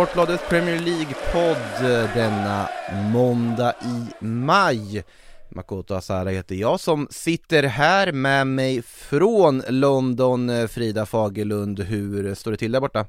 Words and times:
Sportbladets 0.00 0.48
Premier 0.48 0.78
League-podd 0.78 1.82
denna 2.14 2.68
måndag 3.12 3.72
i 3.82 4.24
maj. 4.24 5.04
Makoto 5.48 5.94
Asara 5.94 6.30
heter 6.30 6.54
jag 6.54 6.80
som 6.80 7.08
sitter 7.10 7.62
här 7.62 8.12
med 8.12 8.46
mig 8.46 8.82
från 8.82 9.62
London, 9.68 10.68
Frida 10.68 11.06
Fagerlund. 11.06 11.80
Hur 11.80 12.34
står 12.34 12.50
det 12.50 12.56
till 12.56 12.72
där 12.72 12.80
borta? 12.80 13.06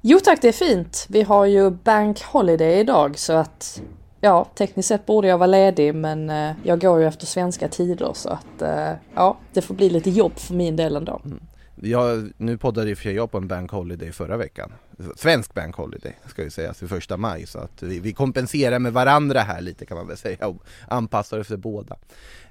Jo 0.00 0.20
tack, 0.20 0.42
det 0.42 0.48
är 0.48 0.52
fint. 0.52 1.06
Vi 1.08 1.22
har 1.22 1.46
ju 1.46 1.70
Bank 1.70 2.22
Holiday 2.22 2.80
idag 2.80 3.18
så 3.18 3.32
att 3.32 3.82
ja, 4.20 4.46
tekniskt 4.54 4.88
sett 4.88 5.06
borde 5.06 5.28
jag 5.28 5.38
vara 5.38 5.46
ledig 5.46 5.94
men 5.94 6.30
eh, 6.30 6.52
jag 6.62 6.80
går 6.80 7.00
ju 7.00 7.06
efter 7.06 7.26
svenska 7.26 7.68
tider 7.68 8.10
så 8.14 8.28
att 8.28 8.62
eh, 8.62 8.92
ja, 9.14 9.38
det 9.52 9.62
får 9.62 9.74
bli 9.74 9.90
lite 9.90 10.10
jobb 10.10 10.38
för 10.38 10.54
min 10.54 10.76
del 10.76 10.96
ändå. 10.96 11.20
Mm. 11.24 11.40
Jag, 11.82 12.32
nu 12.36 12.58
poddade 12.58 12.88
ju 12.88 12.96
för 12.96 13.10
jag 13.10 13.30
på 13.30 13.38
en 13.38 13.48
Bank 13.48 13.70
Holiday 13.70 14.12
förra 14.12 14.36
veckan. 14.36 14.72
Svensk 15.16 15.54
Bank 15.54 15.76
Holiday 15.76 16.18
ska 16.26 16.42
ju 16.42 16.50
sägas, 16.50 16.78
för 16.78 16.86
första 16.86 17.16
maj. 17.16 17.46
Så 17.46 17.58
att 17.58 17.82
vi, 17.82 18.00
vi 18.00 18.12
kompenserar 18.12 18.78
med 18.78 18.92
varandra 18.92 19.40
här 19.40 19.60
lite 19.60 19.86
kan 19.86 19.96
man 19.96 20.06
väl 20.06 20.16
säga 20.16 20.48
och 20.48 20.56
anpassar 20.88 21.38
efter 21.38 21.56
båda. 21.56 21.96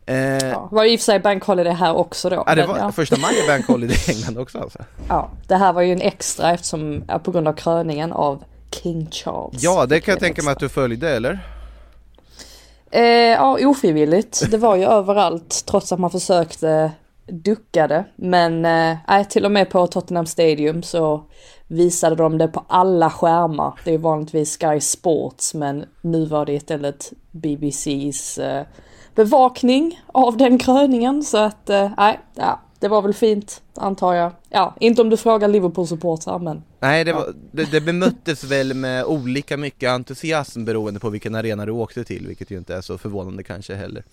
Eh, 0.05 0.17
ja, 0.17 0.69
var 0.71 0.85
i 0.85 0.95
och 0.95 0.99
för 0.99 1.03
sig 1.03 1.19
Bank 1.19 1.43
Holiday 1.43 1.73
här 1.73 1.95
också 1.95 2.29
då. 2.29 2.43
Ja, 2.47 2.55
det 2.55 2.65
var, 2.65 2.77
ja. 2.77 2.91
första 2.91 3.17
maj 3.17 3.39
är 3.39 3.47
Bank 3.47 3.67
Holiday 3.67 3.97
i 4.07 4.11
England 4.11 4.37
också 4.37 4.59
alltså. 4.59 4.79
Ja, 5.07 5.29
det 5.47 5.55
här 5.55 5.73
var 5.73 5.81
ju 5.81 5.91
en 5.91 6.01
extra 6.01 6.51
eftersom, 6.51 7.03
på 7.23 7.31
grund 7.31 7.47
av 7.47 7.53
kröningen 7.53 8.11
av 8.11 8.43
King 8.71 9.07
Charles. 9.11 9.63
Ja, 9.63 9.85
det 9.85 9.99
kan 9.99 10.11
jag 10.11 10.19
tänka 10.19 10.43
mig 10.43 10.51
att 10.51 10.59
du 10.59 10.69
följde, 10.69 11.09
eller? 11.09 11.39
Eh, 12.91 13.03
ja, 13.03 13.57
ofrivilligt. 13.61 14.51
Det 14.51 14.57
var 14.57 14.75
ju 14.75 14.83
överallt 14.89 15.63
trots 15.65 15.91
att 15.91 15.99
man 15.99 16.11
försökte 16.11 16.91
duckade. 17.31 18.05
Men 18.15 18.65
eh, 18.65 19.27
till 19.29 19.45
och 19.45 19.51
med 19.51 19.69
på 19.69 19.87
Tottenham 19.87 20.25
Stadium 20.25 20.83
så 20.83 21.23
visade 21.67 22.15
de 22.15 22.37
det 22.37 22.47
på 22.47 22.65
alla 22.67 23.09
skärmar. 23.09 23.79
Det 23.85 23.93
är 23.93 23.97
vanligtvis 23.97 24.57
Sky 24.57 24.79
Sports 24.79 25.53
men 25.53 25.85
nu 26.01 26.25
var 26.25 26.45
det 26.45 26.53
istället 26.53 27.13
BBCs 27.31 28.37
eh, 28.37 28.65
bevakning 29.15 30.01
av 30.07 30.37
den 30.37 30.57
kröningen. 30.57 31.23
Så 31.23 31.37
att 31.37 31.69
eh, 31.69 31.91
nej, 31.97 32.19
ja, 32.35 32.59
det 32.79 32.87
var 32.87 33.01
väl 33.01 33.13
fint 33.13 33.61
antar 33.75 34.13
jag. 34.13 34.31
Ja, 34.49 34.75
inte 34.79 35.01
om 35.01 35.09
du 35.09 35.17
frågar 35.17 35.47
Liverpool-supportrar 35.47 36.39
men. 36.39 36.63
Nej, 36.79 37.03
det, 37.03 37.13
var, 37.13 37.33
det, 37.51 37.71
det 37.71 37.81
bemöttes 37.81 38.43
väl 38.43 38.73
med 38.73 39.05
olika 39.05 39.57
mycket 39.57 39.89
entusiasm 39.89 40.65
beroende 40.65 40.99
på 40.99 41.09
vilken 41.09 41.35
arena 41.35 41.65
du 41.65 41.71
åkte 41.71 42.03
till, 42.03 42.27
vilket 42.27 42.51
ju 42.51 42.57
inte 42.57 42.75
är 42.75 42.81
så 42.81 42.97
förvånande 42.97 43.43
kanske 43.43 43.75
heller. 43.75 44.03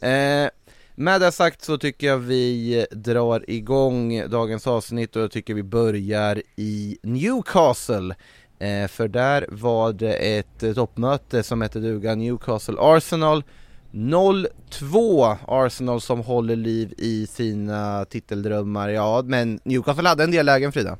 Eh, 0.00 0.50
med 0.94 1.20
det 1.20 1.32
sagt 1.32 1.64
så 1.64 1.78
tycker 1.78 2.06
jag 2.06 2.18
vi 2.18 2.86
drar 2.90 3.50
igång 3.50 4.28
dagens 4.28 4.66
avsnitt 4.66 5.16
och 5.16 5.22
jag 5.22 5.30
tycker 5.30 5.54
vi 5.54 5.62
börjar 5.62 6.42
i 6.56 6.98
Newcastle. 7.02 8.14
Eh, 8.58 8.88
för 8.88 9.08
där 9.08 9.46
var 9.50 9.92
det 9.92 10.12
ett 10.12 10.74
toppmöte 10.74 11.42
som 11.42 11.62
hette 11.62 11.78
duga 11.78 12.14
Newcastle 12.14 12.76
Arsenal 12.78 13.44
0-2 13.92 15.36
Arsenal 15.48 16.00
som 16.00 16.20
håller 16.20 16.56
liv 16.56 16.94
i 16.98 17.26
sina 17.26 18.04
titeldrömmar, 18.04 18.88
ja 18.88 19.22
men 19.24 19.60
Newcastle 19.64 20.08
hade 20.08 20.24
en 20.24 20.30
del 20.30 20.46
lägen 20.46 20.72
Frida. 20.72 20.98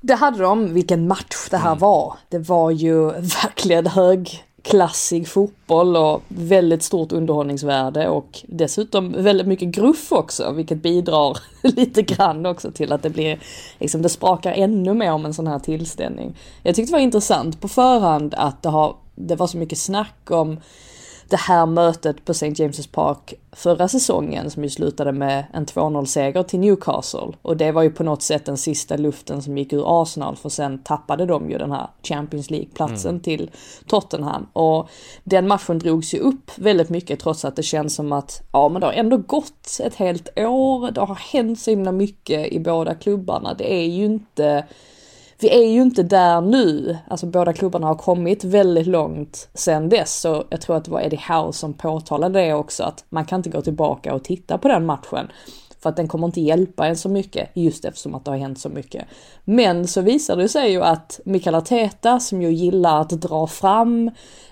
Det 0.00 0.14
hade 0.14 0.38
de, 0.38 0.74
vilken 0.74 1.08
match 1.08 1.48
det 1.50 1.56
här 1.56 1.70
mm. 1.70 1.78
var. 1.78 2.16
Det 2.28 2.38
var 2.38 2.70
ju 2.70 3.10
verkligen 3.42 3.86
hög 3.86 4.44
klassig 4.62 5.28
fotboll 5.28 5.96
och 5.96 6.22
väldigt 6.28 6.82
stort 6.82 7.12
underhållningsvärde 7.12 8.08
och 8.08 8.40
dessutom 8.46 9.12
väldigt 9.22 9.46
mycket 9.46 9.68
gruff 9.68 10.12
också, 10.12 10.52
vilket 10.52 10.82
bidrar 10.82 11.38
lite 11.62 12.02
grann 12.02 12.46
också 12.46 12.70
till 12.70 12.92
att 12.92 13.02
det 13.02 13.10
blir, 13.10 13.40
liksom 13.78 14.02
det 14.02 14.08
sprakar 14.08 14.52
ännu 14.52 14.94
mer 14.94 15.12
om 15.12 15.26
en 15.26 15.34
sån 15.34 15.46
här 15.46 15.58
tillställning. 15.58 16.36
Jag 16.62 16.74
tyckte 16.74 16.92
det 16.92 16.96
var 16.96 17.02
intressant 17.02 17.60
på 17.60 17.68
förhand 17.68 18.34
att 18.34 18.62
det, 18.62 18.68
har, 18.68 18.96
det 19.14 19.36
var 19.36 19.46
så 19.46 19.56
mycket 19.56 19.78
snack 19.78 20.30
om 20.30 20.60
det 21.28 21.36
här 21.36 21.66
mötet 21.66 22.24
på 22.24 22.32
St. 22.32 22.50
James's 22.50 22.90
Park 22.92 23.34
förra 23.52 23.88
säsongen 23.88 24.50
som 24.50 24.64
ju 24.64 24.70
slutade 24.70 25.12
med 25.12 25.44
en 25.52 25.66
2-0 25.66 26.04
seger 26.04 26.42
till 26.42 26.60
Newcastle. 26.60 27.32
Och 27.42 27.56
det 27.56 27.72
var 27.72 27.82
ju 27.82 27.90
på 27.90 28.04
något 28.04 28.22
sätt 28.22 28.44
den 28.44 28.56
sista 28.56 28.96
luften 28.96 29.42
som 29.42 29.58
gick 29.58 29.72
ur 29.72 30.02
Arsenal 30.02 30.36
för 30.36 30.48
sen 30.48 30.82
tappade 30.82 31.26
de 31.26 31.50
ju 31.50 31.58
den 31.58 31.72
här 31.72 31.86
Champions 32.02 32.50
League-platsen 32.50 33.10
mm. 33.10 33.22
till 33.22 33.50
Tottenham. 33.86 34.46
Och 34.52 34.88
den 35.24 35.48
matchen 35.48 35.78
drogs 35.78 36.14
ju 36.14 36.18
upp 36.18 36.50
väldigt 36.56 36.88
mycket 36.88 37.20
trots 37.20 37.44
att 37.44 37.56
det 37.56 37.62
känns 37.62 37.94
som 37.94 38.12
att 38.12 38.42
ja 38.52 38.68
men 38.68 38.80
det 38.80 38.86
har 38.86 38.92
ändå 38.92 39.16
gått 39.16 39.80
ett 39.84 39.94
helt 39.94 40.28
år, 40.38 40.90
det 40.90 41.00
har 41.00 41.14
hänt 41.32 41.60
så 41.60 41.70
himla 41.70 41.92
mycket 41.92 42.52
i 42.52 42.60
båda 42.60 42.94
klubbarna. 42.94 43.54
Det 43.54 43.74
är 43.74 43.86
ju 43.86 44.04
inte 44.04 44.64
vi 45.42 45.50
är 45.50 45.70
ju 45.70 45.82
inte 45.82 46.02
där 46.02 46.40
nu, 46.40 46.96
alltså 47.08 47.26
båda 47.26 47.52
klubbarna 47.52 47.86
har 47.86 47.94
kommit 47.94 48.44
väldigt 48.44 48.86
långt 48.86 49.48
sen 49.54 49.88
dess, 49.88 50.20
så 50.20 50.44
jag 50.50 50.60
tror 50.60 50.76
att 50.76 50.84
det 50.84 50.90
var 50.90 51.00
Eddie 51.00 51.20
Howe 51.28 51.52
som 51.52 51.72
påtalade 51.72 52.40
det 52.40 52.54
också, 52.54 52.84
att 52.84 53.04
man 53.08 53.24
kan 53.24 53.38
inte 53.38 53.50
gå 53.50 53.60
tillbaka 53.60 54.14
och 54.14 54.24
titta 54.24 54.58
på 54.58 54.68
den 54.68 54.86
matchen. 54.86 55.28
För 55.82 55.90
att 55.90 55.96
den 55.96 56.08
kommer 56.08 56.26
inte 56.26 56.40
hjälpa 56.40 56.86
en 56.86 56.96
så 56.96 57.08
mycket 57.08 57.50
just 57.54 57.84
eftersom 57.84 58.14
att 58.14 58.24
det 58.24 58.30
har 58.30 58.38
hänt 58.38 58.60
så 58.60 58.68
mycket. 58.68 59.04
Men 59.44 59.86
så 59.86 60.00
visar 60.00 60.36
det 60.36 60.48
sig 60.48 60.70
ju 60.70 60.82
att 60.82 61.20
Mikael 61.24 61.54
Arteta 61.54 62.20
som 62.20 62.42
ju 62.42 62.52
gillar 62.52 63.00
att 63.00 63.10
dra 63.10 63.46
fram 63.46 64.08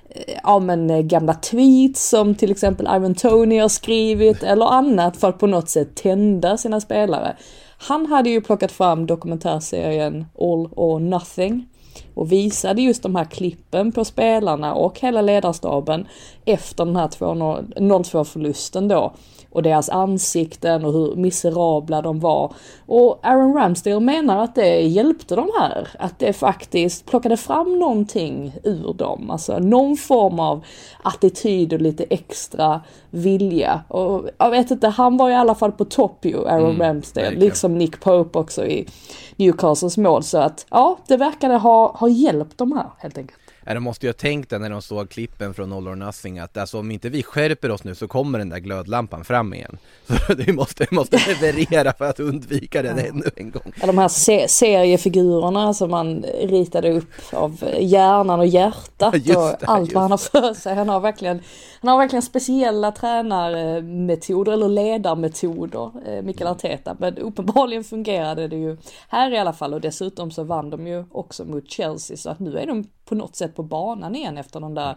eh, 0.08 0.34
ja 0.44 0.58
men 0.58 0.90
eh, 0.90 1.00
gamla 1.00 1.34
tweets 1.34 2.08
som 2.08 2.34
till 2.34 2.50
exempel 2.50 2.88
Ivan 2.96 3.14
Tony 3.14 3.58
har 3.58 3.68
skrivit 3.68 4.42
eller 4.42 4.66
annat 4.66 5.16
för 5.16 5.28
att 5.28 5.38
på 5.38 5.46
något 5.46 5.68
sätt 5.68 5.94
tända 5.96 6.56
sina 6.56 6.80
spelare. 6.80 7.36
Han 7.82 8.06
hade 8.06 8.30
ju 8.30 8.40
plockat 8.40 8.72
fram 8.72 9.06
dokumentärserien 9.06 10.26
All 10.38 10.68
or 10.76 11.00
Nothing 11.00 11.66
och 12.14 12.32
visade 12.32 12.82
just 12.82 13.02
de 13.02 13.16
här 13.16 13.24
klippen 13.24 13.92
på 13.92 14.04
spelarna 14.04 14.74
och 14.74 15.00
hela 15.00 15.22
ledarstaben 15.22 16.08
efter 16.44 16.84
den 16.84 16.96
här 16.96 17.08
0-2 17.08 18.24
förlusten 18.24 18.88
då 18.88 19.14
och 19.50 19.62
deras 19.62 19.88
ansikten 19.88 20.84
och 20.84 20.92
hur 20.92 21.16
miserabla 21.16 22.02
de 22.02 22.20
var. 22.20 22.52
Och 22.86 23.18
Aaron 23.22 23.54
Ramsdale 23.54 24.00
menar 24.00 24.44
att 24.44 24.54
det 24.54 24.80
hjälpte 24.80 25.36
de 25.36 25.50
här, 25.58 25.88
att 25.98 26.18
det 26.18 26.32
faktiskt 26.32 27.06
plockade 27.06 27.36
fram 27.36 27.78
någonting 27.78 28.52
ur 28.64 28.92
dem, 28.92 29.30
alltså 29.30 29.58
någon 29.58 29.96
form 29.96 30.40
av 30.40 30.64
attityd 31.02 31.72
och 31.72 31.80
lite 31.80 32.04
extra 32.04 32.80
vilja. 33.10 33.82
Och 33.88 34.28
jag 34.38 34.50
vet 34.50 34.70
inte, 34.70 34.88
han 34.88 35.16
var 35.16 35.30
i 35.30 35.34
alla 35.34 35.54
fall 35.54 35.72
på 35.72 35.84
topp 35.84 36.24
ju, 36.24 36.48
Aaron 36.48 36.74
mm, 36.74 36.82
Ramsdale, 36.82 37.24
verkligen. 37.24 37.44
liksom 37.44 37.78
Nick 37.78 38.00
Pope 38.00 38.38
också 38.38 38.66
i 38.66 38.88
Newcastles 39.36 39.96
mål. 39.96 40.22
Så 40.22 40.38
att 40.38 40.66
ja, 40.70 40.98
det 41.06 41.16
verkade 41.16 41.54
ha, 41.54 41.96
ha 41.96 42.08
hjälpt 42.08 42.58
de 42.58 42.72
här 42.72 42.86
helt 42.98 43.18
enkelt. 43.18 43.40
De 43.74 43.80
måste 43.80 44.06
ju 44.06 44.08
ha 44.08 44.14
tänkt 44.14 44.50
det 44.50 44.58
när 44.58 44.70
de 44.70 44.82
såg 44.82 45.10
klippen 45.10 45.54
från 45.54 45.72
All 45.72 45.88
or 45.88 45.94
Nothing 45.94 46.38
att 46.38 46.56
alltså 46.56 46.78
om 46.78 46.90
inte 46.90 47.08
vi 47.08 47.22
skärper 47.22 47.70
oss 47.70 47.84
nu 47.84 47.94
så 47.94 48.08
kommer 48.08 48.38
den 48.38 48.48
där 48.48 48.58
glödlampan 48.58 49.24
fram 49.24 49.54
igen. 49.54 49.78
Så 50.06 50.34
vi 50.34 50.52
måste, 50.52 50.86
måste 50.90 51.18
leverera 51.28 51.92
för 51.92 52.04
att 52.04 52.20
undvika 52.20 52.82
den 52.82 52.98
ja. 52.98 53.04
ännu 53.04 53.24
en 53.36 53.50
gång. 53.50 53.72
Ja, 53.80 53.86
de 53.86 53.98
här 53.98 54.08
se 54.08 54.48
seriefigurerna 54.48 55.74
som 55.74 55.90
man 55.90 56.24
ritade 56.42 56.92
upp 56.92 57.10
av 57.32 57.64
hjärnan 57.78 58.40
och 58.40 58.46
hjärtat 58.46 59.14
ja, 59.24 59.52
och 59.52 59.56
det, 59.60 59.66
allt 59.66 59.92
vad 59.92 60.02
han 60.02 60.10
har 60.10 60.18
för 60.18 60.54
sig. 60.54 60.74
Han 60.74 60.88
har 60.88 61.00
verkligen, 61.00 61.40
han 61.80 61.90
har 61.90 61.98
verkligen 61.98 62.22
speciella 62.22 62.92
tränarmetoder 62.92 64.52
eller 64.52 64.68
ledarmetoder, 64.68 65.90
eh, 66.06 66.22
Mikael 66.22 66.50
Arteta. 66.50 66.96
Men 66.98 67.18
uppenbarligen 67.18 67.84
fungerade 67.84 68.48
det 68.48 68.56
ju 68.56 68.76
här 69.08 69.34
i 69.34 69.38
alla 69.38 69.52
fall 69.52 69.74
och 69.74 69.80
dessutom 69.80 70.30
så 70.30 70.44
vann 70.44 70.70
de 70.70 70.86
ju 70.86 71.04
också 71.12 71.44
mot 71.44 71.70
Chelsea 71.70 72.16
så 72.16 72.30
att 72.30 72.38
nu 72.38 72.58
är 72.58 72.66
de 72.66 72.84
på 73.10 73.14
något 73.14 73.36
sätt 73.36 73.56
på 73.56 73.62
banan 73.62 74.16
igen 74.16 74.38
efter 74.38 74.60
den 74.60 74.74
där 74.74 74.96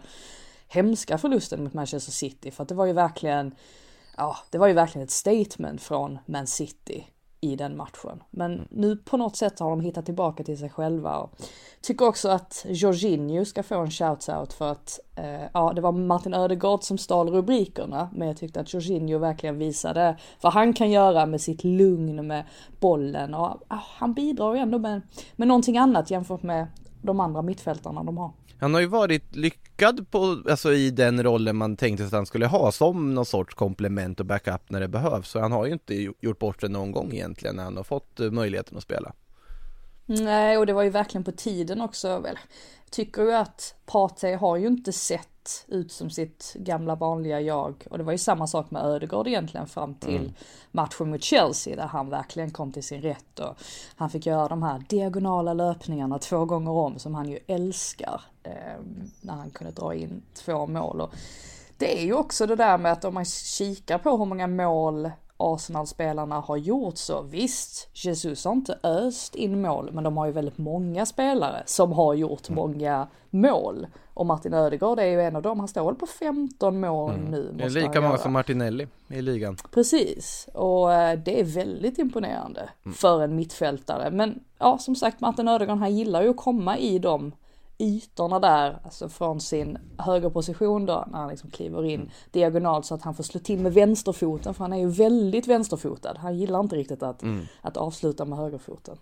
hemska 0.68 1.18
förlusten 1.18 1.64
mot 1.64 1.74
Manchester 1.74 2.12
City. 2.12 2.50
För 2.50 2.62
att 2.62 2.68
det 2.68 2.74
var 2.74 2.86
ju 2.86 2.92
verkligen, 2.92 3.54
ja, 4.16 4.36
det 4.50 4.58
var 4.58 4.66
ju 4.66 4.72
verkligen 4.72 5.04
ett 5.04 5.10
statement 5.10 5.82
från 5.82 6.18
Man 6.26 6.46
City 6.46 7.06
i 7.40 7.56
den 7.56 7.76
matchen. 7.76 8.22
Men 8.30 8.68
nu 8.70 8.96
på 8.96 9.16
något 9.16 9.36
sätt 9.36 9.60
har 9.60 9.70
de 9.70 9.80
hittat 9.80 10.04
tillbaka 10.04 10.44
till 10.44 10.58
sig 10.58 10.70
själva. 10.70 11.16
Och 11.16 11.38
tycker 11.80 12.08
också 12.08 12.28
att 12.28 12.66
Jorginho 12.68 13.44
ska 13.44 13.62
få 13.62 13.80
en 13.80 13.90
shout-out 13.90 14.52
för 14.52 14.72
att 14.72 15.00
eh, 15.16 15.44
ja, 15.54 15.72
det 15.72 15.80
var 15.80 15.92
Martin 15.92 16.34
Ödegaard 16.34 16.82
som 16.82 16.98
stal 16.98 17.30
rubrikerna. 17.30 18.08
Men 18.12 18.28
jag 18.28 18.36
tyckte 18.36 18.60
att 18.60 18.74
Jorginho 18.74 19.18
verkligen 19.18 19.58
visade 19.58 20.18
vad 20.40 20.52
han 20.52 20.72
kan 20.72 20.90
göra 20.90 21.26
med 21.26 21.40
sitt 21.40 21.64
lugn 21.64 22.26
med 22.26 22.44
bollen. 22.80 23.34
Och 23.34 23.46
ah, 23.68 23.82
han 23.96 24.14
bidrar 24.14 24.54
ju 24.54 24.60
ändå 24.60 24.78
med, 24.78 25.00
med 25.36 25.48
någonting 25.48 25.78
annat 25.78 26.10
jämfört 26.10 26.42
med 26.42 26.66
de 27.06 27.20
andra 27.20 27.42
mittfältarna 27.42 28.04
de 28.04 28.18
har. 28.18 28.32
Han 28.60 28.74
har 28.74 28.80
ju 28.80 28.86
varit 28.86 29.36
lyckad 29.36 30.10
på, 30.10 30.42
alltså 30.50 30.72
i 30.72 30.90
den 30.90 31.22
rollen 31.22 31.56
man 31.56 31.76
tänkte 31.76 32.04
att 32.04 32.12
han 32.12 32.26
skulle 32.26 32.46
ha 32.46 32.72
som 32.72 33.14
någon 33.14 33.26
sorts 33.26 33.54
komplement 33.54 34.20
och 34.20 34.26
backup 34.26 34.70
när 34.70 34.80
det 34.80 34.88
behövs. 34.88 35.28
Så 35.28 35.40
han 35.40 35.52
har 35.52 35.66
ju 35.66 35.72
inte 35.72 35.94
gjort 36.20 36.38
bort 36.38 36.60
det 36.60 36.68
någon 36.68 36.92
gång 36.92 37.12
egentligen 37.12 37.56
när 37.56 37.64
han 37.64 37.76
har 37.76 37.84
fått 37.84 38.20
eh, 38.20 38.30
möjligheten 38.30 38.76
att 38.76 38.82
spela. 38.82 39.12
Nej, 40.06 40.58
och 40.58 40.66
det 40.66 40.72
var 40.72 40.82
ju 40.82 40.90
verkligen 40.90 41.24
på 41.24 41.32
tiden 41.32 41.80
också. 41.80 42.18
Väl. 42.18 42.38
Tycker 42.90 43.22
ju 43.22 43.32
att 43.32 43.74
Partey 43.86 44.34
har 44.34 44.56
ju 44.56 44.66
inte 44.66 44.92
sett 44.92 45.28
ut 45.68 45.92
som 45.92 46.10
sitt 46.10 46.54
gamla 46.58 46.94
vanliga 46.94 47.40
jag. 47.40 47.86
Och 47.90 47.98
det 47.98 48.04
var 48.04 48.12
ju 48.12 48.18
samma 48.18 48.46
sak 48.46 48.70
med 48.70 48.84
Ödegård 48.84 49.26
egentligen 49.26 49.66
fram 49.66 49.94
till 49.94 50.16
mm. 50.16 50.32
matchen 50.70 51.10
mot 51.10 51.22
Chelsea 51.22 51.76
där 51.76 51.86
han 51.86 52.10
verkligen 52.10 52.50
kom 52.50 52.72
till 52.72 52.82
sin 52.82 53.02
rätt. 53.02 53.38
Och 53.38 53.56
han 53.96 54.10
fick 54.10 54.26
göra 54.26 54.48
de 54.48 54.62
här 54.62 54.84
diagonala 54.88 55.54
löpningarna 55.54 56.18
två 56.18 56.44
gånger 56.44 56.70
om 56.70 56.98
som 56.98 57.14
han 57.14 57.28
ju 57.28 57.38
älskar. 57.46 58.20
Eh, 58.42 58.80
när 59.20 59.34
han 59.34 59.50
kunde 59.50 59.72
dra 59.72 59.94
in 59.94 60.22
två 60.34 60.66
mål. 60.66 61.00
Och 61.00 61.14
det 61.78 62.00
är 62.00 62.04
ju 62.04 62.14
också 62.14 62.46
det 62.46 62.56
där 62.56 62.78
med 62.78 62.92
att 62.92 63.04
om 63.04 63.14
man 63.14 63.24
kikar 63.24 63.98
på 63.98 64.16
hur 64.16 64.24
många 64.24 64.46
mål 64.46 65.10
Arsenal-spelarna 65.36 66.40
har 66.40 66.56
gjort 66.56 66.96
så 66.96 67.22
visst, 67.22 67.88
Jesus 67.92 68.44
har 68.44 68.52
inte 68.52 68.78
öst 68.82 69.34
in 69.34 69.62
mål, 69.62 69.90
men 69.92 70.04
de 70.04 70.16
har 70.16 70.26
ju 70.26 70.32
väldigt 70.32 70.58
många 70.58 71.06
spelare 71.06 71.62
som 71.66 71.92
har 71.92 72.14
gjort 72.14 72.48
mm. 72.48 72.56
många 72.56 73.08
mål. 73.30 73.86
Och 74.14 74.26
Martin 74.26 74.54
Ödegaard 74.54 74.98
är 74.98 75.04
ju 75.04 75.20
en 75.20 75.36
av 75.36 75.42
dem, 75.42 75.58
han 75.58 75.68
står 75.68 75.84
väl 75.86 75.94
på 75.94 76.06
15 76.06 76.80
mål 76.80 77.14
mm. 77.14 77.24
nu. 77.24 77.54
Det 77.58 77.64
är 77.64 77.70
lika 77.70 78.00
många 78.00 78.18
som 78.18 78.32
Martinelli 78.32 78.88
i 79.08 79.22
ligan. 79.22 79.56
Precis, 79.70 80.48
och 80.52 80.92
eh, 80.92 81.18
det 81.18 81.40
är 81.40 81.44
väldigt 81.44 81.98
imponerande 81.98 82.68
mm. 82.84 82.94
för 82.94 83.22
en 83.22 83.36
mittfältare. 83.36 84.10
Men 84.10 84.40
ja, 84.58 84.78
som 84.78 84.96
sagt, 84.96 85.20
Martin 85.20 85.48
Ödegaard 85.48 85.78
han 85.78 85.96
gillar 85.96 86.22
ju 86.22 86.30
att 86.30 86.36
komma 86.36 86.78
i 86.78 86.98
de 86.98 87.32
ytorna 87.78 88.40
där, 88.40 88.78
alltså 88.84 89.08
från 89.08 89.40
sin 89.40 89.78
högerposition 89.98 90.86
då, 90.86 91.04
när 91.10 91.18
han 91.18 91.28
liksom 91.28 91.50
kliver 91.50 91.84
in 91.84 92.00
mm. 92.00 92.10
diagonalt 92.30 92.86
så 92.86 92.94
att 92.94 93.02
han 93.02 93.14
får 93.14 93.24
slå 93.24 93.40
till 93.40 93.58
med 93.58 93.74
vänsterfoten, 93.74 94.54
för 94.54 94.64
han 94.64 94.72
är 94.72 94.78
ju 94.78 94.88
väldigt 94.88 95.46
vänsterfotad. 95.46 96.16
Han 96.18 96.38
gillar 96.38 96.60
inte 96.60 96.76
riktigt 96.76 97.02
att, 97.02 97.22
mm. 97.22 97.46
att 97.60 97.76
avsluta 97.76 98.24
med 98.24 98.38
högerfoten. 98.38 98.96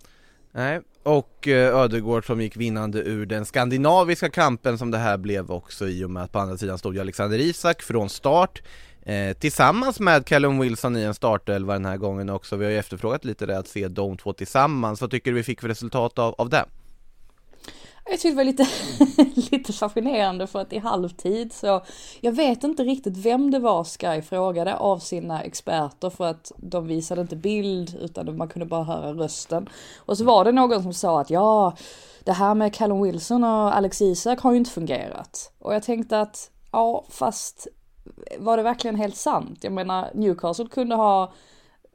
Nej, 0.55 0.81
och 1.03 1.47
eh, 1.47 1.75
Ödegård 1.75 2.25
som 2.25 2.41
gick 2.41 2.57
vinnande 2.57 2.99
ur 2.99 3.25
den 3.25 3.45
skandinaviska 3.45 4.29
kampen 4.29 4.77
som 4.77 4.91
det 4.91 4.97
här 4.97 5.17
blev 5.17 5.51
också 5.51 5.87
i 5.87 6.03
och 6.03 6.09
med 6.09 6.23
att 6.23 6.31
på 6.31 6.39
andra 6.39 6.57
sidan 6.57 6.77
stod 6.77 6.99
Alexander 6.99 7.39
Isak 7.39 7.81
från 7.81 8.09
start 8.09 8.61
eh, 9.01 9.33
Tillsammans 9.37 9.99
med 9.99 10.25
Callum 10.25 10.59
Wilson 10.59 10.97
i 10.97 11.03
en 11.03 11.13
startelva 11.13 11.73
den 11.73 11.85
här 11.85 11.97
gången 11.97 12.29
också, 12.29 12.55
vi 12.55 12.65
har 12.65 12.71
ju 12.71 12.77
efterfrågat 12.77 13.25
lite 13.25 13.45
det 13.45 13.57
att 13.57 13.67
se 13.67 13.87
de 13.87 14.17
två 14.17 14.33
tillsammans, 14.33 15.01
vad 15.01 15.11
tycker 15.11 15.31
du 15.31 15.37
vi 15.37 15.43
fick 15.43 15.61
för 15.61 15.67
resultat 15.67 16.19
av, 16.19 16.35
av 16.37 16.49
det? 16.49 16.65
Jag 18.05 18.19
tyckte 18.19 18.29
det 18.29 18.35
var 18.35 18.43
lite, 18.43 18.67
lite 19.51 19.73
fascinerande 19.73 20.47
för 20.47 20.59
att 20.59 20.73
i 20.73 20.77
halvtid 20.77 21.53
så, 21.53 21.81
jag 22.21 22.31
vet 22.31 22.63
inte 22.63 22.83
riktigt 22.83 23.17
vem 23.17 23.51
det 23.51 23.59
var 23.59 23.83
Sky 23.83 24.21
frågade 24.21 24.75
av 24.75 24.99
sina 24.99 25.43
experter 25.43 26.09
för 26.09 26.25
att 26.25 26.51
de 26.57 26.87
visade 26.87 27.21
inte 27.21 27.35
bild 27.35 27.97
utan 28.01 28.37
man 28.37 28.47
kunde 28.47 28.65
bara 28.65 28.83
höra 28.83 29.13
rösten. 29.13 29.69
Och 29.97 30.17
så 30.17 30.23
var 30.23 30.45
det 30.45 30.51
någon 30.51 30.83
som 30.83 30.93
sa 30.93 31.21
att 31.21 31.29
ja, 31.29 31.75
det 32.23 32.31
här 32.31 32.55
med 32.55 32.75
Callum 32.75 33.01
Wilson 33.01 33.43
och 33.43 33.77
Alex 33.77 34.01
Isak 34.01 34.39
har 34.39 34.51
ju 34.51 34.57
inte 34.57 34.71
fungerat. 34.71 35.51
Och 35.59 35.73
jag 35.75 35.83
tänkte 35.83 36.21
att, 36.21 36.51
ja 36.71 37.05
fast 37.09 37.67
var 38.39 38.57
det 38.57 38.63
verkligen 38.63 38.95
helt 38.95 39.17
sant? 39.17 39.59
Jag 39.61 39.73
menar 39.73 40.11
Newcastle 40.13 40.67
kunde 40.67 40.95
ha 40.95 41.33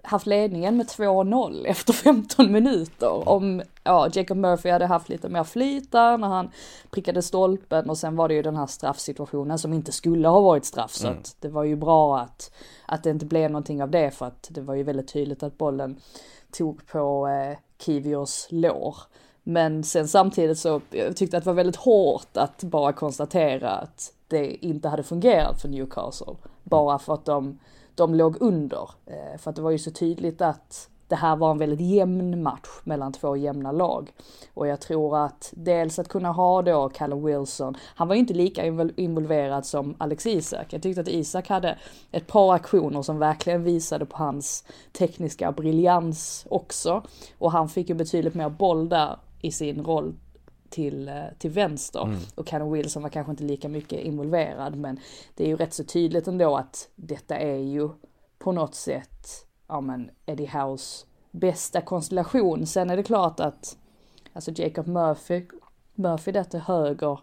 haft 0.02 0.26
ledningen 0.26 0.76
med 0.76 0.86
2-0 0.86 1.66
efter 1.66 1.92
15 2.04 2.52
minuter. 2.52 3.28
Om 3.28 3.62
ja, 3.84 4.08
Jacob 4.12 4.36
Murphy 4.36 4.70
hade 4.70 4.86
haft 4.86 5.08
lite 5.08 5.28
mer 5.28 5.44
flyt 5.44 5.92
där 5.92 6.18
när 6.18 6.28
han 6.28 6.50
prickade 6.90 7.22
stolpen 7.22 7.90
och 7.90 7.98
sen 7.98 8.16
var 8.16 8.28
det 8.28 8.34
ju 8.34 8.42
den 8.42 8.56
här 8.56 8.66
straffsituationen 8.66 9.58
som 9.58 9.72
inte 9.72 9.92
skulle 9.92 10.28
ha 10.28 10.40
varit 10.40 10.64
straff. 10.64 10.92
Så 10.92 11.06
mm. 11.06 11.18
att 11.18 11.36
det 11.40 11.48
var 11.48 11.64
ju 11.64 11.76
bra 11.76 12.18
att, 12.18 12.54
att 12.86 13.02
det 13.02 13.10
inte 13.10 13.26
blev 13.26 13.50
någonting 13.50 13.82
av 13.82 13.90
det 13.90 14.10
för 14.10 14.26
att 14.26 14.48
det 14.50 14.60
var 14.60 14.74
ju 14.74 14.82
väldigt 14.82 15.12
tydligt 15.12 15.42
att 15.42 15.58
bollen 15.58 15.96
tog 16.50 16.86
på 16.86 17.28
eh, 17.28 17.58
Kivios 17.78 18.48
lår. 18.50 18.96
Men 19.42 19.84
sen 19.84 20.08
samtidigt 20.08 20.58
så 20.58 20.80
jag 20.90 21.16
tyckte 21.16 21.36
att 21.36 21.44
det 21.44 21.50
var 21.50 21.54
väldigt 21.54 21.76
hårt 21.76 22.36
att 22.36 22.62
bara 22.62 22.92
konstatera 22.92 23.70
att 23.70 24.12
det 24.28 24.66
inte 24.66 24.88
hade 24.88 25.02
fungerat 25.02 25.60
för 25.60 25.68
Newcastle. 25.68 26.34
Bara 26.62 26.98
för 26.98 27.14
att 27.14 27.24
de 27.24 27.58
de 27.98 28.14
låg 28.14 28.36
under. 28.40 28.90
Eh, 29.06 29.38
för 29.38 29.50
att 29.50 29.56
det 29.56 29.62
var 29.62 29.70
ju 29.70 29.78
så 29.78 29.90
tydligt 29.90 30.40
att 30.40 30.88
det 31.08 31.16
här 31.16 31.36
var 31.36 31.50
en 31.50 31.58
väldigt 31.58 31.80
jämn 31.80 32.42
match 32.42 32.68
mellan 32.84 33.12
två 33.12 33.36
jämna 33.36 33.72
lag. 33.72 34.12
Och 34.54 34.66
jag 34.66 34.80
tror 34.80 35.24
att 35.24 35.52
dels 35.56 35.98
att 35.98 36.08
kunna 36.08 36.32
ha 36.32 36.62
då 36.62 36.88
Callum 36.88 37.24
Wilson, 37.24 37.76
han 37.94 38.08
var 38.08 38.14
ju 38.14 38.20
inte 38.20 38.34
lika 38.34 38.66
involverad 38.96 39.66
som 39.66 39.94
Alex 39.98 40.26
Isak. 40.26 40.72
Jag 40.72 40.82
tyckte 40.82 41.00
att 41.00 41.08
Isak 41.08 41.48
hade 41.48 41.78
ett 42.10 42.26
par 42.26 42.54
aktioner 42.54 43.02
som 43.02 43.18
verkligen 43.18 43.64
visade 43.64 44.06
på 44.06 44.16
hans 44.16 44.64
tekniska 44.92 45.52
briljans 45.52 46.46
också. 46.50 47.02
Och 47.38 47.52
han 47.52 47.68
fick 47.68 47.88
ju 47.88 47.94
betydligt 47.94 48.34
mer 48.34 48.48
boll 48.48 48.88
där 48.88 49.16
i 49.40 49.52
sin 49.52 49.84
roll 49.84 50.14
till, 50.70 51.08
eh, 51.08 51.24
till 51.38 51.50
vänster. 51.50 52.02
Mm. 52.02 52.18
Och 52.34 52.46
Callum 52.46 52.72
Wilson 52.72 53.02
var 53.02 53.10
kanske 53.10 53.30
inte 53.30 53.44
lika 53.44 53.68
mycket 53.68 54.00
involverad 54.00 54.76
men 54.76 55.00
det 55.34 55.44
är 55.44 55.48
ju 55.48 55.56
rätt 55.56 55.74
så 55.74 55.84
tydligt 55.84 56.28
ändå 56.28 56.56
att 56.56 56.88
detta 56.94 57.36
är 57.36 57.56
ju 57.56 57.88
på 58.38 58.52
något 58.52 58.74
sätt, 58.74 59.46
ja 59.68 59.80
men 59.80 60.10
Eddie 60.26 60.46
House 60.46 61.06
bästa 61.30 61.80
konstellation. 61.80 62.66
Sen 62.66 62.90
är 62.90 62.96
det 62.96 63.02
klart 63.02 63.40
att, 63.40 63.76
alltså 64.32 64.50
Jacob 64.54 64.86
Murphy, 64.86 65.46
Murphy 65.94 66.32
där 66.32 66.44
till 66.44 66.60
höger, 66.60 67.20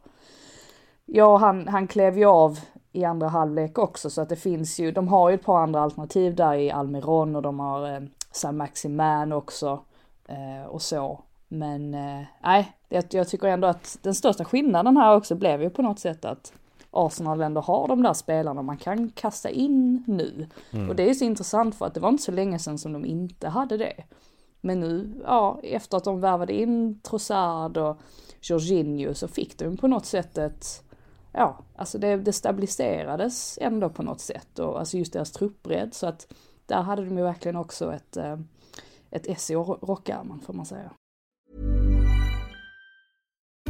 ja 1.06 1.38
han, 1.38 1.68
han 1.68 1.88
klev 1.88 2.18
ju 2.18 2.26
av 2.26 2.60
i 2.92 3.04
andra 3.04 3.28
halvlek 3.28 3.78
också 3.78 4.10
så 4.10 4.22
att 4.22 4.30
det 4.30 4.36
finns 4.36 4.80
ju, 4.80 4.92
de 4.92 5.08
har 5.08 5.30
ju 5.30 5.36
ett 5.36 5.46
par 5.46 5.64
andra 5.64 5.82
alternativ 5.82 6.36
där 6.36 6.54
i 6.54 6.72
Almiron 6.72 7.36
och 7.36 7.42
de 7.42 7.60
har 7.60 7.94
eh, 7.94 8.02
San 8.32 8.58
Maximan 8.58 9.32
också 9.32 9.84
eh, 10.28 10.66
och 10.68 10.82
så. 10.82 11.24
Men 11.48 11.94
eh, 11.94 12.26
nej, 12.44 12.75
jag, 12.90 13.04
jag 13.10 13.28
tycker 13.28 13.48
ändå 13.48 13.68
att 13.68 13.98
den 14.02 14.16
största 14.16 14.46
skillnaden 14.46 14.98
här 14.98 15.16
också 15.16 15.36
blev 15.36 15.62
ju 15.62 15.70
på 15.70 15.82
något 15.82 16.00
sätt 16.00 16.26
att 16.26 16.54
Arsenal 16.92 17.42
ändå 17.42 17.62
har 17.62 17.88
de 17.88 18.04
där 18.04 18.14
spelarna 18.14 18.62
man 18.62 18.78
kan 18.78 19.10
kasta 19.10 19.50
in 19.50 20.04
nu. 20.08 20.48
Mm. 20.72 20.90
Och 20.90 20.96
det 20.96 21.10
är 21.10 21.14
så 21.14 21.26
intressant 21.26 21.76
för 21.76 21.86
att 21.86 21.94
det 21.94 22.00
var 22.00 22.10
inte 22.10 22.24
så 22.24 22.32
länge 22.32 22.60
sedan 22.60 22.78
som 22.78 22.94
de 22.94 23.06
inte 23.06 23.48
hade 23.48 23.78
det. 23.78 24.04
Men 24.62 24.80
nu, 24.80 25.22
ja, 25.24 25.60
efter 25.64 25.98
att 25.98 26.04
de 26.04 26.22
värvade 26.22 26.54
in 26.54 27.00
Trossard 27.00 27.78
och 27.78 27.98
Jorginho 28.42 29.14
så 29.14 29.28
fick 29.28 29.58
de 29.58 29.78
på 29.78 29.88
något 29.88 30.06
sätt 30.06 30.38
ett, 30.38 30.84
ja, 31.32 31.58
alltså 31.76 31.98
det, 31.98 32.16
det 32.16 32.34
stabiliserades 32.34 33.60
ändå 33.62 33.90
på 33.90 34.04
något 34.04 34.22
sätt 34.22 34.60
och 34.60 34.80
alltså 34.80 34.98
just 34.98 35.14
deras 35.14 35.32
truppbredd 35.32 35.94
så 35.94 36.08
att 36.08 36.34
där 36.66 36.82
hade 36.82 37.06
de 37.06 37.18
ju 37.18 37.24
verkligen 37.24 37.56
också 37.56 37.94
ett, 37.94 38.18
eh, 38.18 38.40
ett 39.12 39.28
S 39.28 39.52
i 39.52 39.56
rockärmen 39.56 40.40
får 40.40 40.54
man 40.54 40.66
säga. 40.66 40.92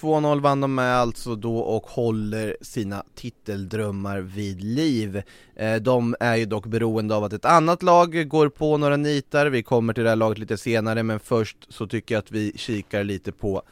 2-0 0.00 0.40
vann 0.40 0.60
de 0.60 0.74
med 0.74 0.96
alltså 0.96 1.34
då 1.34 1.58
och 1.58 1.86
håller 1.86 2.56
sina 2.60 3.04
titeldrömmar 3.14 4.20
vid 4.20 4.64
liv. 4.64 5.22
Eh, 5.56 5.74
de 5.74 6.16
är 6.20 6.36
ju 6.36 6.44
dock 6.44 6.66
beroende 6.66 7.14
av 7.14 7.24
att 7.24 7.32
ett 7.32 7.44
annat 7.44 7.82
lag 7.82 8.28
går 8.28 8.48
på 8.48 8.76
några 8.76 8.96
nitar, 8.96 9.46
vi 9.46 9.62
kommer 9.62 9.92
till 9.92 10.04
det 10.04 10.08
här 10.08 10.16
laget 10.16 10.38
lite 10.38 10.58
senare 10.58 11.02
men 11.02 11.20
först 11.20 11.56
så 11.68 11.86
tycker 11.86 12.14
jag 12.14 12.22
att 12.22 12.30
vi 12.30 12.52
kikar 12.56 13.04
lite 13.04 13.32
på 13.32 13.62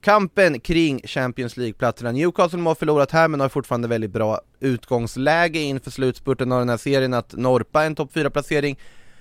kampen 0.00 0.60
kring 0.60 1.00
Champions 1.04 1.56
League-platserna. 1.56 2.12
Newcastle 2.12 2.60
har 2.60 2.74
förlorat 2.74 3.10
här 3.10 3.28
men 3.28 3.40
har 3.40 3.48
fortfarande 3.48 3.88
väldigt 3.88 4.10
bra 4.10 4.40
utgångsläge 4.60 5.58
inför 5.58 5.90
slutspurten 5.90 6.52
av 6.52 6.58
den 6.58 6.68
här 6.68 6.76
serien 6.76 7.14
att 7.14 7.32
norpa 7.32 7.84
en 7.84 7.94
topp 7.94 8.10
4-placering. 8.14 8.78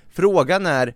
Frågan 0.09 0.65
är, 0.65 0.95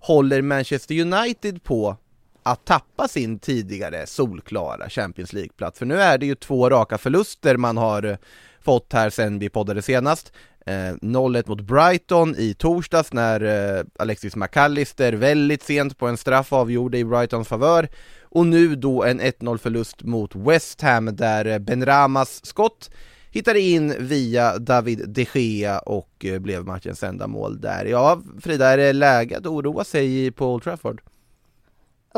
håller 0.00 0.42
Manchester 0.42 1.00
United 1.00 1.62
på 1.62 1.96
att 2.44 2.64
tappa 2.64 3.08
sin 3.08 3.38
tidigare 3.38 4.06
solklara 4.06 4.88
Champions 4.88 5.32
League-plats? 5.32 5.78
För 5.78 5.86
nu 5.86 6.00
är 6.00 6.18
det 6.18 6.26
ju 6.26 6.34
två 6.34 6.70
raka 6.70 6.98
förluster 6.98 7.56
man 7.56 7.76
har 7.76 8.02
eh, 8.02 8.16
fått 8.60 8.92
här 8.92 9.10
sen 9.10 9.38
vi 9.38 9.48
poddade 9.48 9.82
senast. 9.82 10.32
Eh, 10.66 10.72
0-1 10.72 11.48
mot 11.48 11.60
Brighton 11.60 12.34
i 12.38 12.54
torsdags 12.54 13.12
när 13.12 13.40
eh, 13.76 13.84
Alexis 13.98 14.36
McAllister 14.36 15.12
väldigt 15.12 15.62
sent 15.62 15.98
på 15.98 16.06
en 16.06 16.16
straff 16.16 16.52
avgjorde 16.52 16.98
i 16.98 17.04
Brightons 17.04 17.48
favör 17.48 17.88
och 18.22 18.46
nu 18.46 18.76
då 18.76 19.04
en 19.04 19.20
1-0 19.20 19.58
förlust 19.58 20.02
mot 20.02 20.36
West 20.36 20.80
Ham 20.80 21.16
där 21.16 21.44
eh, 21.44 21.58
Benramas 21.58 21.66
Ben 21.66 21.86
Ramas 21.86 22.46
skott 22.46 22.90
hittade 23.30 23.60
in 23.60 23.94
via 23.98 24.58
David 24.58 25.08
de 25.08 25.26
Gea 25.34 25.78
och 25.78 26.24
eh, 26.24 26.38
blev 26.38 26.64
matchens 26.64 27.02
enda 27.02 27.26
mål 27.26 27.60
där. 27.60 27.84
Ja, 27.84 28.22
Frida, 28.40 28.68
är 28.68 28.76
det 28.76 28.92
läge 28.92 29.38
att 29.38 29.46
oroa 29.46 29.84
sig 29.84 30.30
på 30.30 30.52
Old 30.52 30.62
Trafford? 30.62 31.00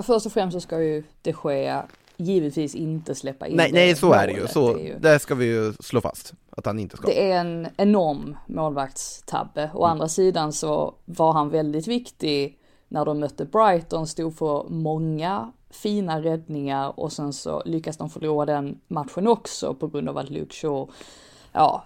Först 0.03 0.27
och 0.27 0.33
främst 0.33 0.55
så 0.55 0.61
ska 0.61 0.83
ju 0.83 1.03
de 1.23 1.35
Gea 1.45 1.87
givetvis 2.17 2.75
inte 2.75 3.15
släppa 3.15 3.47
in 3.47 3.57
Nej, 3.57 3.73
nej 3.73 3.97
så 3.97 4.13
är 4.13 4.27
det 4.27 4.33
ju, 4.33 4.47
så 4.47 4.75
det, 4.75 4.81
ju... 4.81 4.99
det 4.99 5.19
ska 5.19 5.35
vi 5.35 5.47
ju 5.47 5.73
slå 5.81 6.01
fast 6.01 6.33
att 6.51 6.67
han 6.67 6.79
inte 6.79 6.97
ska. 6.97 7.07
Det 7.07 7.31
är 7.31 7.41
en 7.41 7.69
enorm 7.77 8.37
målvaktstabbe. 8.47 9.71
Å 9.75 9.85
mm. 9.85 9.91
andra 9.91 10.09
sidan 10.09 10.53
så 10.53 10.95
var 11.05 11.33
han 11.33 11.51
väldigt 11.51 11.87
viktig 11.87 12.59
när 12.89 13.05
de 13.05 13.21
mötte 13.21 13.45
Brighton, 13.45 14.07
stod 14.07 14.37
för 14.37 14.69
många 14.69 15.53
fina 15.71 16.23
räddningar 16.23 17.01
och 17.01 17.13
sen 17.13 17.33
så 17.33 17.63
lyckas 17.65 17.97
de 17.97 18.11
förlora 18.11 18.47
den 18.47 18.81
matchen 18.89 19.27
också 19.27 19.75
på 19.75 19.89
grund 19.89 20.09
av 20.09 20.19
att 20.19 20.31
Luke 20.31 20.55
Shaw, 20.55 20.91
ja, 21.57 21.85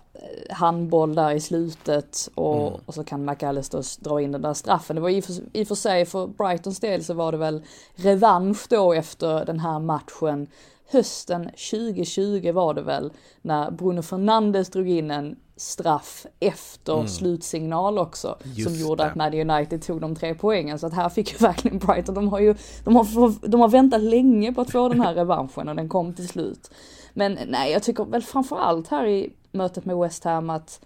handboll 0.50 1.14
där 1.14 1.30
i 1.30 1.40
slutet 1.40 2.28
och, 2.34 2.68
mm. 2.68 2.80
och 2.86 2.94
så 2.94 3.04
kan 3.04 3.24
McAllister 3.24 4.04
dra 4.04 4.20
in 4.20 4.32
den 4.32 4.42
där 4.42 4.54
straffen. 4.54 4.96
Det 4.96 5.02
var 5.02 5.08
i 5.10 5.22
för, 5.22 5.34
i 5.52 5.64
för 5.64 5.74
sig 5.74 6.06
för 6.06 6.26
Brightons 6.26 6.80
del 6.80 7.04
så 7.04 7.14
var 7.14 7.32
det 7.32 7.38
väl 7.38 7.62
revansch 7.94 8.66
då 8.68 8.92
efter 8.92 9.44
den 9.44 9.60
här 9.60 9.78
matchen 9.78 10.46
hösten 10.90 11.44
2020 11.44 12.52
var 12.52 12.74
det 12.74 12.82
väl, 12.82 13.12
när 13.42 13.70
Bruno 13.70 14.02
Fernandes 14.02 14.70
drog 14.70 14.88
in 14.88 15.10
en 15.10 15.36
straff 15.56 16.26
efter 16.40 16.94
mm. 16.94 17.08
slutsignal 17.08 17.98
också. 17.98 18.38
Just 18.42 18.70
som 18.70 18.78
gjorde 18.78 19.02
det. 19.02 19.10
att 19.10 19.16
Man 19.16 19.50
United 19.50 19.82
tog 19.82 20.00
de 20.00 20.16
tre 20.16 20.34
poängen. 20.34 20.78
Så 20.78 20.86
att 20.86 20.92
här 20.92 21.08
fick 21.08 21.32
ju 21.32 21.38
verkligen 21.46 21.78
Brighton, 21.78 22.14
de 22.14 22.28
har 22.28 22.40
ju, 22.40 22.54
de 22.84 22.96
har, 22.96 23.48
de 23.48 23.60
har 23.60 23.68
väntat 23.68 24.00
länge 24.00 24.52
på 24.52 24.60
att 24.60 24.70
få 24.70 24.88
den 24.88 25.00
här 25.00 25.14
revanschen 25.14 25.68
och 25.68 25.76
den 25.76 25.88
kom 25.88 26.14
till 26.14 26.28
slut. 26.28 26.70
Men 27.14 27.38
nej, 27.48 27.72
jag 27.72 27.82
tycker 27.82 28.04
väl 28.04 28.22
framförallt 28.22 28.88
här 28.88 29.06
i 29.06 29.32
mötet 29.52 29.84
med 29.84 29.96
West 29.96 30.24
Ham 30.24 30.50
att 30.50 30.84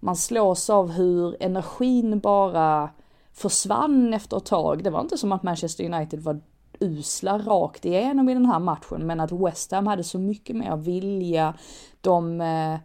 man 0.00 0.16
slås 0.16 0.70
av 0.70 0.90
hur 0.90 1.36
energin 1.40 2.20
bara 2.20 2.90
försvann 3.32 4.14
efter 4.14 4.36
ett 4.36 4.44
tag. 4.44 4.84
Det 4.84 4.90
var 4.90 5.00
inte 5.00 5.18
som 5.18 5.32
att 5.32 5.42
Manchester 5.42 5.94
United 5.94 6.20
var 6.20 6.40
usla 6.80 7.38
rakt 7.38 7.84
igenom 7.84 8.28
i 8.28 8.34
den 8.34 8.46
här 8.46 8.58
matchen, 8.58 9.06
men 9.06 9.20
att 9.20 9.32
West 9.32 9.72
Ham 9.72 9.86
hade 9.86 10.04
så 10.04 10.18
mycket 10.18 10.56
mer 10.56 10.76
vilja. 10.76 11.54
De, 12.00 12.40
eh, 12.40 12.78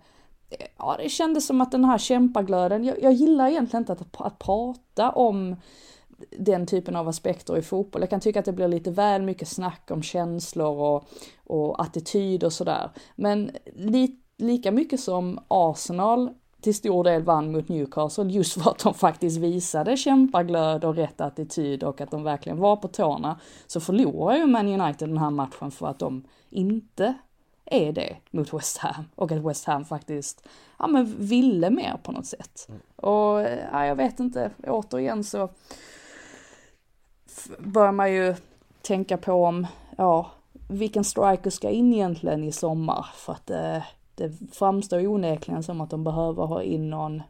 ja 0.78 0.96
det 0.98 1.10
kändes 1.10 1.48
som 1.48 1.62
att 1.62 1.72
den 1.72 1.86
här 1.86 1.98
kämpaglöden, 1.98 2.84
jag, 2.84 3.04
jag 3.04 3.14
gillar 3.14 3.48
egentligen 3.48 3.82
inte 3.82 3.94
att, 3.94 4.22
att 4.22 4.40
prata 4.40 5.10
om 5.10 5.56
den 6.38 6.66
typen 6.66 6.96
av 6.96 7.08
aspekter 7.08 7.58
i 7.58 7.62
fotboll. 7.62 8.02
Jag 8.02 8.10
kan 8.10 8.20
tycka 8.20 8.40
att 8.40 8.46
det 8.46 8.52
blir 8.52 8.68
lite 8.68 8.92
väl 8.92 9.22
mycket 9.22 9.48
snack 9.48 9.92
om 9.92 10.04
känslor 10.04 10.78
och, 10.78 11.04
och 11.44 11.82
attityd 11.82 12.44
och 12.44 12.54
sådär. 12.54 12.90
Men 13.16 13.52
lite 13.76 14.21
lika 14.42 14.72
mycket 14.72 15.00
som 15.00 15.40
Arsenal 15.48 16.30
till 16.62 16.76
stor 16.76 17.04
del 17.04 17.24
vann 17.24 17.52
mot 17.52 17.70
Newcastle 17.70 18.24
just 18.24 18.62
för 18.62 18.72
att 18.72 18.80
de 18.80 18.94
faktiskt 18.94 19.38
visade 19.38 19.98
kämpaglöd 19.98 20.86
och 20.86 20.96
rätt 20.96 21.22
attityd 21.22 21.84
och 21.84 22.02
att 22.02 22.12
de 22.12 22.24
verkligen 22.24 22.58
var 22.58 22.76
på 22.76 22.88
tårna. 22.88 23.40
Så 23.68 23.80
förlorar 23.80 24.38
ju 24.38 24.46
Man 24.46 24.68
United 24.82 25.10
den 25.10 25.18
här 25.18 25.30
matchen 25.30 25.72
för 25.72 25.88
att 25.88 26.00
de 26.00 26.24
inte 26.50 27.14
är 27.66 27.92
det 27.92 28.18
mot 28.32 28.54
West 28.54 28.78
Ham 28.78 29.06
och 29.16 29.32
att 29.32 29.46
West 29.46 29.66
Ham 29.66 29.86
faktiskt, 29.86 30.48
ja 30.80 30.88
men 30.88 31.16
ville 31.18 31.70
mer 31.70 31.98
på 32.04 32.12
något 32.12 32.26
sätt. 32.26 32.68
Och 32.96 33.42
ja, 33.72 33.86
jag 33.86 33.96
vet 33.96 34.20
inte, 34.20 34.52
återigen 34.68 35.24
så 35.24 35.50
börjar 37.60 37.92
man 37.92 38.14
ju 38.14 38.36
tänka 38.82 39.18
på 39.18 39.34
om, 39.46 39.68
ja, 39.98 40.32
vilken 40.68 41.04
striker 41.04 41.50
ska 41.50 41.70
in 41.70 41.94
egentligen 41.94 42.44
i 42.44 42.52
sommar 42.52 43.06
för 43.16 43.34
att 43.34 43.50
eh, 43.50 43.84
det 44.16 44.32
framstår 44.52 45.08
onekligen 45.08 45.64
som 45.64 45.82
att 45.82 45.90
de 45.90 46.04
behöver 46.04 46.46
ha 46.46 46.64
in 46.64 46.90
någon, 46.90 47.22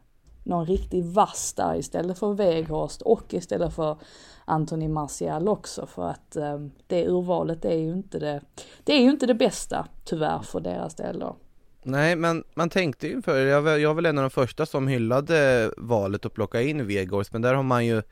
någon 0.42 0.66
riktig 0.66 1.04
vass 1.04 1.52
där 1.52 1.74
istället 1.74 2.18
för 2.18 2.34
Weghorst 2.34 3.02
och 3.02 3.34
istället 3.34 3.74
för 3.74 3.96
Anthony 4.44 4.88
Martial 4.88 5.48
också 5.48 5.86
för 5.86 6.08
att 6.08 6.36
eh, 6.36 6.58
det 6.86 7.08
urvalet 7.08 7.64
är 7.64 7.76
ju 7.76 7.92
inte 7.92 8.18
det, 8.18 8.40
det 8.84 8.92
är 8.92 9.00
ju 9.00 9.10
inte 9.10 9.26
det 9.26 9.34
bästa 9.34 9.86
tyvärr 10.04 10.42
för 10.42 10.60
deras 10.60 10.94
del 10.94 11.18
då. 11.18 11.36
Nej 11.82 12.16
men 12.16 12.44
man 12.54 12.70
tänkte 12.70 13.06
ju 13.06 13.22
för 13.22 13.46
jag, 13.46 13.80
jag 13.80 13.88
var 13.88 13.94
väl 13.94 14.06
en 14.06 14.18
av 14.18 14.22
de 14.22 14.30
första 14.30 14.66
som 14.66 14.88
hyllade 14.88 15.70
valet 15.76 16.26
att 16.26 16.34
plocka 16.34 16.62
in 16.62 16.86
Weghorst 16.86 17.32
men 17.32 17.42
där 17.42 17.54
har 17.54 17.62
man 17.62 17.86
ju 17.86 18.02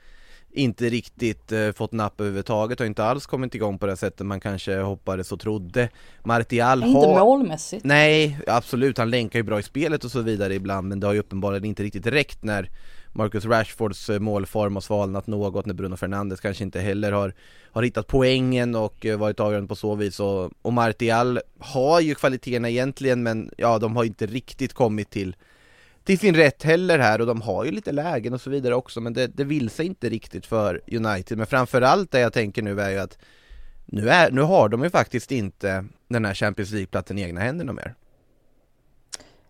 inte 0.52 0.88
riktigt 0.88 1.52
eh, 1.52 1.72
fått 1.72 1.92
napp 1.92 2.20
överhuvudtaget 2.20 2.80
och 2.80 2.86
inte 2.86 3.04
alls 3.04 3.26
kommit 3.26 3.54
igång 3.54 3.78
på 3.78 3.86
det 3.86 3.96
sättet 3.96 4.26
man 4.26 4.40
kanske 4.40 4.78
hoppades 4.78 5.32
och 5.32 5.40
trodde. 5.40 5.88
Martial 6.24 6.82
har... 6.82 6.88
Inte 6.88 7.08
målmässigt. 7.08 7.84
Nej, 7.84 8.38
absolut, 8.46 8.98
han 8.98 9.10
länkar 9.10 9.38
ju 9.38 9.42
bra 9.42 9.58
i 9.58 9.62
spelet 9.62 10.04
och 10.04 10.10
så 10.10 10.20
vidare 10.20 10.54
ibland 10.54 10.88
men 10.88 11.00
det 11.00 11.06
har 11.06 11.14
ju 11.14 11.20
uppenbarligen 11.20 11.64
inte 11.64 11.82
riktigt 11.82 12.06
räckt 12.06 12.42
när 12.42 12.70
Marcus 13.12 13.44
Rashfords 13.44 14.10
eh, 14.10 14.20
målform 14.20 14.76
har 14.76 14.80
svalnat 14.80 15.26
något 15.26 15.66
när 15.66 15.74
Bruno 15.74 15.96
Fernandes 15.96 16.40
kanske 16.40 16.64
inte 16.64 16.80
heller 16.80 17.12
har, 17.12 17.34
har 17.72 17.82
hittat 17.82 18.06
poängen 18.06 18.74
och 18.74 19.06
eh, 19.06 19.18
varit 19.18 19.40
avgörande 19.40 19.68
på 19.68 19.76
så 19.76 19.94
vis. 19.94 20.20
Och, 20.20 20.50
och 20.62 20.72
Martial 20.72 21.40
har 21.58 22.00
ju 22.00 22.14
kvaliteterna 22.14 22.70
egentligen 22.70 23.22
men 23.22 23.50
ja, 23.56 23.78
de 23.78 23.96
har 23.96 24.04
inte 24.04 24.26
riktigt 24.26 24.72
kommit 24.72 25.10
till 25.10 25.36
till 26.04 26.18
sin 26.18 26.34
rätt 26.34 26.62
heller 26.62 26.98
här 26.98 27.20
och 27.20 27.26
de 27.26 27.42
har 27.42 27.64
ju 27.64 27.70
lite 27.70 27.92
lägen 27.92 28.34
och 28.34 28.40
så 28.40 28.50
vidare 28.50 28.74
också 28.74 29.00
men 29.00 29.12
det, 29.12 29.26
det 29.26 29.44
vill 29.44 29.70
sig 29.70 29.86
inte 29.86 30.08
riktigt 30.08 30.46
för 30.46 30.80
United 30.86 31.38
men 31.38 31.46
framförallt 31.46 32.10
det 32.10 32.20
jag 32.20 32.32
tänker 32.32 32.62
nu 32.62 32.80
är 32.80 32.90
ju 32.90 32.98
att 32.98 33.18
nu, 33.86 34.08
är, 34.08 34.30
nu 34.30 34.40
har 34.40 34.68
de 34.68 34.82
ju 34.82 34.90
faktiskt 34.90 35.32
inte 35.32 35.84
den 36.08 36.24
här 36.24 36.34
Champions 36.34 36.70
League-platsen 36.70 37.18
i 37.18 37.22
egna 37.22 37.40
händerna 37.40 37.72
mer. 37.72 37.94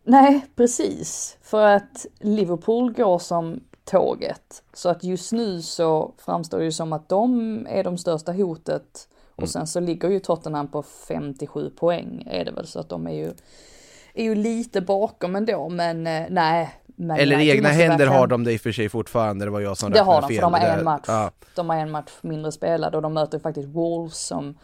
Nej, 0.05 0.47
precis. 0.57 1.37
För 1.43 1.67
att 1.67 2.07
Liverpool 2.21 2.93
går 2.93 3.19
som 3.19 3.61
tåget. 3.85 4.63
Så 4.73 4.89
att 4.89 5.05
just 5.05 5.33
nu 5.33 5.63
så 5.63 6.15
framstår 6.19 6.59
det 6.59 6.65
ju 6.65 6.73
som 6.73 6.93
att 6.93 7.09
de 7.09 7.67
är 7.71 7.85
de 7.85 7.99
största 7.99 8.33
hotet. 8.33 9.09
Och 9.31 9.39
mm. 9.39 9.49
sen 9.49 9.67
så 9.67 9.81
ligger 9.81 10.11
ju 10.11 10.21
Tottenham 10.21 10.69
på 10.69 10.83
57 10.83 11.71
poäng 11.71 12.23
är 12.27 12.45
det 12.45 12.53
väl 12.53 12.67
så 12.67 12.81
att 12.81 12.89
de 12.89 13.07
är 13.07 13.15
ju 13.15 13.33
är 14.15 14.25
ju 14.25 14.35
lite 14.35 14.81
bakom 14.81 15.37
ändå, 15.37 15.69
men 15.69 16.07
eh, 16.07 16.27
nej. 16.31 16.75
Men 16.97 17.21
Eller 17.21 17.39
i 17.39 17.51
egna 17.51 17.69
händer 17.69 17.89
verkligen... 17.89 18.13
har 18.13 18.27
de 18.27 18.45
det 18.45 18.53
i 18.53 18.57
och 18.57 18.61
för 18.61 18.73
sig 18.73 18.89
fortfarande, 18.89 19.45
det 19.45 19.51
var 19.51 19.61
jag 19.61 19.77
som 19.77 19.93
Det 19.93 20.01
har 20.01 20.21
de, 20.21 20.29
fel. 20.29 20.37
för 20.37 20.43
de 20.43 20.55
har 20.55 20.61
en 20.61 20.85
match. 20.85 21.05
Ja. 21.07 21.31
De 21.55 21.71
har 21.71 21.77
en 21.77 21.91
match 21.91 22.11
mindre 22.21 22.53
spelad 22.53 22.95
och 22.95 23.03
de 23.03 23.15
möter 23.15 23.39
faktiskt 23.39 23.69
Wolves 23.69 24.27
som 24.27 24.55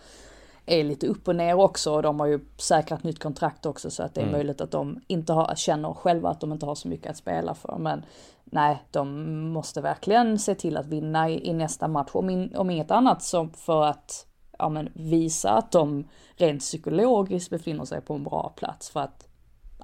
är 0.67 0.85
lite 0.85 1.07
upp 1.07 1.29
och 1.29 1.37
ner 1.37 1.55
också 1.55 1.95
och 1.95 2.03
de 2.03 2.21
har 2.21 2.27
ju 2.27 2.41
säkrat 2.57 3.03
nytt 3.03 3.23
kontrakt 3.23 3.67
också 3.67 3.91
så 3.91 4.03
att 4.03 4.15
det 4.15 4.21
är 4.21 4.23
mm. 4.23 4.33
möjligt 4.33 4.61
att 4.61 4.71
de 4.71 5.01
inte 5.07 5.33
har, 5.33 5.55
känner 5.55 5.93
själva 5.93 6.29
att 6.29 6.41
de 6.41 6.53
inte 6.53 6.67
har 6.67 6.75
så 6.75 6.89
mycket 6.89 7.11
att 7.11 7.17
spela 7.17 7.55
för. 7.55 7.77
Men 7.79 8.05
nej, 8.45 8.83
de 8.91 9.31
måste 9.49 9.81
verkligen 9.81 10.39
se 10.39 10.55
till 10.55 10.77
att 10.77 10.87
vinna 10.87 11.31
i, 11.31 11.49
i 11.49 11.53
nästa 11.53 11.89
match. 11.89 12.11
Om, 12.13 12.31
in, 12.31 12.57
om 12.57 12.71
inget 12.71 12.91
annat 12.91 13.23
så 13.23 13.49
för 13.57 13.85
att 13.85 14.27
ja, 14.59 14.69
men, 14.69 14.89
visa 14.95 15.51
att 15.51 15.73
de 15.73 16.09
rent 16.37 16.61
psykologiskt 16.61 17.51
befinner 17.51 17.85
sig 17.85 18.01
på 18.01 18.15
en 18.15 18.25
bra 18.25 18.53
plats. 18.57 18.91
För 18.91 19.01
att 19.01 19.26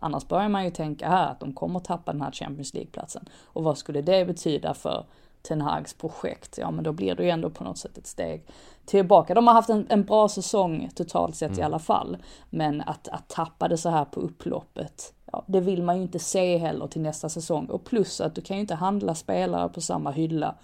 Annars 0.03 0.29
börjar 0.29 0.49
man 0.49 0.65
ju 0.65 0.71
tänka 0.71 1.09
här 1.09 1.31
att 1.31 1.41
de 1.41 1.53
kommer 1.53 1.81
tappa 1.81 2.13
den 2.13 2.23
här 2.23 2.31
Champions 2.31 2.75
League-platsen. 2.75 3.29
Och 3.45 3.65
vad 3.65 3.79
skulle 3.79 4.03
det 4.03 4.25
betyda 4.25 4.75
för 4.75 5.05
Ten 5.43 5.61
Hags 5.61 5.95
projekt? 5.95 6.59
Ja 6.59 6.71
men 6.71 6.85
då 6.85 6.93
blir 6.93 7.15
det 7.15 7.23
ju 7.23 7.31
ändå 7.31 7.51
på 7.51 7.65
något 7.65 7.79
sätt 7.79 7.99
ett 7.99 8.07
steg 8.07 8.47
tillbaka. 8.85 9.35
De 9.35 9.47
har 9.47 9.55
haft 9.55 9.71
en, 9.71 9.87
en 9.89 10.05
bra 10.05 10.29
säsong 10.29 10.91
totalt 10.95 11.37
sett 11.37 11.51
mm. 11.51 11.61
i 11.61 11.63
alla 11.63 11.79
fall. 11.79 12.17
Men 12.51 12.81
att, 12.81 13.09
att 13.09 13.29
tappa 13.29 13.69
det 13.69 13.77
så 13.77 13.89
här 13.89 14.05
på 14.05 14.21
upploppet, 14.21 15.15
ja, 15.33 15.45
det 15.47 15.61
vill 15.61 15.83
man 15.83 15.97
ju 15.97 16.03
inte 16.03 16.19
se 16.19 16.57
heller 16.57 16.87
till 16.87 17.03
nästa 17.03 17.29
säsong. 17.29 17.67
Och 17.67 17.85
plus 17.85 18.21
att 18.21 18.35
du 18.35 18.41
kan 18.41 18.57
ju 18.57 18.61
inte 18.61 18.75
handla 18.75 19.15
spelare 19.15 19.69
på 19.69 19.81
samma 19.81 20.11
hylla 20.11 20.55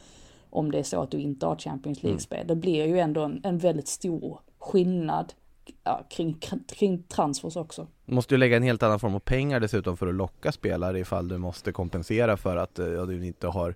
om 0.50 0.70
det 0.70 0.78
är 0.78 0.82
så 0.82 1.02
att 1.02 1.10
du 1.10 1.18
inte 1.18 1.46
har 1.46 1.56
Champions 1.56 1.98
mm. 1.98 2.08
League-spel. 2.08 2.46
Det 2.46 2.56
blir 2.56 2.86
ju 2.86 2.98
ändå 2.98 3.22
en, 3.22 3.40
en 3.44 3.58
väldigt 3.58 3.88
stor 3.88 4.40
skillnad 4.58 5.32
ja, 5.84 6.06
kring, 6.10 6.40
kring 6.68 7.02
transfers 7.02 7.56
också. 7.56 7.86
Måste 8.04 8.34
ju 8.34 8.38
lägga 8.38 8.56
en 8.56 8.62
helt 8.62 8.82
annan 8.82 9.00
form 9.00 9.14
av 9.14 9.20
pengar 9.20 9.60
dessutom 9.60 9.96
för 9.96 10.06
att 10.06 10.14
locka 10.14 10.52
spelare 10.52 10.98
ifall 10.98 11.28
du 11.28 11.38
måste 11.38 11.72
kompensera 11.72 12.36
för 12.36 12.56
att 12.56 12.78
eh, 12.78 12.86
ja, 12.86 13.04
du 13.04 13.26
inte 13.26 13.46
har, 13.46 13.74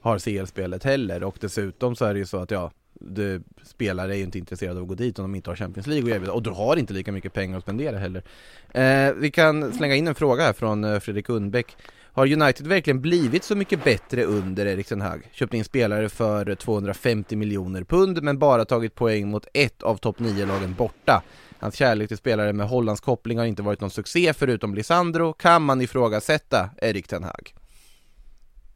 har 0.00 0.18
CL-spelet 0.18 0.84
heller 0.84 1.22
och 1.22 1.36
dessutom 1.40 1.96
så 1.96 2.04
är 2.04 2.14
det 2.14 2.18
ju 2.18 2.26
så 2.26 2.36
att 2.36 2.50
ja 2.50 2.70
du, 3.00 3.42
spelare 3.62 4.14
är 4.14 4.16
ju 4.16 4.22
inte 4.22 4.38
intresserade 4.38 4.76
av 4.76 4.82
att 4.82 4.88
gå 4.88 4.94
dit 4.94 5.18
om 5.18 5.24
de 5.24 5.34
inte 5.34 5.50
har 5.50 5.56
Champions 5.56 5.86
League 5.86 6.10
att 6.10 6.16
erbjuda 6.16 6.32
och 6.32 6.42
du 6.42 6.50
har 6.50 6.76
inte 6.76 6.92
lika 6.92 7.12
mycket 7.12 7.32
pengar 7.32 7.58
att 7.58 7.62
spendera 7.62 7.98
heller. 7.98 8.22
Eh, 8.72 9.12
vi 9.14 9.30
kan 9.30 9.72
slänga 9.72 9.94
in 9.94 10.08
en 10.08 10.14
fråga 10.14 10.42
här 10.42 10.52
från 10.52 10.84
eh, 10.84 11.00
Fredrik 11.00 11.28
Undbäck. 11.28 11.76
Har 12.14 12.32
United 12.32 12.66
verkligen 12.66 13.00
blivit 13.00 13.44
så 13.44 13.56
mycket 13.56 13.84
bättre 13.84 14.24
under 14.24 14.66
Erik 14.66 14.86
Ten 14.86 15.00
Hag? 15.00 15.30
Köpt 15.32 15.54
in 15.54 15.64
spelare 15.64 16.08
för 16.08 16.54
250 16.54 17.36
miljoner 17.36 17.84
pund 17.84 18.22
men 18.22 18.38
bara 18.38 18.64
tagit 18.64 18.94
poäng 18.94 19.28
mot 19.30 19.46
ett 19.54 19.82
av 19.82 19.96
topp 19.96 20.18
9-lagen 20.18 20.74
borta. 20.78 21.22
Hans 21.60 21.74
kärlek 21.74 22.08
till 22.08 22.16
spelare 22.16 22.52
med 22.52 22.68
Hollands 22.68 23.00
koppling 23.00 23.38
har 23.38 23.44
inte 23.44 23.62
varit 23.62 23.80
någon 23.80 23.90
succé 23.90 24.32
förutom 24.34 24.74
Lisandro. 24.74 25.32
Kan 25.32 25.62
man 25.62 25.80
ifrågasätta 25.80 26.70
Erik 26.82 27.08
Ten 27.08 27.24
Hag? 27.24 27.54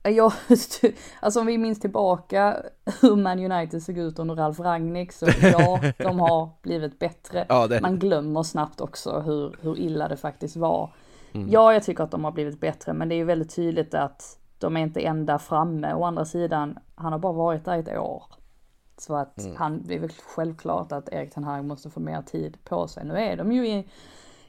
Ja, 0.03 0.33
alltså 1.21 1.41
om 1.41 1.47
vi 1.47 1.59
minns 1.59 1.81
tillbaka 1.81 2.57
hur 3.01 3.17
Man 3.17 3.53
United 3.53 3.83
såg 3.83 3.99
ut 3.99 4.19
under 4.19 4.35
Ralf 4.35 4.61
Rangnick 4.61 5.13
så 5.13 5.27
ja, 5.43 5.81
de 5.99 6.21
har 6.21 6.51
blivit 6.63 6.99
bättre. 6.99 7.47
Ja, 7.49 7.67
det- 7.67 7.81
Man 7.81 7.99
glömmer 7.99 8.43
snabbt 8.43 8.81
också 8.81 9.21
hur, 9.21 9.57
hur 9.61 9.79
illa 9.79 10.09
det 10.09 10.17
faktiskt 10.17 10.57
var. 10.57 10.91
Mm. 11.37 11.51
Ja, 11.51 11.73
jag 11.73 11.83
tycker 11.83 12.05
att 12.05 12.11
de 12.11 12.25
har 12.25 12.33
blivit 12.33 12.61
bättre, 12.61 12.93
men 12.93 13.09
det 13.09 13.15
är 13.15 13.17
ju 13.17 13.25
väldigt 13.25 13.55
tydligt 13.57 13.95
att 13.95 14.39
de 14.59 14.77
är 14.77 14.81
inte 14.81 15.01
ända 15.01 15.39
framme. 15.39 15.95
Å 15.95 16.05
andra 16.05 16.25
sidan, 16.25 16.79
han 16.95 17.13
har 17.13 17.19
bara 17.19 17.33
varit 17.33 17.65
där 17.65 17.79
ett 17.79 17.99
år. 17.99 18.25
Så 18.99 19.15
att 19.15 19.41
Mm. 19.45 19.57
han, 19.57 19.83
det 19.87 19.95
är 19.95 20.01
väl 20.01 20.13
självklart 20.27 20.93
att 20.93 21.09
Erik 21.13 21.35
Ten 21.35 21.45
Hag 21.45 21.65
måste 21.65 21.91
få 21.91 22.01
mer 22.01 22.23
tid 22.23 22.57
på 22.65 22.89
sig. 22.89 23.05
Nu 23.05 23.19
är 23.19 23.37
de 23.37 23.53
ju 23.53 23.85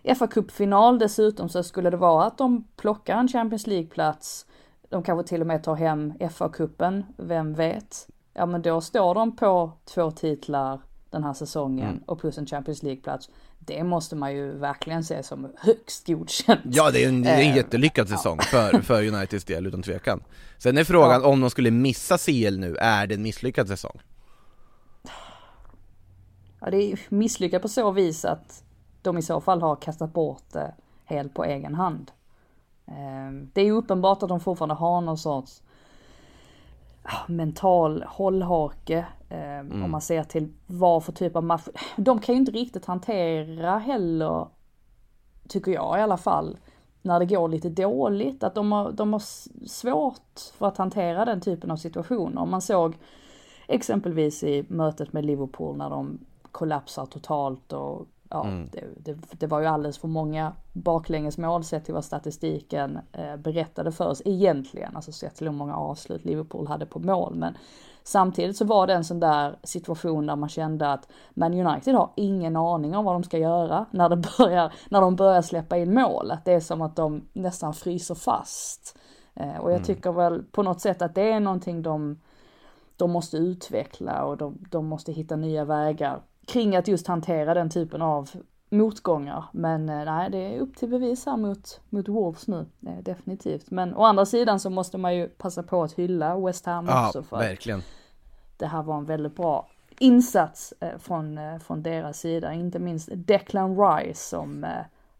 i 0.03 0.15
fa 0.15 0.27
Cup-final 0.27 0.99
dessutom 0.99 1.49
så 1.49 1.63
skulle 1.63 1.89
det 1.89 1.97
vara 1.97 2.25
att 2.25 2.37
de 2.37 2.63
plockar 2.75 3.17
en 3.17 3.27
Champions 3.27 3.67
League-plats, 3.67 4.45
de 4.89 5.03
kanske 5.03 5.27
till 5.27 5.41
och 5.41 5.47
med 5.47 5.63
tar 5.63 5.75
hem 5.75 6.13
FA-cupen, 6.19 7.03
vem 7.17 7.53
vet? 7.53 8.07
Ja 8.33 8.45
men 8.45 8.61
då 8.61 8.81
står 8.81 9.15
de 9.15 9.35
på 9.35 9.71
två 9.85 10.11
titlar 10.11 10.79
den 11.09 11.23
här 11.23 11.33
säsongen 11.33 11.89
Mm. 11.89 12.03
och 12.05 12.19
plus 12.19 12.37
en 12.37 12.45
Champions 12.45 12.83
League-plats. 12.83 13.29
Det 13.59 13.83
måste 13.83 14.15
man 14.15 14.33
ju 14.35 14.51
verkligen 14.57 15.03
se 15.03 15.23
som 15.23 15.51
högst 15.57 16.07
godkänt. 16.07 16.61
Ja, 16.65 16.91
det 16.91 17.03
är 17.03 17.09
en, 17.09 17.21
det 17.21 17.29
är 17.29 17.41
en 17.43 17.49
Eh, 17.51 17.55
jättelyckad 17.55 18.09
säsong 18.09 18.39
för, 18.41 18.81
för 18.81 19.07
Uniteds 19.07 19.45
del 19.45 19.65
utan 19.67 19.81
tvekan. 19.83 20.23
Sen 20.57 20.77
är 20.77 20.83
frågan 20.83 21.23
om 21.25 21.41
de 21.41 21.49
skulle 21.49 21.71
missa 21.71 22.17
CL 22.17 22.57
nu, 22.59 22.75
är 22.75 23.07
det 23.07 23.15
en 23.15 23.21
misslyckad 23.23 23.67
säsong? 23.67 23.99
Ja, 26.59 26.69
det 26.71 26.77
är 26.91 26.99
misslyckat 27.09 27.61
på 27.61 27.67
så 27.67 27.91
vis 27.91 28.25
att 28.25 28.63
de 29.01 29.17
i 29.17 29.21
så 29.21 29.41
fall 29.41 29.61
har 29.61 29.75
kastat 29.75 30.13
bort 30.13 30.43
det 30.53 30.73
helt 31.05 31.33
på 31.33 31.43
egen 31.45 31.75
hand. 31.75 32.11
Ehm, 32.87 33.49
Det 33.53 33.61
är 33.61 33.65
ju 33.65 33.71
uppenbart 33.71 34.23
att 34.23 34.29
de 34.29 34.39
fortfarande 34.39 34.75
har 34.75 35.01
någon 35.01 35.17
sorts 35.17 35.61
ah, 37.03 37.27
mental 37.27 38.03
hållhake. 38.07 39.05
Ehm, 39.29 39.83
Om 39.83 39.91
man 39.91 40.01
ser 40.01 40.23
till 40.23 40.53
vad 40.67 41.03
för 41.03 41.11
typ 41.11 41.35
av 41.35 41.43
match. 41.43 41.67
De 41.95 42.19
kan 42.19 42.35
ju 42.35 42.39
inte 42.39 42.51
riktigt 42.51 42.85
hantera 42.85 43.77
heller, 43.77 44.47
tycker 45.47 45.71
jag 45.71 45.99
i 45.99 46.01
alla 46.01 46.17
fall, 46.17 46.57
när 47.01 47.19
det 47.19 47.25
går 47.25 47.47
lite 47.49 47.69
dåligt. 47.69 48.43
Att 48.43 48.55
de 48.55 48.71
har, 48.71 48.91
de 48.91 49.13
har 49.13 49.23
svårt 49.67 50.39
för 50.57 50.67
att 50.67 50.77
hantera 50.77 51.25
den 51.25 51.41
typen 51.41 51.71
av 51.71 51.77
situationer. 51.77 52.41
Om 52.41 52.49
man 52.49 52.61
såg 52.61 52.97
exempelvis 53.67 54.43
i 54.43 54.65
mötet 54.67 55.13
med 55.13 55.25
Liverpool 55.25 55.77
när 55.77 55.89
de 55.89 56.19
kollapsar 56.51 57.05
totalt 57.05 57.73
och 57.73 58.07
ja, 58.29 58.47
det, 58.71 58.83
det, 58.97 59.17
det 59.31 59.47
var 59.47 59.59
ju 59.59 59.65
alldeles 59.65 59.97
för 59.97 60.07
många 60.07 60.53
baklängesmål 60.73 61.63
sett 61.63 61.85
till 61.85 61.93
vad 61.93 62.05
statistiken 62.05 62.99
eh, 63.11 63.35
berättade 63.37 63.91
för 63.91 64.07
oss 64.07 64.21
egentligen, 64.25 64.95
alltså 64.95 65.11
sett 65.11 65.35
till 65.35 65.47
hur 65.47 65.53
många 65.53 65.75
avslut 65.75 66.25
Liverpool 66.25 66.67
hade 66.67 66.85
på 66.85 66.99
mål. 66.99 67.35
Men 67.35 67.57
samtidigt 68.07 68.57
så 68.57 68.65
var 68.65 68.87
det 68.87 68.93
en 68.93 69.03
sån 69.03 69.19
där 69.19 69.59
situation 69.63 70.25
där 70.25 70.35
man 70.35 70.49
kände 70.49 70.91
att 70.91 71.07
Man 71.33 71.53
United 71.53 71.95
har 71.95 72.09
ingen 72.15 72.55
aning 72.55 72.95
om 72.95 73.05
vad 73.05 73.15
de 73.15 73.23
ska 73.23 73.37
göra 73.37 73.85
när, 73.91 74.09
det 74.09 74.15
börjar, 74.37 74.73
när 74.89 75.01
de 75.01 75.15
börjar 75.15 75.41
släppa 75.41 75.77
in 75.77 75.93
mål. 75.93 76.31
Att 76.31 76.45
det 76.45 76.53
är 76.53 76.59
som 76.59 76.81
att 76.81 76.95
de 76.95 77.27
nästan 77.33 77.73
fryser 77.73 78.15
fast. 78.15 78.97
Eh, 79.33 79.57
och 79.57 79.71
jag 79.71 79.83
tycker 79.83 80.11
väl 80.11 80.43
på 80.43 80.63
något 80.63 80.81
sätt 80.81 81.01
att 81.01 81.15
det 81.15 81.31
är 81.31 81.39
någonting 81.39 81.81
de 81.81 82.19
de 82.97 83.11
måste 83.11 83.37
utveckla 83.37 84.23
och 84.23 84.37
de, 84.37 84.65
de 84.71 84.85
måste 84.85 85.11
hitta 85.11 85.35
nya 85.35 85.65
vägar 85.65 86.21
kring 86.47 86.75
att 86.75 86.87
just 86.87 87.07
hantera 87.07 87.53
den 87.53 87.69
typen 87.69 88.01
av 88.01 88.29
motgångar. 88.69 89.45
Men 89.51 89.89
eh, 89.89 90.05
nej, 90.05 90.29
det 90.29 90.37
är 90.37 90.59
upp 90.59 90.75
till 90.75 90.89
bevis 90.89 91.25
här 91.25 91.37
mot, 91.37 91.81
mot 91.89 92.07
Wolves 92.07 92.47
nu, 92.47 92.65
eh, 92.87 93.03
definitivt. 93.03 93.71
Men 93.71 93.93
å 93.95 94.03
andra 94.03 94.25
sidan 94.25 94.59
så 94.59 94.69
måste 94.69 94.97
man 94.97 95.15
ju 95.15 95.27
passa 95.27 95.63
på 95.63 95.83
att 95.83 95.93
hylla 95.93 96.39
West 96.39 96.65
Ham 96.65 96.85
Ja, 96.85 97.07
också 97.07 97.23
för 97.23 97.37
att 97.37 97.43
verkligen. 97.43 97.81
det 98.57 98.65
här 98.65 98.83
var 98.83 98.97
en 98.97 99.05
väldigt 99.05 99.35
bra 99.35 99.67
insats 99.99 100.73
eh, 100.79 100.97
från, 100.97 101.39
från 101.59 101.83
deras 101.83 102.19
sida. 102.19 102.53
Inte 102.53 102.79
minst 102.79 103.09
Declan 103.13 103.77
Rice 103.79 104.29
som 104.29 104.65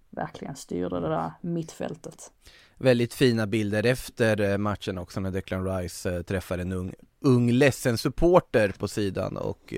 verkligen 0.10 0.55
styrde 0.55 0.99
det 0.99 1.10
där 1.10 1.31
mittfältet. 1.41 2.31
Väldigt 2.77 3.13
fina 3.13 3.47
bilder 3.47 3.86
efter 3.86 4.57
matchen 4.57 4.97
också 4.97 5.19
när 5.19 5.31
Declan 5.31 5.65
Rice 5.65 6.23
träffar 6.23 6.57
en 6.57 6.71
ung, 6.71 6.93
ung 7.19 7.51
ledsen 7.51 7.97
supporter 7.97 8.73
på 8.79 8.88
sidan 8.88 9.38
och, 9.38 9.73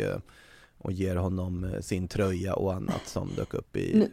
och 0.80 0.92
ger 0.92 1.16
honom 1.16 1.64
eh, 1.64 1.80
sin 1.80 2.08
tröja 2.08 2.54
och 2.54 2.74
annat 2.74 3.02
som 3.08 3.30
dök 3.36 3.54
upp 3.54 3.78
i... 3.78 4.08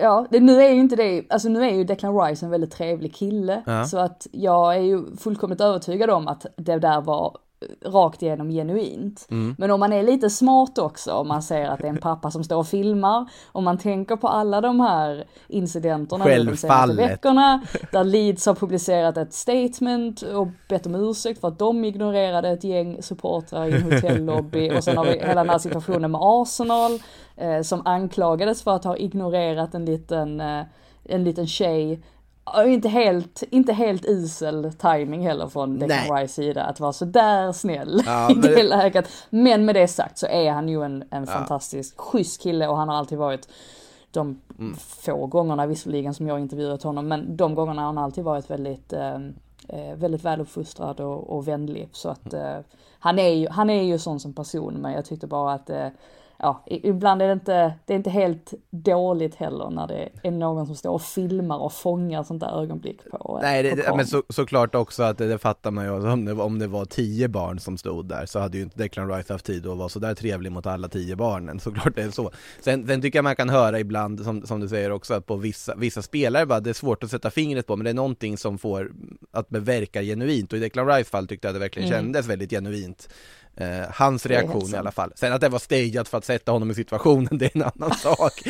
Ja, 0.00 0.26
det, 0.30 0.40
nu 0.40 0.62
är 0.62 0.70
ju 0.70 0.80
inte 0.80 0.96
det, 0.96 1.24
alltså 1.28 1.48
nu 1.48 1.64
är 1.64 1.74
ju 1.74 1.84
Declan 1.84 2.20
Rice 2.20 2.46
en 2.46 2.50
väldigt 2.50 2.70
trevlig 2.70 3.14
kille. 3.14 3.62
Ja. 3.66 3.84
Så 3.84 3.98
att 3.98 4.26
jag 4.32 4.76
är 4.76 4.80
ju 4.80 5.16
fullkomligt 5.16 5.60
övertygad 5.60 6.10
om 6.10 6.28
att 6.28 6.46
det 6.56 6.78
där 6.78 7.00
var 7.00 7.38
rakt 7.84 8.22
igenom 8.22 8.50
genuint. 8.50 9.26
Mm. 9.30 9.54
Men 9.58 9.70
om 9.70 9.80
man 9.80 9.92
är 9.92 10.02
lite 10.02 10.30
smart 10.30 10.78
också, 10.78 11.12
om 11.12 11.28
man 11.28 11.42
ser 11.42 11.68
att 11.68 11.78
det 11.78 11.86
är 11.86 11.88
en 11.88 11.96
pappa 12.00 12.30
som 12.30 12.44
står 12.44 12.56
och 12.56 12.66
filmar, 12.66 13.30
om 13.52 13.64
man 13.64 13.78
tänker 13.78 14.16
på 14.16 14.28
alla 14.28 14.60
de 14.60 14.80
här 14.80 15.24
incidenterna 15.48 16.24
de 16.24 16.56
senaste 16.56 16.94
veckorna, 16.96 17.62
där 17.92 18.04
Leeds 18.04 18.46
har 18.46 18.54
publicerat 18.54 19.16
ett 19.16 19.32
statement 19.32 20.22
och 20.22 20.48
bett 20.68 20.86
om 20.86 20.94
ursäkt 20.94 21.40
för 21.40 21.48
att 21.48 21.58
de 21.58 21.84
ignorerade 21.84 22.48
ett 22.48 22.64
gäng 22.64 23.02
supportrar 23.02 23.66
i 23.66 23.72
en 23.72 23.82
hotellobby 23.82 24.70
och 24.70 24.84
sen 24.84 24.96
har 24.96 25.04
vi 25.04 25.10
hela 25.10 25.34
den 25.34 25.50
här 25.50 25.58
situationen 25.58 26.10
med 26.10 26.20
Arsenal 26.22 26.92
eh, 27.36 27.62
som 27.62 27.86
anklagades 27.86 28.62
för 28.62 28.70
att 28.70 28.84
ha 28.84 28.96
ignorerat 28.96 29.74
en 29.74 29.84
liten, 29.84 30.40
eh, 30.40 30.62
en 31.04 31.24
liten 31.24 31.46
tjej 31.46 32.02
Inte 32.66 32.88
helt, 32.88 33.42
inte 33.50 33.72
helt 33.72 34.04
usel 34.06 34.72
timing 34.78 35.26
heller 35.26 35.46
från 35.48 35.78
Declan. 35.78 36.16
Rice 36.16 36.34
sida 36.34 36.62
att 36.64 36.80
vara 36.80 36.92
sådär 36.92 37.52
snäll 37.52 38.02
Ja, 38.06 38.30
i 38.32 38.34
det 38.34 38.54
det- 38.54 38.62
läget. 38.62 39.08
Men 39.30 39.64
med 39.64 39.74
det 39.74 39.88
sagt 39.88 40.18
så 40.18 40.26
är 40.26 40.50
han 40.50 40.68
ju 40.68 40.82
en, 40.84 41.04
en 41.10 41.26
fantastisk 41.26 42.00
schysst 42.00 42.42
kille 42.42 42.68
och 42.68 42.76
han 42.76 42.88
har 42.88 42.96
alltid 42.96 43.18
varit 43.18 43.48
de 44.10 44.40
Mm. 44.58 44.74
få 44.76 45.26
gångerna 45.26 45.66
visserligen 45.66 46.14
som 46.14 46.26
jag 46.28 46.40
intervjuat 46.40 46.82
honom, 46.82 47.08
men 47.08 47.36
de 47.36 47.54
gångerna 47.54 47.80
har 47.82 47.86
han 47.86 47.98
alltid 47.98 48.24
varit 48.24 48.50
väldigt, 48.50 48.92
eh, 48.92 49.14
eh, 49.68 49.94
väldigt 49.96 50.24
väluppfostrad 50.24 51.00
och, 51.00 51.36
och 51.36 51.48
vänlig. 51.48 51.88
Så 51.92 52.08
att 52.08 52.34
eh, 52.34 52.56
han, 52.98 53.18
är 53.18 53.28
ju, 53.28 53.48
han 53.48 53.70
är 53.70 53.82
ju 53.82 53.98
sån 53.98 54.20
som 54.20 54.32
person, 54.32 54.74
men 54.74 54.92
jag 54.92 55.04
tyckte 55.04 55.26
bara 55.26 55.52
att 55.52 55.70
eh, 55.70 55.86
Ja, 56.42 56.64
ibland 56.66 57.22
är 57.22 57.26
det 57.26 57.32
inte, 57.32 57.74
det 57.84 57.92
är 57.92 57.96
inte 57.96 58.10
helt 58.10 58.54
dåligt 58.70 59.34
heller 59.34 59.70
när 59.70 59.86
det 59.86 60.08
är 60.22 60.30
någon 60.30 60.66
som 60.66 60.76
står 60.76 60.90
och 60.90 61.02
filmar 61.02 61.58
och 61.58 61.72
fångar 61.72 62.22
sånt 62.22 62.40
där 62.40 62.62
ögonblick 62.62 63.10
på 63.10 63.40
eh, 63.42 63.48
Nej, 63.48 63.62
det, 63.62 63.76
på 63.76 63.96
men 63.96 64.06
så, 64.06 64.22
såklart 64.28 64.74
också 64.74 65.02
att 65.02 65.18
det, 65.18 65.28
det 65.28 65.38
fattar 65.38 65.70
man 65.70 65.84
ju, 65.84 66.10
om 66.10 66.24
det, 66.24 66.32
om 66.32 66.58
det 66.58 66.66
var 66.66 66.84
tio 66.84 67.28
barn 67.28 67.58
som 67.58 67.78
stod 67.78 68.08
där 68.08 68.26
så 68.26 68.38
hade 68.38 68.56
ju 68.56 68.62
inte 68.62 68.78
Declan 68.78 69.10
Rice 69.10 69.32
haft 69.32 69.46
tid 69.46 69.66
att 69.66 69.76
vara 69.76 69.88
sådär 69.88 70.14
trevlig 70.14 70.52
mot 70.52 70.66
alla 70.66 70.88
tio 70.88 71.16
barnen, 71.16 71.60
såklart 71.60 71.94
det 71.94 72.02
är 72.02 72.10
så. 72.10 72.30
Sen, 72.60 72.86
sen 72.86 73.02
tycker 73.02 73.18
jag 73.18 73.24
man 73.24 73.36
kan 73.36 73.48
höra 73.48 73.80
ibland, 73.80 74.20
som, 74.20 74.46
som 74.46 74.60
du 74.60 74.68
säger 74.68 74.92
också, 74.92 75.14
att 75.14 75.26
på 75.26 75.36
vissa, 75.36 75.74
vissa 75.74 76.02
spelare 76.02 76.46
bara, 76.46 76.60
det 76.60 76.70
är 76.70 76.74
svårt 76.74 77.04
att 77.04 77.10
sätta 77.10 77.30
fingret 77.30 77.66
på, 77.66 77.76
men 77.76 77.84
det 77.84 77.90
är 77.90 77.94
någonting 77.94 78.38
som 78.38 78.58
får 78.58 78.92
att 79.30 79.46
det 79.48 79.60
verkar 79.60 80.02
genuint, 80.02 80.52
och 80.52 80.58
i 80.58 80.60
Declan 80.60 80.86
Rice 80.86 81.10
fall 81.10 81.26
tyckte 81.26 81.48
jag 81.48 81.54
det 81.54 81.58
verkligen 81.60 81.88
kändes 81.88 82.26
väldigt 82.26 82.50
genuint. 82.50 83.08
Eh, 83.60 83.86
hans 83.90 84.26
reaktion 84.26 84.74
i 84.74 84.76
alla 84.76 84.90
fall. 84.90 85.12
Sen 85.14 85.32
att 85.32 85.40
det 85.40 85.48
var 85.48 85.58
stageat 85.58 86.08
för 86.08 86.18
att 86.18 86.24
sätta 86.24 86.52
honom 86.52 86.70
i 86.70 86.74
situationen, 86.74 87.38
det 87.38 87.44
är 87.44 87.56
en 87.56 87.70
annan 87.76 87.94
sak. 87.96 88.42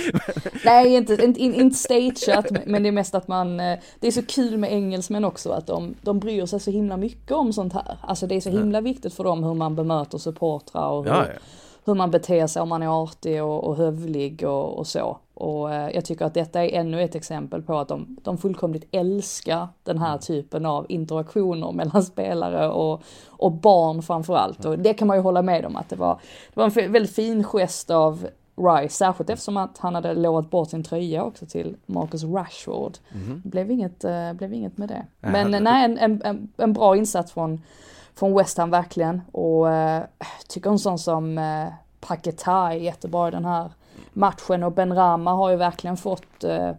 Nej, 0.64 0.94
inte, 0.94 1.25
inte, 1.25 1.40
inte 1.40 1.77
stageat, 1.77 2.46
men 2.66 2.83
det 2.83 2.88
är 2.88 2.92
mest 2.92 3.14
att 3.14 3.29
man, 3.29 3.61
eh, 3.61 3.79
det 4.01 4.07
är 4.07 4.11
så 4.11 4.23
kul 4.23 4.57
med 4.59 4.73
engelsmän 4.73 5.25
också 5.25 5.51
att 5.51 5.66
de, 5.66 5.94
de 6.03 6.18
bryr 6.18 6.46
sig 6.46 6.61
så 6.61 6.70
himla 6.70 6.96
mycket 6.96 7.33
om 7.33 7.53
sånt 7.53 7.73
här. 7.73 7.99
Alltså 8.01 8.27
det 8.27 8.35
är 8.35 8.40
så 8.40 8.51
himla 8.51 8.81
viktigt 8.81 9.14
för 9.14 9.25
dem 9.25 9.44
hur 9.44 9.55
man 9.55 9.77
bemöter 9.77 10.18
supportrar 10.18 10.88
och 10.88 11.05
hur, 11.05 11.11
Ja, 11.12 11.27
ja. 11.27 11.40
hur 11.85 11.94
man 11.94 12.11
beter 12.11 12.46
sig 12.46 12.62
om 12.62 12.68
man 12.68 12.83
är 12.83 13.03
artig 13.03 13.44
och, 13.44 13.64
och 13.64 13.77
hövlig 13.77 14.44
och, 14.44 14.79
och 14.79 14.87
så. 14.87 15.18
Och 15.40 15.74
eh, 15.74 15.90
jag 15.94 16.05
tycker 16.05 16.24
att 16.24 16.35
detta 16.35 16.64
är 16.64 16.68
ännu 16.81 17.03
ett 17.03 17.14
exempel 17.14 17.62
på 17.62 17.79
att 17.79 17.88
de, 17.88 18.16
de 18.22 18.38
fullkomligt 18.38 18.88
älskar 18.92 19.68
den 19.83 19.98
här 19.98 20.18
typen 20.18 20.66
av 20.66 20.87
interaktioner 20.88 21.72
mellan 21.72 22.03
spelare 22.12 22.68
och, 22.68 23.03
och 23.29 23.53
barn 23.53 24.03
framförallt. 24.03 24.64
Och 24.64 24.79
det 24.79 24.94
kan 24.94 25.09
man 25.09 25.16
ju 25.16 25.22
hålla 25.22 25.42
med 25.42 25.66
om 25.66 25.76
att 25.76 25.88
det 25.88 25.96
var, 25.96 26.20
det 26.55 26.61
var 26.61 26.64
en 26.81 26.92
väldigt 26.92 27.14
fin 27.14 27.44
gest 27.44 27.90
av 27.90 28.26
Rice, 28.57 28.94
särskilt 28.94 29.31
eftersom 29.31 29.57
att 29.57 29.79
han 29.79 29.94
hade 29.94 30.14
lovat 30.14 30.50
bort 30.50 30.70
sin 30.70 30.85
tröja 30.85 31.24
också 31.24 31.46
till 31.46 31.76
Marcus 31.87 32.24
Rashford. 32.24 32.92
Mhm. 33.12 33.40
Det 33.44 33.48
blev 33.50 33.70
inget, 33.70 34.05
eh, 34.05 34.33
blev 34.33 34.53
inget 34.55 34.79
med 34.79 34.88
det. 34.88 35.07
Nej, 35.20 35.33
Men 35.33 35.55
han- 35.55 35.64
nej, 35.64 35.85
en, 35.85 35.98
en, 35.98 36.22
en, 36.24 36.48
en 36.57 36.72
bra 36.72 36.96
insats 36.96 37.33
från, 37.33 37.62
från 38.14 38.35
West 38.35 38.59
Ham 38.59 38.70
verkligen. 38.70 39.22
Och 39.33 39.70
eh, 39.72 40.03
tycker 40.48 40.70
en 40.70 40.79
sån 40.79 40.98
som 40.98 41.38
eh, 41.38 41.66
Paketa 42.00 42.53
är 42.53 42.72
jättebra 42.72 43.29
i 43.29 43.31
den 43.31 43.44
här 43.44 43.70
matchen 44.12 44.62
och 44.62 44.73
Ben 44.73 44.94
Rama 44.94 45.33
har 45.33 45.51
ju 45.51 45.57
verkligen 45.57 45.96
fått 45.96 46.44
eh, 46.44 46.73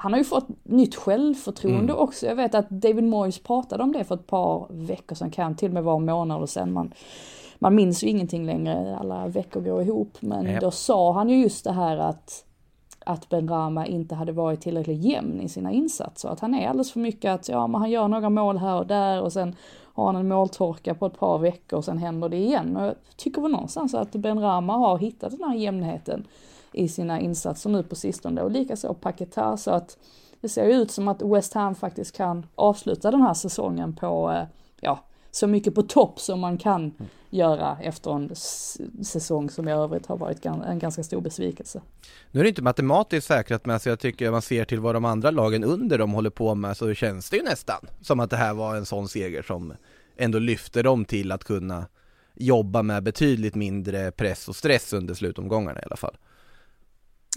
han 0.00 0.12
har 0.12 0.18
ju 0.18 0.24
fått 0.24 0.48
nytt 0.62 0.94
självförtroende 0.94 1.92
också. 1.92 2.26
Jag 2.26 2.34
vet 2.34 2.54
att 2.54 2.70
David 2.70 3.04
Moyes 3.04 3.42
pratade 3.42 3.82
om 3.82 3.92
det 3.92 4.04
för 4.04 4.14
ett 4.14 4.26
par 4.26 4.66
veckor 4.70 5.16
sedan, 5.16 5.30
kan 5.30 5.56
till 5.56 5.68
och 5.68 5.74
med 5.74 5.84
vara 5.84 5.98
månader 5.98 6.46
sedan. 6.46 6.72
Man, 6.72 6.92
man 7.58 7.74
minns 7.74 8.04
ju 8.04 8.08
ingenting 8.08 8.46
längre, 8.46 8.96
alla 9.00 9.28
veckor 9.28 9.60
går 9.60 9.82
ihop. 9.82 10.16
Men 10.20 10.46
Japp. 10.46 10.60
då 10.60 10.70
sa 10.70 11.12
han 11.12 11.28
ju 11.28 11.42
just 11.42 11.64
det 11.64 11.72
här 11.72 11.96
att, 11.96 12.44
att 13.10 13.28
Ben 13.28 13.48
Rama 13.48 13.86
inte 13.86 14.14
hade 14.14 14.32
varit 14.32 14.60
tillräckligt 14.60 15.04
jämn 15.04 15.40
i 15.40 15.48
sina 15.48 15.72
insatser. 15.72 16.28
Att 16.28 16.40
han 16.40 16.54
är 16.54 16.68
alldeles 16.68 16.92
för 16.92 17.00
mycket 17.00 17.30
att, 17.30 17.48
ja 17.48 17.66
men 17.66 17.80
han 17.80 17.90
gör 17.90 18.08
några 18.08 18.30
mål 18.30 18.58
här 18.58 18.76
och 18.76 18.86
där 18.86 19.22
och 19.22 19.32
sen 19.32 19.56
har 19.94 20.06
han 20.06 20.16
en 20.16 20.28
måltorka 20.28 20.94
på 20.94 21.06
ett 21.06 21.18
par 21.18 21.38
veckor 21.38 21.78
och 21.78 21.84
sen 21.84 21.98
händer 21.98 22.28
det 22.28 22.36
igen. 22.36 22.76
Och 22.76 22.86
jag 22.86 22.94
tycker 23.16 23.42
väl 23.42 23.50
någonstans 23.50 23.94
att 23.94 24.12
Ben 24.12 24.40
Rama 24.40 24.72
har 24.72 24.98
hittat 24.98 25.30
den 25.30 25.48
här 25.48 25.56
jämnheten 25.56 26.26
i 26.72 26.88
sina 26.88 27.20
insatser 27.20 27.70
nu 27.70 27.82
på 27.82 27.94
sistone 27.94 28.42
och 28.42 28.50
likaså 28.50 28.94
Paketa 28.94 29.56
så 29.56 29.70
att 29.70 29.98
det 30.40 30.48
ser 30.48 30.64
ju 30.64 30.72
ut 30.72 30.90
som 30.90 31.08
att 31.08 31.22
West 31.22 31.54
Ham 31.54 31.74
faktiskt 31.74 32.16
kan 32.16 32.46
avsluta 32.54 33.10
den 33.10 33.22
här 33.22 33.34
säsongen 33.34 33.96
på, 33.96 34.30
eh, 34.30 34.44
ja, 34.80 34.98
så 35.30 35.46
mycket 35.46 35.74
på 35.74 35.82
topp 35.82 36.20
som 36.20 36.40
man 36.40 36.58
kan 36.58 36.94
göra 37.30 37.78
efter 37.82 38.10
en 38.10 38.34
säsong 39.04 39.50
som 39.50 39.68
i 39.68 39.72
övrigt 39.72 40.06
har 40.06 40.16
varit 40.16 40.46
en 40.46 40.78
ganska 40.78 41.02
stor 41.02 41.20
besvikelse. 41.20 41.82
Nu 42.30 42.40
är 42.40 42.44
det 42.44 42.48
inte 42.48 42.62
matematiskt 42.62 43.26
säkrat 43.26 43.66
men 43.66 43.74
alltså 43.74 43.88
jag 43.88 44.00
tycker 44.00 44.26
om 44.26 44.32
man 44.32 44.42
ser 44.42 44.64
till 44.64 44.80
vad 44.80 44.94
de 44.94 45.04
andra 45.04 45.30
lagen 45.30 45.64
under 45.64 45.98
dem 45.98 46.12
håller 46.12 46.30
på 46.30 46.54
med 46.54 46.76
så 46.76 46.94
känns 46.94 47.30
det 47.30 47.36
ju 47.36 47.42
nästan 47.42 47.86
som 48.02 48.20
att 48.20 48.30
det 48.30 48.36
här 48.36 48.54
var 48.54 48.76
en 48.76 48.86
sån 48.86 49.08
seger 49.08 49.42
som 49.42 49.72
ändå 50.16 50.38
lyfter 50.38 50.82
dem 50.82 51.04
till 51.04 51.32
att 51.32 51.44
kunna 51.44 51.86
jobba 52.34 52.82
med 52.82 53.02
betydligt 53.02 53.54
mindre 53.54 54.10
press 54.10 54.48
och 54.48 54.56
stress 54.56 54.92
under 54.92 55.14
slutomgångarna 55.14 55.80
i 55.80 55.84
alla 55.86 55.96
fall. 55.96 56.16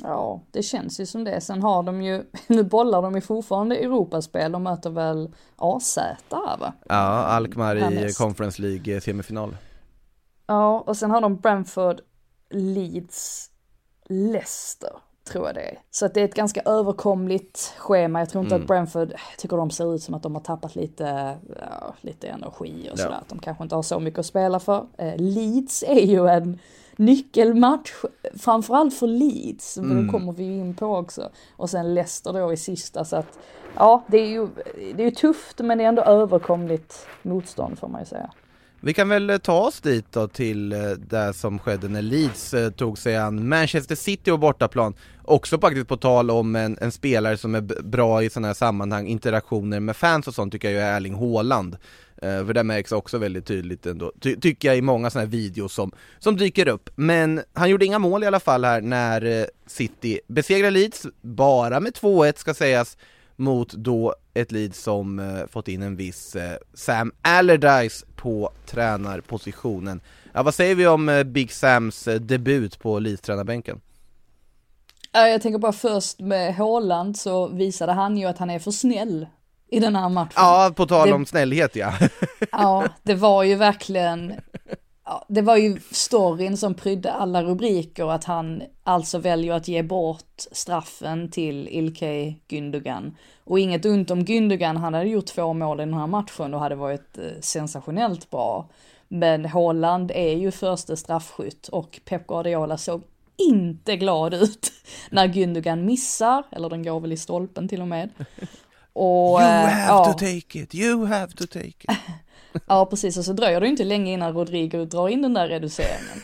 Ja, 0.01 0.41
det 0.51 0.63
känns 0.63 0.99
ju 0.99 1.06
som 1.06 1.23
det. 1.23 1.41
Sen 1.41 1.63
har 1.63 1.84
de 1.84 2.01
ju, 2.01 2.23
nu 2.47 2.63
bollar 2.63 3.01
de 3.01 3.15
ju 3.15 3.21
fortfarande 3.21 3.75
Europaspel, 3.75 4.51
de 4.51 4.63
möter 4.63 4.89
väl 4.89 5.32
AZ 5.56 5.97
här 6.32 6.58
va? 6.58 6.73
Ja, 6.89 6.95
Alkmaar 7.25 7.75
i. 8.08 8.13
Conference 8.13 8.62
League 8.62 9.01
semifinal. 9.01 9.58
Ja, 10.47 10.79
och 10.79 10.97
sen 10.97 11.12
har 11.12 11.21
de 11.21 11.36
Brentford, 11.36 12.01
Leeds, 12.49 13.49
Leicester, 14.06 14.89
tror 15.32 15.45
jag 15.45 15.56
det 15.56 15.62
är. 15.62 15.79
Så 15.91 16.06
att 16.06 16.13
det 16.13 16.21
är 16.21 16.25
ett 16.25 16.36
ganska 16.36 16.62
överkomligt 16.62 17.73
schema. 17.77 18.19
Jag 18.19 18.29
tror 18.29 18.43
inte 18.43 18.56
att 18.56 18.67
Brentford, 18.67 19.13
tycker 19.38 19.58
de 19.58 19.69
ser 19.71 19.95
ut 19.95 20.03
som 20.03 20.13
att 20.13 20.23
de 20.23 20.36
har 20.36 20.41
tappat 20.41 20.75
lite, 20.75 21.38
ja, 21.60 21.93
lite 22.01 22.27
energi 22.27 22.89
och 22.93 22.99
Ja. 22.99 23.03
sådär. 23.03 23.17
Att 23.21 23.29
de 23.29 23.39
kanske 23.39 23.63
inte 23.63 23.75
har 23.75 23.84
så 23.84 23.99
mycket 23.99 24.19
att 24.19 24.25
spela 24.25 24.60
för. 24.60 24.86
Eh, 24.97 25.13
Leeds 25.17 25.84
är 25.88 26.06
ju 26.06 26.27
en 26.27 26.60
nyckelmatch, 26.97 27.91
framförallt 28.39 28.93
för 28.93 29.08
Leeds, 29.08 29.77
mm. 29.77 30.06
det 30.06 30.12
kommer 30.12 30.34
vi 30.34 30.43
ju 30.43 30.53
in 30.53 30.73
på 30.73 30.95
också. 30.95 31.29
Och 31.56 31.69
sen 31.69 31.93
Leicester 31.93 32.34
då 32.34 32.53
i 32.53 32.58
sista, 32.58 33.06
så 33.06 33.15
att 33.15 33.39
ja, 33.75 34.03
det 34.08 34.17
är 34.17 34.27
ju, 34.27 34.47
det 34.95 35.03
är 35.03 35.12
tufft 35.12 35.60
men 35.60 35.77
det 35.77 35.84
är 35.84 35.88
ändå 35.88 36.01
överkomligt 36.01 37.08
motstånd 37.21 37.79
får 37.79 37.88
man 37.88 38.01
ju 38.01 38.06
säga. 38.06 38.29
Vi 38.86 38.93
kan 38.93 39.10
väl 39.10 39.29
eh, 39.29 39.38
ta 39.38 39.60
oss 39.60 39.82
dit 39.82 40.12
då 40.12 40.27
till 40.27 40.73
eh, 40.73 40.79
det 40.79 41.34
som 41.34 41.60
skedde 41.60 41.88
när 41.88 42.01
Leeds 42.01 42.53
eh, 42.53 42.69
tog 42.69 42.97
sig 42.97 43.17
an 43.17 43.47
Manchester 43.47 43.95
City 43.95 44.32
och 44.32 44.39
bortaplan. 44.39 44.93
Också 45.23 45.60
faktiskt 45.60 45.88
på 45.88 45.97
tal 45.97 46.32
om 46.32 46.56
en, 46.56 46.77
en 46.82 46.91
spelare 46.91 47.38
som 47.38 47.56
är 47.56 47.62
bra 47.84 48.23
i 48.23 48.29
sådana 48.29 48.47
här 48.47 48.53
sammanhang, 48.53 49.08
interaktioner 49.08 49.79
med 49.79 49.95
fans 49.95 50.27
och 50.27 50.34
sånt 50.34 50.51
tycker 50.51 50.69
jag 50.69 50.84
är 50.84 50.95
Erling 50.95 51.15
Haaland. 51.15 51.77
Eh, 52.23 52.45
för 52.45 52.53
det 52.53 52.63
märks 52.63 52.91
också 52.91 53.17
väldigt 53.17 53.45
tydligt 53.45 53.86
ändå, 53.86 54.12
ty- 54.21 54.36
tycker 54.39 54.67
jag 54.67 54.77
i 54.77 54.81
många 54.81 55.09
sådana 55.09 55.25
här 55.25 55.31
videos 55.31 55.73
som, 55.73 55.91
som 56.19 56.38
dyker 56.38 56.67
upp. 56.67 56.89
Men 56.95 57.41
han 57.53 57.69
gjorde 57.69 57.86
inga 57.86 57.99
mål 57.99 58.23
i 58.23 58.27
alla 58.27 58.39
fall 58.39 58.65
här 58.65 58.81
när 58.81 59.25
eh, 59.41 59.45
City 59.67 60.19
besegrade 60.27 60.71
Leeds, 60.71 61.05
bara 61.21 61.79
med 61.79 61.93
2-1 61.93 62.33
ska 62.38 62.53
sägas, 62.53 62.97
mot 63.36 63.73
då 63.73 64.15
ett 64.33 64.51
Leeds 64.51 64.83
som 64.83 65.19
eh, 65.19 65.47
fått 65.49 65.67
in 65.67 65.81
en 65.81 65.95
viss 65.95 66.36
eh, 66.36 66.57
Sam 66.73 67.12
Allardyce 67.21 68.05
på 68.15 68.51
tränarpositionen. 68.65 70.01
Ja, 70.33 70.43
vad 70.43 70.53
säger 70.55 70.75
vi 70.75 70.88
om 70.88 71.09
eh, 71.09 71.23
Big 71.23 71.51
Sams 71.51 72.07
eh, 72.07 72.19
debut 72.19 72.79
på 72.79 72.99
Leeds-tränarbänken? 72.99 73.79
Ja, 75.12 75.27
Jag 75.27 75.41
tänker 75.41 75.59
bara 75.59 75.73
först 75.73 76.19
med 76.19 76.55
Haaland 76.55 77.17
så 77.17 77.47
visade 77.47 77.91
han 77.91 78.17
ju 78.17 78.25
att 78.25 78.38
han 78.38 78.49
är 78.49 78.59
för 78.59 78.71
snäll 78.71 79.27
i 79.73 79.79
den 79.79 79.95
här 79.95 80.09
matchen. 80.09 80.31
Ja, 80.36 80.71
på 80.75 80.86
tal 80.86 81.07
Det- 81.07 81.13
om 81.13 81.25
snällhet 81.25 81.75
ja. 81.75 81.93
Ja, 82.51 82.83
det 83.03 83.15
var 83.15 83.43
ju 83.43 83.55
verkligen, 83.55 84.33
ja, 85.05 85.25
det 85.29 85.41
var 85.41 85.57
ju 85.57 85.79
storyn 85.91 86.57
som 86.57 86.73
prydde 86.73 87.12
alla 87.12 87.43
rubriker 87.43 88.12
att 88.12 88.23
han 88.23 88.63
alltså 88.83 89.17
väljer 89.17 89.53
att 89.53 89.67
ge 89.67 89.83
bort 89.83 90.41
straffen 90.51 91.31
till 91.31 91.67
Ilkay 91.67 92.36
Gündogan. 92.49 93.12
Och 93.45 93.59
inget 93.59 93.86
ont 93.86 94.12
om 94.12 94.25
Gündogan, 94.25 94.77
han 94.77 94.93
hade 94.93 95.05
gjort 95.09 95.25
två 95.25 95.53
mål 95.53 95.79
i 95.79 95.86
den 95.86 95.93
här 95.93 96.07
matchen 96.07 96.53
och 96.53 96.59
hade 96.59 96.75
varit 96.75 97.17
eh, 97.17 97.23
sensationellt 97.41 98.29
bra. 98.29 98.69
Men 99.07 99.45
Haaland 99.45 100.12
är 100.15 100.33
ju 100.38 100.51
första 100.51 100.95
straffskytt 100.95 101.67
och 101.67 101.99
Pep 102.05 102.27
Guardiola 102.27 102.77
såg 102.77 103.01
inte 103.38 103.95
glad 103.97 104.33
ut 104.33 104.71
när 105.09 105.27
Gündogan 105.27 105.75
missar, 105.86 106.43
eller 106.51 106.69
den 106.69 106.83
går 106.83 106.99
väl 106.99 107.12
i 107.13 107.17
stolpen 107.17 107.67
till 107.67 107.81
och 107.81 107.88
med. 107.88 108.09
Och, 108.93 109.41
You 109.41 109.49
eh, 109.49 109.67
have 109.67 109.88
ja. 109.88 110.06
to 110.06 110.13
take 110.13 110.60
it, 110.60 110.75
you 110.75 111.06
have 111.06 111.34
to 111.34 111.45
take 111.45 111.67
it. 111.67 111.89
Ja 112.67 112.86
precis, 112.86 113.17
och 113.17 113.25
så 113.25 113.34
dröjer 113.34 113.62
det 113.62 113.67
inte 113.67 113.84
länge 113.84 114.13
innan 114.13 114.34
Rodrigo 114.34 114.86
drar 114.86 115.10
in 115.10 115.21
den 115.21 115.34
där 115.34 115.47
reduceringen. 115.47 116.21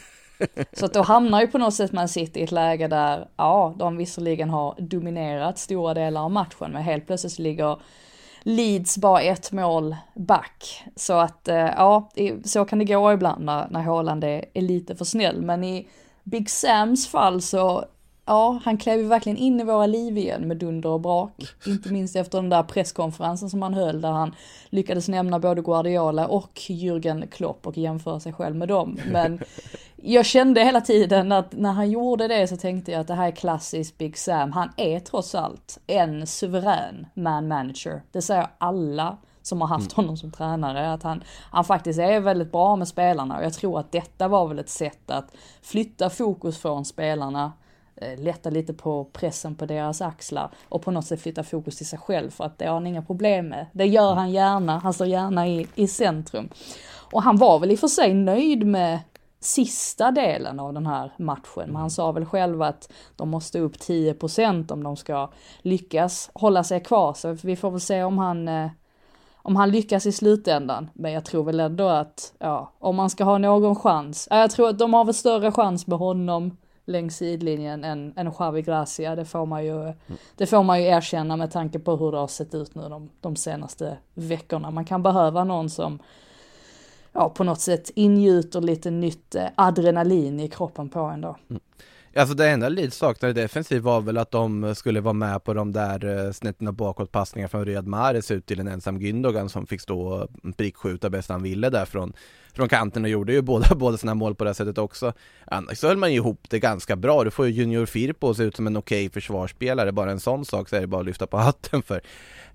Så 0.74 0.86
att 0.86 0.94
då 0.94 1.02
hamnar 1.02 1.42
ju 1.42 1.48
på 1.48 1.58
något 1.58 1.74
sätt 1.74 1.92
man 1.92 2.10
sitter 2.10 2.40
i 2.40 2.44
ett 2.44 2.52
läge 2.52 2.88
där, 2.88 3.28
ja, 3.38 3.76
de 3.78 3.98
visserligen 3.98 4.50
har 4.50 4.76
dominerat 4.80 5.58
stora 5.58 5.94
delar 5.94 6.22
av 6.22 6.32
matchen, 6.32 6.72
men 6.72 6.84
helt 6.84 7.08
plötsligt 7.08 7.34
så 7.34 7.42
ligger 7.42 7.82
Leeds 8.44 8.98
bara 8.98 9.22
ett 9.22 9.52
mål 9.52 9.96
back. 10.16 10.84
Så 10.96 11.14
att, 11.14 11.48
eh, 11.48 11.56
ja, 11.56 12.10
så 12.46 12.66
kan 12.66 12.80
det 12.80 12.86
gå 12.86 13.14
ibland 13.14 13.46
när, 13.46 13.68
när 13.70 13.82
Haaland 13.82 14.24
är, 14.24 14.46
är 14.54 14.62
lite 14.62 14.96
för 14.96 15.06
snäll. 15.06 15.42
Men 15.42 15.64
i 15.64 15.88
Big 16.24 16.50
Sams 16.50 17.08
fall 17.08 17.42
så, 17.42 17.86
ja, 18.30 18.60
han 18.64 18.78
klev 18.78 19.00
ju 19.00 19.08
verkligen 19.08 19.38
in 19.38 19.60
i 19.60 19.64
våra 19.64 19.86
liv 19.86 20.18
igen 20.18 20.48
med 20.48 20.58
dunder 20.58 20.90
och 20.90 21.02
brak. 21.02 21.32
Inte 21.68 21.94
minst 21.94 22.16
efter 22.16 22.38
den 22.38 22.50
där 22.50 22.64
presskonferensen 22.64 23.50
som 23.50 23.62
han 23.62 23.74
höll 23.74 24.02
där 24.02 24.12
han 24.12 24.36
lyckades 24.70 25.08
nämna 25.08 25.40
både 25.40 25.62
Guardiola 25.62 26.28
och 26.28 26.52
Jürgen 26.54 27.28
Klopp 27.28 27.68
och 27.68 27.78
jämföra 27.78 28.20
sig 28.20 28.34
själv 28.34 28.56
med 28.56 28.68
dem. 28.68 29.00
Men 29.12 29.40
jag 29.96 30.26
kände 30.26 30.64
hela 30.64 30.82
tiden 30.82 31.32
att 31.32 31.52
när 31.52 31.72
han 31.72 31.92
gjorde 31.92 32.28
det 32.28 32.48
så 32.48 32.58
tänkte 32.58 32.92
jag 32.92 33.02
att 33.02 33.08
det 33.08 33.14
här 33.14 33.28
är 33.28 33.36
klassiskt 33.36 33.98
Big 33.98 34.18
Sam. 34.18 34.52
Han 34.52 34.70
är 34.78 35.00
trots 35.00 35.36
allt 35.36 35.80
en 35.88 36.28
suverän 36.28 37.08
man 37.14 37.48
manager. 37.48 38.02
Det 38.12 38.22
säger 38.22 38.48
alla 38.58 39.18
som 39.42 39.62
har 39.62 39.68
haft 39.68 39.92
honom 39.92 40.18
som 40.18 40.32
tränare, 40.32 40.94
att 40.94 41.04
han, 41.04 41.24
han 41.52 41.66
faktiskt 41.66 42.00
är 42.00 42.20
väldigt 42.20 42.52
bra 42.52 42.76
med 42.76 42.88
spelarna 42.88 43.38
och 43.38 43.44
jag 43.44 43.54
tror 43.54 43.80
att 43.80 43.92
detta 43.92 44.28
var 44.28 44.48
väl 44.48 44.60
ett 44.60 44.70
sätt 44.70 45.12
att 45.12 45.36
flytta 45.62 46.10
fokus 46.10 46.58
från 46.58 46.86
spelarna, 46.86 47.52
Eh, 48.02 48.20
lätta 48.20 48.50
lite 48.50 48.74
på 48.74 49.04
pressen 49.04 49.56
på 49.56 49.66
deras 49.66 50.02
axlar 50.02 50.50
och 50.70 50.82
på 50.82 50.92
något 50.92 51.06
sätt 51.06 51.22
flytta 51.22 51.44
fokus 51.44 51.78
till 51.78 51.88
sig 51.88 52.00
själv 52.00 52.30
för 52.30 52.44
att 52.44 52.58
det 52.58 52.66
har 52.66 52.74
han 52.74 52.88
inga 52.88 53.02
problem 53.02 53.48
med. 53.48 53.66
Det 53.74 53.86
gör 53.86 54.14
han 54.14 54.32
gärna, 54.32 54.80
han 54.80 54.94
står 54.94 55.08
gärna 55.08 55.48
i, 55.48 55.68
i 55.76 55.88
centrum. 55.88 56.50
Och 57.12 57.24
han 57.24 57.38
var 57.38 57.60
väl 57.60 57.72
i 57.72 57.76
och 57.76 57.80
för 57.80 57.88
sig 57.88 58.14
nöjd 58.14 58.68
med 58.68 59.00
sista 59.40 60.12
delen 60.12 60.60
av 60.60 60.74
den 60.74 60.88
här 60.88 61.14
matchen. 61.18 61.66
Men 61.66 61.76
han 61.76 61.92
sa 61.92 62.12
väl 62.12 62.26
själv 62.26 62.62
att 62.62 62.92
de 63.16 63.30
måste 63.30 63.60
upp 63.60 63.76
10% 63.76 64.72
om 64.72 64.84
de 64.84 64.96
ska 64.96 65.30
lyckas 65.62 66.30
hålla 66.34 66.64
sig 66.64 66.84
kvar. 66.84 67.14
Så 67.14 67.32
vi 67.32 67.56
får 67.56 67.72
väl 67.72 67.82
se 67.82 68.04
om 68.04 68.18
han, 68.18 68.48
eh, 68.48 68.70
om 69.36 69.56
han 69.56 69.72
lyckas 69.72 70.06
i 70.06 70.12
slutändan. 70.12 70.90
Men 70.94 71.12
jag 71.12 71.26
tror 71.26 71.44
väl 71.44 71.60
ändå 71.60 71.88
att, 71.88 72.34
ja, 72.40 72.72
om 72.80 72.96
man 72.96 73.10
ska 73.10 73.24
ha 73.24 73.38
någon 73.38 73.76
chans. 73.76 74.28
Ja, 74.32 74.40
jag 74.40 74.52
tror 74.52 74.70
att 74.70 74.80
de 74.80 74.94
har 74.94 75.06
väl 75.06 75.14
större 75.14 75.52
chans 75.52 75.88
med 75.88 76.00
honom 76.00 76.58
längs 76.90 77.18
sidlinjen 77.18 77.84
än, 77.84 78.14
än 78.16 78.32
Javi 78.40 78.62
Gracia. 78.62 79.16
Det 79.16 79.26
får, 79.26 79.46
man 79.46 79.66
ju, 79.66 79.94
det 80.36 80.46
får 80.46 80.64
man 80.64 80.82
ju 80.82 80.88
erkänna 80.88 81.38
med 81.38 81.52
tanke 81.52 81.80
på 81.80 81.96
hur 81.96 82.12
det 82.12 82.18
har 82.18 82.28
sett 82.28 82.56
ut 82.56 82.76
nu 82.76 82.90
de, 82.90 83.10
de 83.22 83.36
senaste 83.36 83.98
veckorna. 84.14 84.72
Man 84.72 84.86
kan 84.86 85.04
behöva 85.04 85.44
någon 85.44 85.70
som 85.70 86.00
ja, 87.14 87.30
på 87.30 87.44
något 87.44 87.60
sätt 87.60 87.92
ingjuter 87.96 88.62
lite 88.62 88.92
nytt 88.92 89.36
eh, 89.36 89.48
adrenalin 89.56 90.40
i 90.40 90.48
kroppen 90.48 90.90
på 90.90 91.00
en 91.00 91.22
då. 91.22 91.36
Alltså 92.16 92.36
det 92.36 92.50
enda 92.50 92.70
Leeds 92.70 92.98
saknade 92.98 93.34
defensivt 93.34 93.84
var 93.84 94.02
väl 94.02 94.18
att 94.18 94.32
de 94.32 94.64
eh, 94.64 94.74
skulle 94.74 95.02
vara 95.02 95.14
med 95.14 95.44
på 95.44 95.54
de 95.54 95.72
där 95.72 96.26
eh, 96.26 96.32
snetterna 96.32 96.72
bakåtpassningar 96.72 97.48
från 97.48 97.66
Riyad 97.66 97.88
Mahrez 97.88 98.32
ut 98.32 98.46
till 98.46 98.60
en 98.60 98.68
ensam 98.68 99.00
Gündogan 99.00 99.48
som 99.48 99.68
fick 99.68 99.82
stå 99.82 100.02
och 100.02 100.28
mm, 100.44 100.54
prickskjuta 100.54 101.10
bäst 101.10 101.30
han 101.30 101.44
ville 101.44 101.70
där 101.70 101.86
från, 101.86 102.14
från 102.54 102.70
kanten 102.70 103.04
och 103.04 103.10
gjorde 103.10 103.34
ju 103.34 103.42
båda, 103.52 103.76
båda 103.76 103.98
sina 103.98 104.14
mål 104.14 104.36
på 104.36 104.44
det 104.44 104.54
sättet 104.54 104.78
också. 104.78 105.14
Annars 105.46 105.78
så 105.78 105.88
höll 105.88 105.98
man 105.98 106.12
ju 106.12 106.16
ihop 106.16 106.46
det 106.50 106.60
ganska 106.60 106.96
bra. 106.96 107.24
Du 107.24 107.32
får 107.32 107.48
ju 107.48 107.52
Junior 107.52 107.86
Firpo 107.86 108.34
se 108.34 108.44
ut 108.44 108.56
som 108.56 108.68
en 108.68 108.78
okej 108.78 109.06
okay 109.06 109.14
försvarsspelare. 109.14 109.92
Bara 109.92 110.12
en 110.12 110.20
sån 110.20 110.46
sak 110.46 110.70
så 110.70 110.76
är 110.76 110.82
det 110.82 110.88
bara 110.88 111.02
att 111.02 111.08
lyfta 111.08 111.28
på 111.28 111.38
hatten 111.38 111.82
för. 111.82 112.02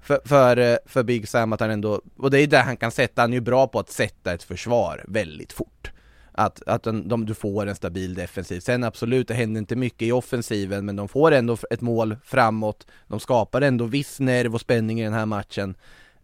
För, 0.03 0.21
för, 0.25 0.57
eh, 0.57 0.77
för 0.87 1.03
Big 1.03 1.29
Sam 1.29 1.53
att 1.53 1.61
han 1.61 1.71
ändå, 1.71 2.01
och 2.17 2.31
det 2.31 2.41
är 2.41 2.47
där 2.47 2.63
han 2.63 2.77
kan 2.77 2.91
sätta, 2.91 3.23
han 3.23 3.33
är 3.33 3.35
ju 3.35 3.41
bra 3.41 3.67
på 3.67 3.79
att 3.79 3.91
sätta 3.91 4.33
ett 4.33 4.43
försvar 4.43 5.05
väldigt 5.09 5.53
fort 5.53 5.91
att, 6.37 6.63
att 6.67 6.83
de, 6.83 7.09
de, 7.09 7.27
du 7.27 7.35
får 7.35 7.67
en 7.67 7.75
stabil 7.75 8.15
defensiv. 8.15 8.61
Sen 8.61 8.85
absolut, 8.85 9.29
det 9.29 9.35
händer 9.35 9.59
inte 9.59 9.77
mycket 9.77 10.03
i 10.03 10.13
offensiven, 10.13 10.85
men 10.85 10.97
de 10.97 11.09
får 11.09 11.33
ändå 11.33 11.57
ett 11.71 11.81
mål 11.81 12.17
framåt. 12.25 12.87
De 13.07 13.21
skapar 13.21 13.61
ändå 13.63 13.85
viss 13.85 14.21
nerv 14.21 14.55
och 14.55 14.61
spänning 14.61 15.01
i 15.01 15.05
den 15.05 15.13
här 15.13 15.27
matchen. 15.27 15.75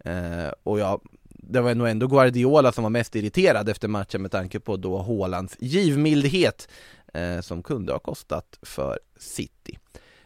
Eh, 0.04 0.52
och 0.62 0.78
ja, 0.78 1.00
det 1.28 1.60
var 1.60 1.74
nog 1.74 1.88
ändå 1.88 2.06
Guardiola 2.06 2.72
som 2.72 2.82
var 2.82 2.90
mest 2.90 3.16
irriterad 3.16 3.68
efter 3.68 3.88
matchen 3.88 4.22
med 4.22 4.30
tanke 4.30 4.60
på 4.60 4.76
då 4.76 4.98
Hålands 4.98 5.56
givmildhet 5.60 6.68
eh, 7.14 7.40
som 7.40 7.62
kunde 7.62 7.92
ha 7.92 7.98
kostat 7.98 8.58
för 8.62 8.98
City. 9.18 9.78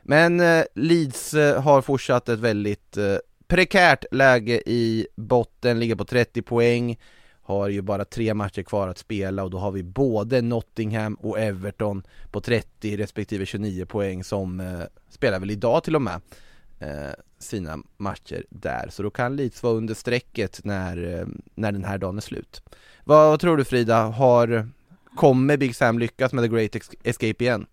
Men 0.03 0.41
eh, 0.41 0.65
Leeds 0.75 1.35
eh, 1.35 1.63
har 1.63 1.83
fortsatt 1.83 2.29
ett 2.29 2.39
väldigt 2.39 2.97
eh, 2.97 3.17
prekärt 3.47 4.05
läge 4.11 4.63
i 4.67 5.07
botten, 5.17 5.81
ligger 5.81 5.95
på 5.95 6.05
30 6.05 6.43
poäng 6.43 6.99
har 7.45 7.69
ju 7.69 7.83
bara 7.83 8.05
tre 8.05 8.35
matcher 8.35 8.63
kvar 8.63 8.89
att 8.89 8.99
spela 8.99 9.45
och 9.45 9.51
då 9.51 9.59
har 9.59 9.71
vi 9.71 9.83
både 9.83 10.43
Nottingham 10.43 11.15
och 11.15 11.39
Everton 11.39 12.03
på 12.31 12.41
30 12.41 12.97
respektive 12.97 13.47
29 13.47 13.87
poäng 13.87 14.25
som 14.25 14.61
eh, 14.61 14.81
spelar 15.09 15.41
väl 15.41 15.51
idag 15.51 15.85
till 15.85 15.97
och 15.97 16.03
med 16.03 16.21
eh, 16.79 17.13
sina 17.39 17.79
matcher 17.97 18.45
där. 18.51 18.89
Så 18.91 19.03
då 19.03 19.11
kan 19.11 19.37
Leeds 19.37 19.63
vara 19.63 19.75
under 19.75 19.95
strecket 19.95 20.61
när, 20.65 21.19
eh, 21.19 21.27
när 21.55 21.73
den 21.73 21.85
här 21.85 21.99
dagen 21.99 22.17
är 22.17 22.23
slut. 22.23 22.63
Vad, 23.05 23.31
vad, 23.31 23.41
tror 23.41 23.57
du 23.57 23.65
Frida, 23.65 24.03
har, 24.03 24.69
kommer 25.17 25.57
Big 25.57 25.77
Sam 25.77 25.99
lyckas 25.99 26.33
med 26.33 26.45
The 26.45 26.49
Great 26.49 26.77
Escape 27.05 27.45
igen? 27.45 27.67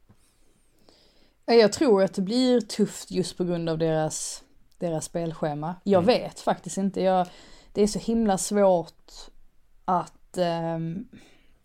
Jag 1.45 1.73
tror 1.73 2.03
att 2.03 2.13
det 2.13 2.21
blir 2.21 2.61
tufft 2.61 3.11
just 3.11 3.37
på 3.37 3.43
grund 3.43 3.69
av 3.69 3.77
deras, 3.77 4.43
deras 4.77 5.05
spelschema. 5.05 5.75
Jag 5.83 6.03
mm. 6.03 6.21
vet 6.21 6.39
faktiskt 6.39 6.77
inte. 6.77 7.01
Jag, 7.01 7.27
det 7.73 7.81
är 7.81 7.87
så 7.87 7.99
himla 7.99 8.37
svårt 8.37 9.31
att 9.85 10.37
um, 10.75 11.07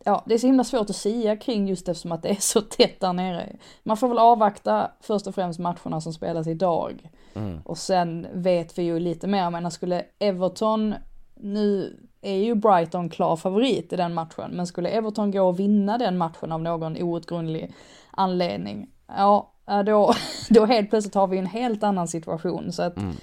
ja, 0.06 0.22
det 0.26 0.34
är 0.34 0.38
så 0.38 0.46
himla 0.46 0.64
svårt 0.64 0.90
att 0.90 0.96
säga 0.96 1.36
kring 1.36 1.68
just 1.68 1.88
eftersom 1.88 2.12
att 2.12 2.22
det 2.22 2.28
är 2.28 2.40
så 2.40 2.60
tätt 2.60 3.00
där 3.00 3.12
nere. 3.12 3.56
Man 3.82 3.96
får 3.96 4.08
väl 4.08 4.18
avvakta 4.18 4.90
först 5.00 5.26
och 5.26 5.34
främst 5.34 5.58
matcherna 5.58 6.00
som 6.00 6.12
spelas 6.12 6.46
idag. 6.46 7.10
Mm. 7.34 7.60
Och 7.64 7.78
sen 7.78 8.26
vet 8.32 8.78
vi 8.78 8.82
ju 8.82 9.00
lite 9.00 9.26
mer, 9.26 9.50
men 9.50 9.70
skulle 9.70 10.04
Everton, 10.18 10.94
nu 11.34 11.96
är 12.20 12.36
ju 12.36 12.54
Brighton 12.54 13.08
klar 13.08 13.36
favorit 13.36 13.92
i 13.92 13.96
den 13.96 14.14
matchen, 14.14 14.50
men 14.50 14.66
skulle 14.66 14.88
Everton 14.88 15.30
gå 15.30 15.42
och 15.42 15.58
vinna 15.58 15.98
den 15.98 16.18
matchen 16.18 16.52
av 16.52 16.62
någon 16.62 17.02
outgrundlig 17.02 17.72
anledning, 18.10 18.90
ja, 19.06 19.52
då, 19.86 20.14
då 20.50 20.64
helt 20.64 20.90
plötsligt 20.90 21.14
har 21.14 21.26
vi 21.26 21.38
en 21.38 21.46
helt 21.46 21.82
annan 21.82 22.08
situation. 22.08 22.72
Så 22.72 22.82
att 22.82 22.96
mm 22.96 23.16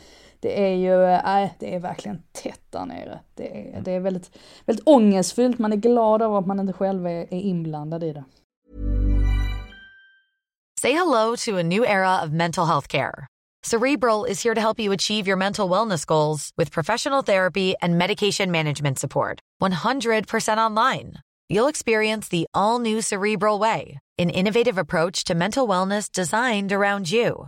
det 0.43 0.61
är 0.61 0.75
ju, 0.75 0.97
nej, 0.97 1.43
äh, 1.43 1.49
det 1.59 1.75
är 1.75 1.79
verkligen 1.79 2.21
tätt 2.31 2.61
där 2.69 2.85
nere. 2.85 3.19
Det 3.35 3.75
är, 3.75 3.81
det 3.81 3.91
är 3.91 3.99
väldigt, 3.99 4.37
väldigt 4.65 4.87
ångestfyllt, 4.87 5.59
man 5.59 5.73
är 5.73 5.77
glad 5.77 6.21
över 6.21 6.39
att 6.39 6.47
man 6.47 6.59
inte 6.59 6.73
själv 6.73 7.07
är, 7.07 7.33
är 7.33 7.41
inblandad 7.41 8.03
i 8.03 8.13
det. 8.13 8.23
Say 10.81 10.91
hello 10.91 11.35
to 11.35 11.57
a 11.59 11.63
new 11.63 11.83
era 11.83 12.23
of 12.23 12.31
mental 12.31 12.65
health 12.65 12.87
care. 12.87 13.27
Cerebral 13.63 14.25
is 14.25 14.43
here 14.43 14.55
to 14.55 14.61
help 14.61 14.79
you 14.79 14.93
achieve 14.93 15.27
your 15.29 15.37
mental 15.37 15.69
wellness 15.69 16.05
goals 16.05 16.51
with 16.57 16.73
professional 16.73 17.23
therapy 17.23 17.75
and 17.81 17.97
medication 17.97 18.51
management 18.51 18.99
support. 18.99 19.39
100% 19.61 20.57
online. 20.57 21.13
You'll 21.49 21.69
experience 21.69 22.27
the 22.27 22.45
all 22.53 22.79
new 22.79 23.01
Cerebral 23.01 23.59
way, 23.59 23.99
an 24.19 24.29
innovative 24.29 24.77
approach 24.77 25.23
to 25.25 25.35
mental 25.35 25.67
wellness 25.67 26.11
designed 26.11 26.73
around 26.73 27.09
you. 27.09 27.47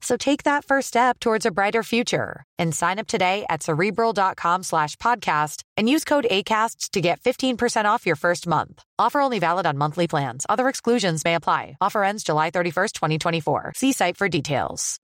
So 0.00 0.16
take 0.16 0.44
that 0.44 0.64
first 0.64 0.88
step 0.88 1.18
towards 1.18 1.44
a 1.46 1.50
brighter 1.50 1.82
future 1.82 2.44
and 2.58 2.74
sign 2.74 2.98
up 2.98 3.06
today 3.08 3.44
at 3.48 3.62
cerebral.com 3.62 4.62
slash 4.62 4.96
podcast 4.96 5.62
and 5.76 5.88
use 5.88 6.04
code 6.04 6.26
ACasts 6.30 6.90
to 6.90 7.00
get 7.00 7.20
15% 7.20 7.84
off 7.84 8.06
your 8.06 8.16
first 8.16 8.46
month. 8.46 8.82
Offer 8.98 9.20
only 9.20 9.38
valid 9.40 9.66
on 9.66 9.76
monthly 9.78 10.06
plans. 10.06 10.46
Other 10.48 10.68
exclusions 10.68 11.24
may 11.24 11.34
apply. 11.34 11.76
Offer 11.80 12.04
ends 12.04 12.22
July 12.22 12.50
31st, 12.50 12.92
2024. 12.92 13.72
See 13.76 13.92
site 13.92 14.16
for 14.16 14.28
details. 14.28 15.00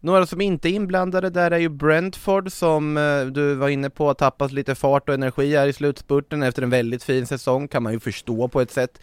Några 0.00 0.26
som 0.26 0.40
inte 0.40 0.68
är 0.68 0.70
inblandade 0.70 1.30
där 1.30 1.50
är 1.50 1.58
ju 1.58 1.68
Brentford 1.68 2.52
som 2.52 2.96
eh, 2.96 3.26
du 3.26 3.54
var 3.54 3.68
inne 3.68 3.90
på 3.90 4.06
har 4.06 4.14
tappat 4.14 4.52
lite 4.52 4.74
fart 4.74 5.08
och 5.08 5.14
energi 5.14 5.56
här 5.56 5.66
i 5.66 5.72
slutspurten 5.72 6.42
efter 6.42 6.62
en 6.62 6.70
väldigt 6.70 7.02
fin 7.02 7.26
säsong 7.26 7.68
kan 7.68 7.82
man 7.82 7.92
ju 7.92 8.00
förstå 8.00 8.48
på 8.48 8.60
ett 8.60 8.70
sätt. 8.70 9.00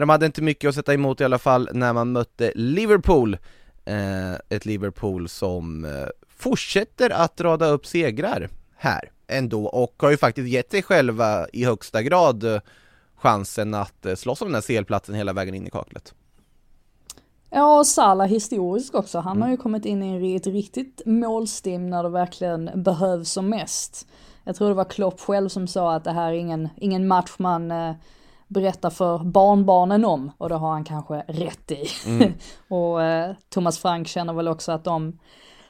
De 0.00 0.08
hade 0.08 0.26
inte 0.26 0.42
mycket 0.42 0.68
att 0.68 0.74
sätta 0.74 0.94
emot 0.94 1.20
i 1.20 1.24
alla 1.24 1.38
fall 1.38 1.68
när 1.72 1.92
man 1.92 2.12
mötte 2.12 2.52
Liverpool 2.54 3.36
eh, 3.84 4.34
Ett 4.48 4.66
Liverpool 4.66 5.28
som 5.28 5.84
eh, 5.84 6.08
fortsätter 6.28 7.10
att 7.10 7.40
rada 7.40 7.66
upp 7.66 7.86
segrar 7.86 8.48
här 8.76 9.10
ändå 9.26 9.66
och 9.66 9.94
har 9.98 10.10
ju 10.10 10.16
faktiskt 10.16 10.48
gett 10.48 10.70
sig 10.70 10.82
själva 10.82 11.46
i 11.52 11.64
högsta 11.64 12.02
grad 12.02 12.44
eh, 12.44 12.60
chansen 13.16 13.74
att 13.74 14.06
eh, 14.06 14.14
slåss 14.14 14.42
om 14.42 14.48
den 14.48 14.54
här 14.54 14.62
CL-platsen 14.62 15.14
hela 15.14 15.32
vägen 15.32 15.54
in 15.54 15.66
i 15.66 15.70
kaklet. 15.70 16.14
Ja, 17.50 17.78
och 17.78 17.86
Salah 17.86 18.26
historiskt 18.26 18.94
också. 18.94 19.18
Han 19.18 19.36
mm. 19.36 19.42
har 19.42 19.50
ju 19.50 19.56
kommit 19.56 19.84
in 19.84 20.02
i 20.02 20.36
ett 20.36 20.46
riktigt 20.46 21.02
målstim 21.06 21.90
när 21.90 22.02
det 22.02 22.08
verkligen 22.08 22.70
behövs 22.74 23.30
som 23.30 23.48
mest. 23.48 24.06
Jag 24.44 24.56
tror 24.56 24.68
det 24.68 24.74
var 24.74 24.84
Klopp 24.84 25.20
själv 25.20 25.48
som 25.48 25.66
sa 25.66 25.94
att 25.94 26.04
det 26.04 26.12
här 26.12 26.32
är 26.32 26.36
ingen, 26.36 26.68
ingen 26.76 27.06
match 27.08 27.34
man 27.38 27.70
eh, 27.70 27.94
berätta 28.54 28.90
för 28.90 29.18
barnbarnen 29.18 30.04
om 30.04 30.32
och 30.38 30.48
det 30.48 30.54
har 30.54 30.70
han 30.70 30.84
kanske 30.84 31.14
rätt 31.14 31.70
i. 31.70 31.86
Mm. 32.06 32.32
och 32.68 33.02
eh, 33.02 33.34
Thomas 33.48 33.78
Frank 33.78 34.08
känner 34.08 34.32
väl 34.32 34.48
också 34.48 34.72
att 34.72 34.84
de 34.84 35.18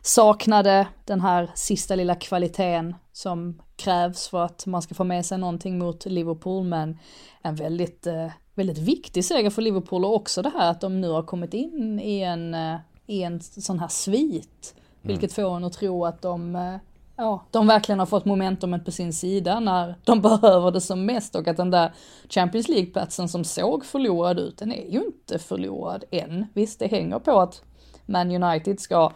saknade 0.02 0.86
den 1.04 1.20
här 1.20 1.50
sista 1.54 1.94
lilla 1.94 2.14
kvaliteten 2.14 2.94
som 3.12 3.62
krävs 3.76 4.28
för 4.28 4.44
att 4.44 4.66
man 4.66 4.82
ska 4.82 4.94
få 4.94 5.04
med 5.04 5.26
sig 5.26 5.38
någonting 5.38 5.78
mot 5.78 6.06
Liverpool 6.06 6.64
men 6.64 6.98
en 7.42 7.54
väldigt, 7.54 8.06
eh, 8.06 8.30
väldigt 8.54 8.78
viktig 8.78 9.24
seger 9.24 9.50
för 9.50 9.62
Liverpool 9.62 10.04
och 10.04 10.14
också 10.14 10.42
det 10.42 10.52
här 10.54 10.70
att 10.70 10.80
de 10.80 11.00
nu 11.00 11.10
har 11.10 11.22
kommit 11.22 11.54
in 11.54 12.00
i 12.00 12.20
en, 12.20 12.54
eh, 12.54 12.76
i 13.06 13.22
en 13.22 13.40
sån 13.40 13.78
här 13.78 13.88
svit. 13.88 14.74
Mm. 14.76 14.86
Vilket 15.02 15.32
får 15.32 15.56
en 15.56 15.64
att 15.64 15.72
tro 15.72 16.04
att 16.04 16.22
de 16.22 16.56
eh, 16.56 16.76
ja, 17.16 17.46
de 17.50 17.66
verkligen 17.66 17.98
har 17.98 18.06
fått 18.06 18.24
momentumet 18.24 18.84
på 18.84 18.90
sin 18.90 19.12
sida 19.12 19.60
när 19.60 19.94
de 20.04 20.20
behöver 20.22 20.70
det 20.70 20.80
som 20.80 21.06
mest 21.06 21.34
och 21.34 21.48
att 21.48 21.56
den 21.56 21.70
där 21.70 21.92
Champions 22.28 22.68
League-platsen 22.68 23.28
som 23.28 23.44
såg 23.44 23.84
förlorad 23.84 24.38
ut, 24.38 24.58
den 24.58 24.72
är 24.72 24.90
ju 24.90 25.04
inte 25.04 25.38
förlorad 25.38 26.04
än. 26.10 26.46
Visst, 26.54 26.78
det 26.78 26.86
hänger 26.86 27.18
på 27.18 27.40
att 27.40 27.62
Man 28.06 28.42
United 28.42 28.80
ska 28.80 29.12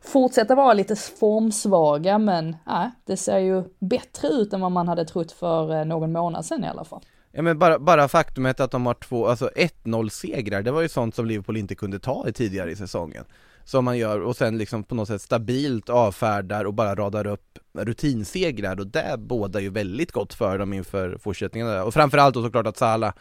fortsätta 0.00 0.54
vara 0.54 0.72
lite 0.72 0.96
formsvaga, 0.96 2.18
men 2.18 2.56
ja, 2.66 2.90
det 3.06 3.16
ser 3.16 3.38
ju 3.38 3.64
bättre 3.78 4.28
ut 4.28 4.52
än 4.52 4.60
vad 4.60 4.72
man 4.72 4.88
hade 4.88 5.04
trott 5.04 5.32
för 5.32 5.78
eh, 5.78 5.84
någon 5.84 6.12
månad 6.12 6.44
sedan 6.44 6.64
i 6.64 6.68
alla 6.68 6.84
fall. 6.84 7.00
Ja 7.32 7.42
men 7.42 7.58
bara, 7.58 7.78
bara 7.78 8.08
faktumet 8.08 8.60
att 8.60 8.70
de 8.70 8.86
har 8.86 8.94
två, 8.94 9.26
alltså 9.26 9.50
1-0 9.56 10.08
segrar, 10.08 10.62
det 10.62 10.70
var 10.70 10.82
ju 10.82 10.88
sånt 10.88 11.14
som 11.14 11.26
Liverpool 11.26 11.56
inte 11.56 11.74
kunde 11.74 11.98
ta 11.98 12.28
i 12.28 12.32
tidigare 12.32 12.70
i 12.70 12.76
säsongen 12.76 13.24
som 13.70 13.84
man 13.84 13.98
gör 13.98 14.20
och 14.20 14.36
sen 14.36 14.58
liksom 14.58 14.84
på 14.84 14.94
något 14.94 15.08
sätt 15.08 15.22
stabilt 15.22 15.88
avfärdar 15.88 16.64
och 16.64 16.74
bara 16.74 16.94
radar 16.94 17.26
upp 17.26 17.58
rutinsegrar 17.78 18.80
och 18.80 18.86
det 18.86 19.16
bådar 19.18 19.60
ju 19.60 19.70
väldigt 19.70 20.12
gott 20.12 20.34
för 20.34 20.58
dem 20.58 20.72
inför 20.72 21.18
fortsättningen 21.20 21.68
där. 21.68 21.84
och 21.84 21.94
framförallt 21.94 22.34
då 22.34 22.42
såklart 22.42 22.66
att 22.66 22.76
Salah 22.76 23.12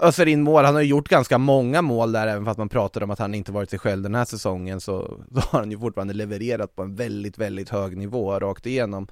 öser 0.00 0.26
in 0.26 0.42
mål, 0.42 0.64
han 0.64 0.74
har 0.74 0.82
ju 0.82 0.88
gjort 0.88 1.08
ganska 1.08 1.38
många 1.38 1.82
mål 1.82 2.12
där 2.12 2.26
även 2.26 2.44
fast 2.44 2.58
man 2.58 2.68
pratar 2.68 3.02
om 3.02 3.10
att 3.10 3.18
han 3.18 3.34
inte 3.34 3.52
varit 3.52 3.70
sig 3.70 3.78
själv 3.78 4.02
den 4.02 4.14
här 4.14 4.24
säsongen 4.24 4.80
så, 4.80 5.20
så 5.34 5.40
har 5.40 5.58
han 5.58 5.70
ju 5.70 5.78
fortfarande 5.78 6.14
levererat 6.14 6.76
på 6.76 6.82
en 6.82 6.94
väldigt, 6.94 7.38
väldigt 7.38 7.68
hög 7.68 7.96
nivå 7.96 8.40
rakt 8.40 8.66
igenom 8.66 9.08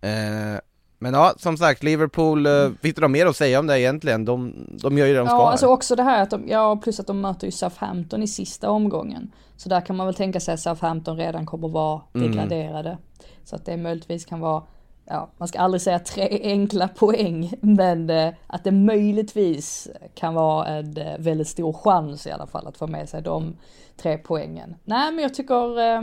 eh, 0.00 0.60
men 0.98 1.14
ja, 1.14 1.34
som 1.36 1.56
sagt, 1.56 1.82
Liverpool, 1.82 2.46
eh, 2.46 2.70
finns 2.82 2.94
det 2.94 3.00
något 3.00 3.10
mer 3.10 3.26
att 3.26 3.36
säga 3.36 3.60
om 3.60 3.66
det 3.66 3.80
egentligen? 3.80 4.24
De, 4.24 4.66
de 4.82 4.98
gör 4.98 5.06
ju 5.06 5.12
det 5.12 5.18
de 5.18 5.26
ska. 5.26 5.36
Ja, 5.36 5.50
alltså 5.50 5.66
också 5.66 5.96
det 5.96 6.02
här 6.02 6.22
att 6.22 6.30
de, 6.30 6.48
ja 6.48 6.76
plus 6.76 7.00
att 7.00 7.06
de 7.06 7.20
möter 7.20 7.46
ju 7.46 7.50
Southampton 7.50 8.22
i 8.22 8.28
sista 8.28 8.70
omgången. 8.70 9.32
Så 9.56 9.68
där 9.68 9.80
kan 9.80 9.96
man 9.96 10.06
väl 10.06 10.14
tänka 10.14 10.40
sig 10.40 10.54
att 10.54 10.60
Southampton 10.60 11.16
redan 11.16 11.46
kommer 11.46 11.68
vara 11.68 12.00
mm. 12.14 12.30
degraderade. 12.30 12.88
Mm. 12.88 13.02
Så 13.44 13.56
att 13.56 13.64
det 13.64 13.76
möjligtvis 13.76 14.24
kan 14.24 14.40
vara 14.40 14.62
ja, 15.06 15.28
man 15.38 15.48
ska 15.48 15.58
aldrig 15.58 15.80
säga 15.80 15.98
tre 15.98 16.40
enkla 16.42 16.88
poäng, 16.88 17.52
men 17.60 18.10
eh, 18.10 18.34
att 18.46 18.64
det 18.64 18.72
möjligtvis 18.72 19.88
kan 20.14 20.34
vara 20.34 20.66
en 20.66 20.96
eh, 20.96 21.18
väldigt 21.18 21.48
stor 21.48 21.72
chans 21.72 22.26
i 22.26 22.30
alla 22.30 22.46
fall 22.46 22.66
att 22.66 22.76
få 22.76 22.86
med 22.86 23.08
sig 23.08 23.22
de 23.22 23.56
tre 23.96 24.18
poängen. 24.18 24.76
Nej, 24.84 25.12
men 25.12 25.22
jag 25.22 25.34
tycker, 25.34 25.78
eh, 25.78 26.02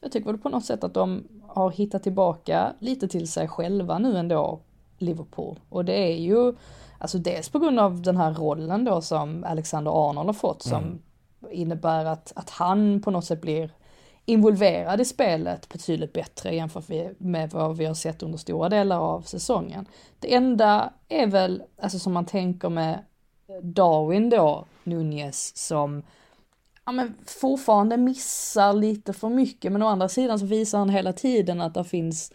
jag 0.00 0.12
tycker 0.12 0.26
väl 0.26 0.38
på 0.38 0.48
något 0.48 0.64
sätt 0.64 0.84
att 0.84 0.94
de 0.94 1.24
har 1.54 1.70
hittat 1.70 2.02
tillbaka 2.02 2.74
lite 2.78 3.08
till 3.08 3.28
sig 3.28 3.48
själva 3.48 3.98
nu 3.98 4.18
ändå, 4.18 4.60
Liverpool. 4.98 5.60
Och 5.68 5.84
det 5.84 6.12
är 6.12 6.16
ju, 6.16 6.54
alltså 6.98 7.18
dels 7.18 7.48
på 7.48 7.58
grund 7.58 7.80
av 7.80 8.02
den 8.02 8.16
här 8.16 8.34
rollen 8.34 8.84
då 8.84 9.00
som 9.00 9.44
Alexander 9.44 10.08
Arnold 10.08 10.28
har 10.28 10.34
fått 10.34 10.62
som 10.62 11.02
innebär 11.50 12.04
att, 12.04 12.32
att 12.36 12.50
han 12.50 13.02
på 13.02 13.10
något 13.10 13.24
sätt 13.24 13.40
blir 13.40 13.70
involverad 14.24 15.00
i 15.00 15.04
spelet 15.04 15.68
betydligt 15.68 16.12
bättre 16.12 16.54
jämfört 16.54 16.88
med 17.18 17.50
vad 17.50 17.76
vi 17.76 17.84
har 17.84 17.94
sett 17.94 18.22
under 18.22 18.38
stora 18.38 18.68
delar 18.68 18.98
av 18.98 19.22
säsongen. 19.22 19.86
Det 20.18 20.34
enda 20.34 20.92
är 21.08 21.26
väl, 21.26 21.62
alltså 21.82 21.98
som 21.98 22.12
man 22.12 22.26
tänker 22.26 22.68
med 22.68 22.98
Darwin 23.62 24.30
då, 24.30 24.64
Nunez, 24.84 25.56
som 25.56 26.02
ja, 26.86 26.92
men 26.92 27.14
fortfarande 27.26 27.96
missar 27.96 28.72
lite 28.72 29.12
för 29.12 29.28
mycket, 29.28 29.72
men 29.72 29.82
å 29.82 29.86
andra 29.86 30.08
sidan 30.08 30.38
så 30.38 30.46
visar 30.46 30.78
han 30.78 30.88
hela 30.88 31.12
tiden 31.12 31.60
att 31.60 31.74
det 31.74 31.84
finns 31.84 32.32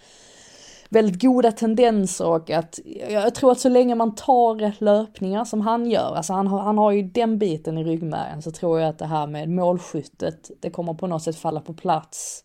väldigt 0.90 1.22
goda 1.22 1.52
tendenser 1.52 2.28
och 2.28 2.50
att 2.50 2.80
jag 3.10 3.36
tror 3.36 3.52
att 3.52 3.60
så 3.60 3.70
länge 3.70 3.96
man 3.96 4.16
tar 4.16 4.56
rätt 4.56 4.82
löpningar 4.82 5.46
som 5.46 5.62
han 5.62 5.86
gör, 5.86 6.16
alltså 6.16 6.34
han 6.34 6.48
har, 6.48 6.60
han 6.60 6.78
har 6.78 6.92
ju 6.92 7.04
den 7.04 7.40
biten 7.40 7.78
i 7.78 7.84
ryggmärgen 7.84 8.42
så 8.42 8.52
tror 8.52 8.80
jag 8.80 8.90
att 8.90 9.00
det 9.00 9.06
här 9.06 9.28
med 9.28 9.50
målskyttet, 9.50 10.52
det 10.60 10.70
kommer 10.70 10.94
på 10.94 11.08
något 11.08 11.24
sätt 11.24 11.36
falla 11.36 11.62
på 11.62 11.74
plats 11.74 12.44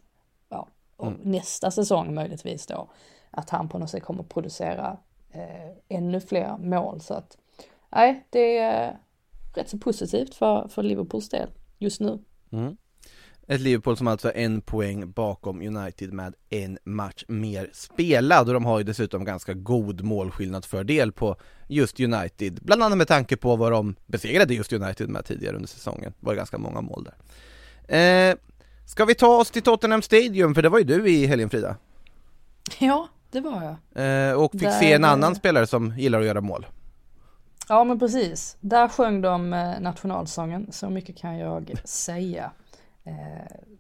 ja, 0.49 0.69
och 0.97 1.13
nästa 1.23 1.71
säsong 1.71 2.15
möjligtvis 2.15 2.67
då. 2.67 2.89
Att 3.31 3.51
han 3.51 3.69
på 3.69 3.79
något 3.79 3.91
sätt 3.91 4.03
kommer 4.03 4.23
producera 4.23 4.97
eh, 5.31 5.97
ännu 5.97 6.21
fler 6.21 6.57
mål 6.59 7.01
så 7.01 7.15
att 7.15 7.39
nej, 7.91 8.27
det 8.31 8.59
är 8.59 8.99
rätt 9.55 9.69
så 9.69 9.79
positivt 9.79 10.35
för, 10.35 10.69
för 10.69 10.83
Liverpools 10.83 11.29
del 11.29 11.49
just 11.79 12.01
nu. 12.01 12.19
Ett 13.49 13.61
Liverpool 13.61 13.97
som 13.97 14.07
alltså 14.09 14.29
är 14.29 14.45
en 14.45 14.61
poäng 14.61 15.11
bakom 15.13 15.63
United 15.77 16.13
med 16.13 16.35
en 16.51 16.79
match 16.85 17.25
mer 17.29 17.71
spelad 17.73 18.49
och 18.49 18.55
de 18.55 18.65
har 18.65 18.79
ju 18.79 18.85
dessutom 18.85 19.25
ganska 19.25 19.55
god 19.55 20.01
målskillnadsfördel 20.03 21.13
på 21.13 21.37
just 21.69 22.01
United, 22.01 22.61
bland 22.63 22.83
annat 22.83 22.99
med 22.99 23.09
tanke 23.09 23.37
på 23.37 23.57
vad 23.57 23.73
de 23.73 23.95
besegrade 24.07 24.55
just 24.55 24.73
United 24.73 25.09
med 25.09 25.25
tidigare 25.25 25.57
under 25.57 25.69
säsongen, 25.69 26.13
det 26.21 26.27
var 26.27 26.35
ganska 26.35 26.59
många 26.59 26.81
mål 26.81 27.09
där. 27.89 28.31
Eh, 28.31 28.37
ska 28.87 29.05
vi 29.05 29.15
ta 29.15 29.37
oss 29.41 29.51
till 29.51 29.63
Tottenham 29.63 30.03
Stadium, 30.03 30.55
för 30.55 30.63
det 30.63 30.69
var 30.69 30.79
ju 30.79 30.85
du 30.85 31.09
i 31.09 31.27
helgen 31.27 31.51
Frida, 31.51 31.77
Ja, 32.79 33.09
det 33.31 33.41
var 33.41 33.77
jag. 33.95 34.29
eh, 34.31 34.35
och 34.35 34.53
fick 34.53 34.61
Där- 34.63 34.81
se 34.81 34.93
en 34.93 35.05
annan 35.05 35.35
spelare 35.35 35.67
som 35.67 35.99
gillar 35.99 36.21
att 36.21 36.27
göra 36.27 36.41
mål. 36.41 36.67
Ja 37.69 37.85
men 37.85 37.99
precis. 37.99 38.57
Där 38.61 38.89
sjöng 38.89 39.21
de 39.21 39.53
eh, 39.53 39.81
nationalsången, 39.81 40.67
så 40.73 40.91
mycket 40.91 41.17
kan 41.17 41.39
jag 41.39 41.73
säga. 41.85 42.51
Eh, 43.07 43.13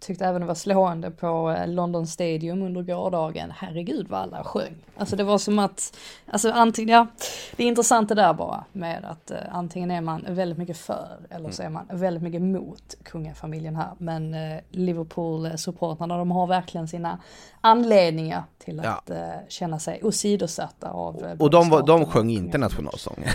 tyckte 0.01 0.27
även 0.27 0.41
det 0.41 0.47
var 0.47 0.55
slående 0.55 1.11
på 1.11 1.51
eh, 1.51 1.69
London 1.69 2.07
Stadium 2.07 2.63
under 2.63 2.83
gårdagen. 2.83 3.51
Herregud 3.57 4.09
vad 4.09 4.21
alla 4.21 4.45
sjöng. 4.45 4.75
Alltså 4.97 5.17
det 5.17 5.25
var 5.25 5.39
som 5.39 5.59
att, 5.59 5.97
alltså 6.31 6.51
antingen, 6.51 6.89
ja, 6.95 7.07
det 7.57 7.65
är 7.65 7.69
intressant 7.69 8.09
det 8.09 8.15
där 8.15 8.33
bara 8.35 8.65
med 8.73 9.05
att 9.05 9.31
eh, 9.31 9.37
antingen 9.53 9.91
är 9.91 10.01
man 10.01 10.25
väldigt 10.29 10.59
mycket 10.59 10.79
för 10.79 11.09
eller 11.31 11.51
så 11.51 11.63
är 11.63 11.69
man 11.69 11.87
väldigt 11.93 12.23
mycket 12.23 12.43
mot 12.43 12.95
kungafamiljen 13.03 13.77
här. 13.77 13.91
Men 13.99 14.35
eh, 14.35 14.59
Liverpool-supportrarna 14.71 16.19
de 16.19 16.31
har 16.31 16.47
verkligen 16.47 16.89
sina 16.89 17.19
anledningar 17.61 18.43
till 18.59 18.81
Ja. 18.85 18.91
att 18.91 19.11
eh, 19.11 19.17
känna 19.49 19.79
sig 19.79 20.01
åsidosatta 20.03 20.91
av 20.91 21.25
eh, 21.25 21.33
Och 21.41 21.51
de, 21.51 21.71
var- 21.71 21.83
de 21.87 22.07
sjöng 22.07 22.31
inte 22.31 22.59
nationalsången. 22.59 23.29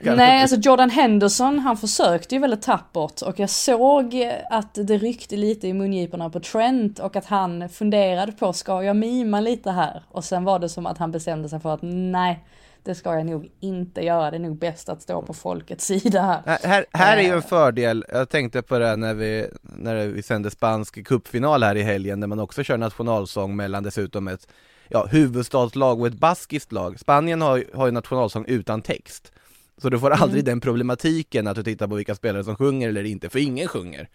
Nej, 0.00 0.42
alltså 0.42 0.56
Jordan 0.56 0.90
Henderson, 0.90 1.58
han 1.58 1.76
försökte 1.76 2.34
ju 2.34 2.40
väldigt 2.40 2.62
tappert 2.62 3.22
och 3.22 3.38
jag 3.40 3.50
såg 3.50 4.16
att 4.50 4.74
det 4.74 4.98
ryckte 5.08 5.36
lite 5.36 5.68
i 5.68 5.72
mungiporna 5.72 6.30
på 6.30 6.40
Trent 6.40 6.98
och 6.98 7.16
att 7.16 7.24
han 7.26 7.68
funderade 7.68 8.32
på, 8.32 8.52
ska 8.52 8.82
jag 8.82 8.96
mima 8.96 9.40
lite 9.40 9.70
här? 9.70 10.02
Och 10.08 10.24
sen 10.24 10.44
var 10.44 10.58
det 10.58 10.68
som 10.68 10.86
att 10.86 10.98
han 10.98 11.10
bestämde 11.12 11.48
sig 11.48 11.60
för 11.60 11.74
att 11.74 11.80
nej, 11.82 12.44
det 12.82 12.94
ska 12.94 13.14
jag 13.14 13.26
nog 13.26 13.50
inte 13.60 14.00
göra, 14.04 14.30
det 14.30 14.36
är 14.36 14.40
nog 14.40 14.58
bäst 14.58 14.88
att 14.88 15.02
stå 15.02 15.22
på 15.22 15.34
folkets 15.34 15.84
sida 15.86 16.22
här. 16.22 16.42
Här, 16.46 16.58
här, 16.68 16.84
här 16.92 17.16
är 17.16 17.22
ju 17.22 17.28
Eh. 17.28 17.34
en 17.34 17.42
fördel, 17.42 18.04
jag 18.12 18.28
tänkte 18.28 18.62
på 18.62 18.78
det 18.78 18.96
när 18.96 19.14
vi, 19.14 19.46
när 19.62 20.06
vi 20.06 20.22
sände 20.22 20.50
spansk 20.50 21.04
cupfinal 21.04 21.62
här 21.62 21.74
i 21.76 21.82
helgen, 21.82 22.20
där 22.20 22.26
man 22.28 22.40
också 22.40 22.62
kör 22.62 22.78
nationalsång 22.78 23.56
mellan 23.56 23.82
dessutom 23.82 24.28
ett 24.28 24.48
ja, 24.88 25.06
huvudstadslag 25.06 26.00
och 26.00 26.06
ett 26.06 26.14
baskiskt 26.20 26.72
lag. 26.72 27.00
Spanien 27.00 27.42
har, 27.42 27.64
har 27.74 27.86
ju 27.86 27.92
nationalsång 27.92 28.44
utan 28.48 28.82
text. 28.82 29.32
Så 29.82 29.88
du 29.90 29.98
får 29.98 30.10
Mm. 30.10 30.22
aldrig 30.22 30.44
den 30.44 30.60
problematiken 30.60 31.46
att 31.46 31.56
du 31.56 31.62
tittar 31.62 31.88
på 31.88 31.94
vilka 31.94 32.14
spelare 32.14 32.44
som 32.44 32.56
sjunger 32.56 32.88
eller 32.88 33.04
inte, 33.04 33.28
för 33.28 33.38
ingen 33.38 33.68
sjunger. 33.68 34.08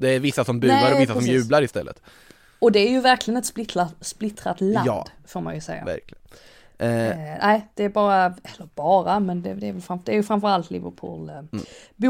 Det 0.00 0.08
är 0.08 0.20
vissa 0.20 0.44
som 0.44 0.60
buar 0.60 0.74
Nej, 0.74 0.94
och 0.94 1.00
vissa 1.00 1.12
som 1.12 1.20
precis. 1.20 1.34
jublar 1.34 1.62
istället. 1.62 2.02
Och 2.58 2.72
det 2.72 2.80
är 2.80 2.90
ju 2.90 3.00
verkligen 3.00 3.38
ett 3.38 3.46
splittrat, 3.46 3.94
splittrat 4.00 4.60
land, 4.60 4.86
Ja. 4.86 5.06
får 5.26 5.40
man 5.40 5.54
ju 5.54 5.60
säga. 5.60 5.84
Verkligen. 5.84 6.16
Eh, 6.78 7.08
Eh, 7.08 7.38
nej, 7.42 7.68
det 7.74 7.84
är 7.84 7.88
bara, 7.88 8.24
eller 8.24 8.68
bara, 8.74 9.20
men 9.20 9.42
det, 9.42 9.54
det, 9.54 9.68
är, 9.68 9.80
fram, 9.80 10.00
det 10.04 10.12
är 10.12 10.16
ju 10.16 10.22
framförallt 10.22 10.70
Liverpool 10.70 11.28
eh, 11.28 11.38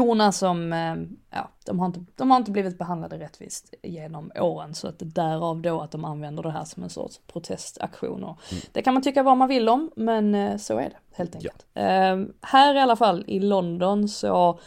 Mm. 0.09 0.31
som, 0.31 0.73
eh, 0.73 0.95
ja, 1.39 1.49
de 1.65 1.79
har, 1.79 1.85
inte, 1.85 2.05
de 2.15 2.31
har 2.31 2.37
inte 2.37 2.51
blivit 2.51 2.77
behandlade 2.77 3.19
rättvist 3.19 3.73
genom 3.83 4.31
åren. 4.35 4.73
Så 4.75 4.87
att 4.87 4.95
därav 4.99 5.61
då 5.61 5.81
att 5.81 5.91
de 5.91 6.05
använder 6.05 6.43
det 6.43 6.51
här 6.51 6.65
som 6.65 6.83
en 6.83 6.89
sorts 6.89 7.19
protestaktion. 7.33 8.23
Och 8.23 8.39
Mm. 8.51 8.63
Det 8.71 8.81
kan 8.81 8.93
man 8.93 9.03
tycka 9.03 9.23
vad 9.23 9.37
man 9.37 9.47
vill 9.47 9.69
om, 9.69 9.91
men 9.95 10.59
så 10.59 10.77
är 10.77 10.89
det 10.89 10.97
helt 11.15 11.35
enkelt. 11.35 11.65
Eh, 11.73 12.19
här 12.41 12.75
i 12.75 12.79
alla 12.79 12.95
fall 12.95 13.23
i 13.27 13.39
London 13.39 14.09
så, 14.09 14.59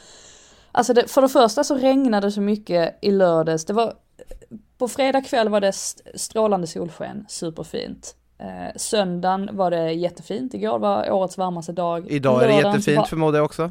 alltså 0.75 0.93
det, 0.95 1.11
för 1.11 1.23
det 1.23 1.29
första 1.29 1.65
så 1.65 1.75
regnade 1.77 2.27
det 2.27 2.31
så 2.31 2.41
mycket 2.41 2.99
i 3.03 3.11
lördags. 3.11 3.65
Det 3.65 3.73
var, 3.73 3.93
på 4.79 4.89
fredag 4.89 5.21
kväll 5.21 5.49
var 5.49 5.61
det 5.61 5.69
st- 5.69 6.19
strålande 6.19 6.67
solsken, 6.67 7.25
superfint. 7.29 8.17
Eh, 8.39 8.77
söndagen 8.77 9.49
var 9.53 9.71
det 9.71 9.93
jättefint, 9.93 10.55
igår 10.55 10.79
var 10.79 11.11
årets 11.11 11.39
varmaste 11.39 11.73
dag. 11.73 12.07
idag 12.11 12.43
är 12.45 12.49
det 12.49 12.55
jättefint 12.69 12.99
var- 12.99 13.05
förmodar 13.05 13.39
jag 13.39 13.45
också. 13.45 13.71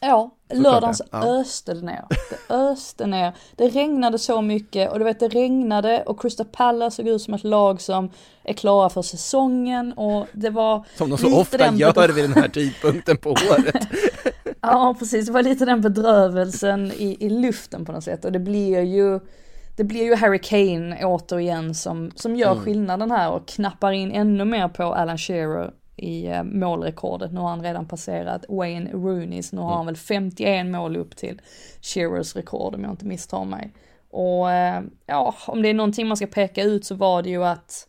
Ja, 0.00 0.30
Såklart 0.48 0.62
lördagen 0.62 0.90
det, 0.90 0.96
så 0.96 1.04
ja. 1.10 1.40
öste 1.40 1.74
det 1.74 1.82
ner. 1.82 2.04
Det 2.30 2.54
öste 2.54 3.06
ner. 3.06 3.32
Det 3.56 3.68
regnade 3.68 4.18
så 4.18 4.42
mycket 4.42 4.92
och 4.92 4.98
du 4.98 5.04
vet 5.04 5.20
det 5.20 5.28
regnade 5.28 6.02
och 6.02 6.20
Crystal 6.20 6.46
Palace 6.46 6.96
såg 6.96 7.08
ut 7.08 7.22
som 7.22 7.34
ett 7.34 7.44
lag 7.44 7.80
som 7.80 8.10
är 8.44 8.52
klara 8.52 8.88
för 8.88 9.02
säsongen 9.02 9.92
och 9.92 10.26
det 10.32 10.50
var 10.50 10.86
Som 10.96 11.10
de 11.10 11.18
så 11.18 11.40
ofta 11.40 11.56
den 11.56 11.78
gör 11.78 12.08
vid 12.08 12.24
den 12.24 12.32
här 12.32 12.48
tidpunkten 12.48 13.16
på 13.16 13.30
året. 13.30 13.88
Ja 14.60 14.96
precis, 14.98 15.26
det 15.26 15.32
var 15.32 15.42
lite 15.42 15.64
den 15.64 15.80
bedrövelsen 15.80 16.92
i, 16.92 17.16
i 17.20 17.28
luften 17.28 17.84
på 17.84 17.92
något 17.92 18.04
sätt 18.04 18.24
och 18.24 18.32
det 18.32 18.38
blir 18.38 18.80
ju 18.80 19.20
det 19.76 19.84
blir 19.84 20.04
ju 20.04 20.14
Harry 20.14 20.38
Kane 20.38 21.04
återigen 21.04 21.74
som, 21.74 22.10
som 22.14 22.36
gör 22.36 22.54
skillnaden 22.56 23.10
här 23.10 23.30
och 23.30 23.48
knappar 23.48 23.92
in 23.92 24.12
ännu 24.12 24.44
mer 24.44 24.68
på 24.68 24.82
Alan 24.82 25.18
Shearer 25.18 25.70
i 25.96 26.26
eh, 26.26 26.42
målrekordet. 26.42 27.32
Nu 27.32 27.40
har 27.40 27.48
han 27.48 27.62
redan 27.62 27.86
passerat 27.86 28.44
Wayne 28.48 28.90
Rooneys, 28.92 29.52
nu 29.52 29.60
har 29.60 29.76
han 29.76 29.86
väl 29.86 29.96
51 29.96 30.66
mål 30.66 30.96
upp 30.96 31.16
till 31.16 31.40
Shearers 31.82 32.36
rekord 32.36 32.74
om 32.74 32.82
jag 32.82 32.92
inte 32.92 33.06
misstar 33.06 33.44
mig. 33.44 33.72
Och 34.10 34.52
eh, 34.52 34.82
ja, 35.06 35.34
om 35.46 35.62
det 35.62 35.68
är 35.68 35.74
någonting 35.74 36.06
man 36.06 36.16
ska 36.16 36.26
peka 36.26 36.62
ut 36.62 36.84
så 36.84 36.94
var 36.94 37.22
det 37.22 37.30
ju 37.30 37.44
att 37.44 37.88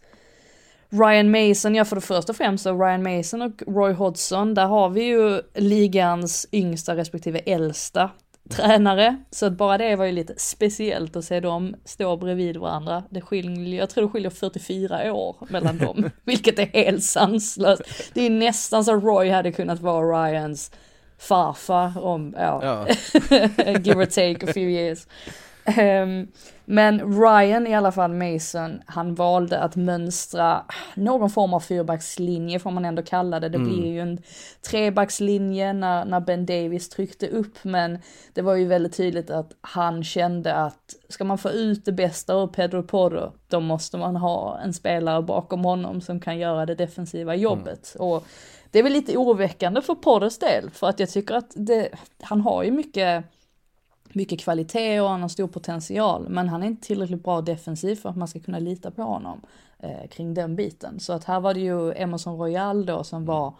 Ryan 0.89 1.32
Mason, 1.32 1.76
ja 1.76 1.86
för 1.86 1.96
det 1.96 2.02
första 2.02 2.32
och 2.32 2.38
främst 2.38 2.63
så 2.63 2.86
Ryan 2.86 3.04
Mason 3.04 3.41
och 3.41 3.63
Roy 3.67 3.93
Hodgson, 3.93 4.54
där 4.54 4.65
har 4.65 4.89
vi 4.89 5.04
ju 5.04 5.41
ligans 5.54 6.48
yngsta 6.52 6.96
respektive 6.96 7.39
äldsta 7.39 8.10
tränare. 8.48 9.18
Så 9.32 9.46
att 9.46 9.54
bara 9.54 9.78
det 9.78 9.96
var 9.96 10.06
ju 10.06 10.12
lite 10.12 10.34
speciellt 10.38 11.16
att 11.16 11.26
se 11.26 11.40
dem 11.40 11.76
stå 11.86 12.18
bredvid 12.18 12.58
varandra. 12.58 13.04
Det 13.10 13.22
skiljer, 13.22 13.80
jag 13.80 13.90
tror 13.90 14.04
det 14.04 14.10
skiljer 14.10 14.30
44 14.30 15.14
år 15.14 15.36
mellan 15.50 15.78
dem, 15.86 16.10
vilket 16.24 16.60
är 16.60 16.66
helt 16.66 17.04
sanslöst. 17.04 17.84
Det 18.14 18.22
är 18.22 18.30
nästan 18.30 18.86
så 18.86 18.94
Roy 18.94 19.30
hade 19.30 19.52
kunnat 19.52 19.80
vara 19.80 20.28
Ryans 20.28 20.72
farfar 21.18 22.04
om, 22.04 22.36
ja, 22.38 22.62
Ja. 22.64 22.88
give 23.84 24.02
or 24.02 24.06
take 24.06 24.50
a 24.50 24.54
few 24.54 24.72
years. 24.72 25.08
Ehm, 25.67 26.27
men 26.65 27.21
Ryan 27.21 27.67
i 27.67 27.75
alla 27.75 27.91
fall, 27.91 28.13
Mason, 28.13 28.82
han 28.86 29.15
valde 29.15 29.60
att 29.60 29.75
mönstra 29.75 30.63
någon 30.95 31.30
form 31.30 31.53
av 31.53 31.60
fyrbackslinje 31.60 32.60
får 32.60 32.71
man 32.71 32.86
ändå 32.86 33.01
kalla 33.01 33.39
det. 33.39 33.49
Det 33.49 33.60
blir 33.60 33.86
ju 33.86 33.99
en 33.99 34.21
trebackslinje 34.69 35.73
när, 35.73 36.06
när 36.06 36.19
Ben 36.19 36.45
Davis 36.45 36.89
tryckte 36.89 37.27
upp 37.27 37.63
men 37.63 37.99
det 38.34 38.41
var 38.41 38.56
ju 38.56 38.65
väldigt 38.65 38.97
tydligt 38.97 39.30
att 39.30 39.51
han 39.62 40.03
kände 40.03 40.56
att 40.56 40.95
ska 41.10 41.23
man 41.23 41.38
få 41.38 41.49
ut 41.49 41.86
det 41.86 41.91
bästa 41.91 42.34
ur 42.34 42.47
Pedro 42.47 42.84
Porro 42.84 43.32
då 43.47 43.60
måste 43.60 43.97
man 43.97 44.15
ha 44.15 44.60
en 44.60 44.73
spelare 44.73 45.21
bakom 45.21 45.65
honom 45.65 46.01
som 46.01 46.19
kan 46.19 46.38
göra 46.38 46.65
det 46.65 46.75
defensiva 46.75 47.36
jobbet. 47.36 47.95
Och 47.99 48.25
det 48.71 48.80
är 48.80 48.84
väl 48.84 48.93
lite 48.93 49.17
oroväckande 49.17 49.82
för 49.82 49.95
Porros 49.95 50.39
del 50.39 50.69
för 50.69 50.88
att 50.88 50.99
jag 50.99 51.10
tycker 51.10 51.36
att 51.36 51.51
det, 51.56 51.89
han 52.21 52.41
har 52.41 52.63
ju 52.63 52.71
mycket 52.71 53.25
mycket 54.13 54.39
kvalitet 54.39 55.02
och 55.02 55.10
han 55.10 55.22
har 55.22 55.30
stor 55.30 55.48
potential. 55.48 56.30
Men 56.30 56.50
han 56.50 56.63
är 56.63 56.67
inte 56.67 56.88
tillräckligt 56.88 57.24
bra 57.24 57.41
defensivt 57.41 58.02
för 58.02 58.10
att 58.10 58.17
man 58.17 58.28
ska 58.28 58.39
kunna 58.39 58.60
lita 58.60 58.91
på 58.91 59.02
honom 59.02 59.41
eh, 59.80 60.08
kring 60.10 60.34
den 60.34 60.55
biten. 60.55 60.99
Så 60.99 61.14
att 61.14 61.24
här 61.24 61.39
var 61.39 61.53
det 61.53 61.60
ju 61.60 61.93
Emerson 61.93 62.38
Royal 62.38 62.86
då 62.86 63.03
som 63.03 63.26
var 63.26 63.53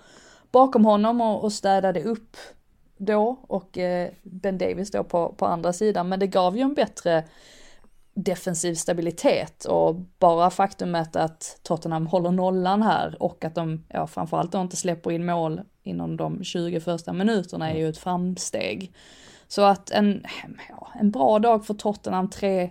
bakom 0.52 0.86
honom 0.86 1.22
och, 1.22 1.44
och 1.44 1.54
städade 1.54 2.04
upp 2.04 2.38
då 2.98 3.40
och 3.48 3.78
eh, 3.78 4.10
Ben 4.24 4.58
Davis 4.58 4.92
då 4.92 5.04
på, 5.04 5.34
på 5.38 5.46
andra 5.46 5.74
sidan. 5.74 6.10
Men 6.10 6.20
det 6.20 6.28
gav 6.28 6.58
ju 6.58 6.62
en 6.62 6.74
bättre 6.74 7.24
defensiv 8.14 8.76
stabilitet 8.76 9.66
och 9.66 9.96
bara 10.20 10.50
faktumet 10.50 11.16
att 11.16 11.60
Tottenham 11.64 12.08
håller 12.08 12.32
nollan 12.32 12.82
här 12.82 13.24
och 13.24 13.46
att 13.46 13.56
de, 13.56 13.84
ja 13.90 14.08
framförallt 14.08 14.52
då 14.52 14.62
inte 14.62 14.76
släpper 14.76 15.12
in 15.12 15.26
mål 15.26 15.62
inom 15.84 16.18
de 16.18 16.44
20 16.44 16.80
första 16.80 17.14
minuterna 17.14 17.72
är 17.72 17.78
ju 17.78 17.90
ett 17.90 17.98
framsteg. 17.98 18.94
Så 19.48 19.62
att 19.62 19.92
en, 19.92 20.26
ja, 20.70 20.88
en 21.00 21.12
bra 21.12 21.40
dag 21.40 21.66
för 21.66 21.74
Tottenham, 21.74 22.30
tre 22.30 22.70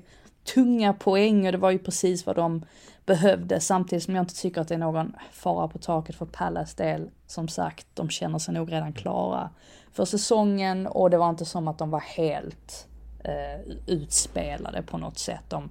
tunga 0.55 0.93
poäng 0.93 1.47
och 1.47 1.53
det 1.53 1.59
var 1.59 1.71
ju 1.71 1.79
precis 1.79 2.27
vad 2.27 2.37
de 2.37 2.65
behövde 3.07 3.61
samtidigt 3.61 4.05
som 4.05 4.15
jag 4.15 4.23
inte 4.23 4.35
tycker 4.35 4.61
att 4.61 4.69
det 4.69 4.75
är 4.75 4.79
någon 4.79 5.17
fara 5.33 5.69
på 5.69 5.79
taket 5.79 6.17
för 6.17 6.27
Pallas 6.27 6.75
del. 6.75 7.11
Som 7.27 7.49
sagt, 7.49 7.87
de 7.95 8.11
känner 8.11 8.39
sig 8.39 8.55
nog 8.55 8.73
redan 8.73 8.93
klara 8.93 9.51
för 9.93 10.05
säsongen 10.05 10.87
och 10.87 11.11
det 11.11 11.19
var 11.19 11.31
inte 11.31 11.45
som 11.45 11.69
att 11.69 11.79
de 11.79 11.91
var 11.91 12.01
helt 12.01 12.89
eh, 13.25 13.73
utspelade 13.87 14.83
på 14.83 14.99
något 14.99 15.19
sätt. 15.19 15.43
De, 15.49 15.71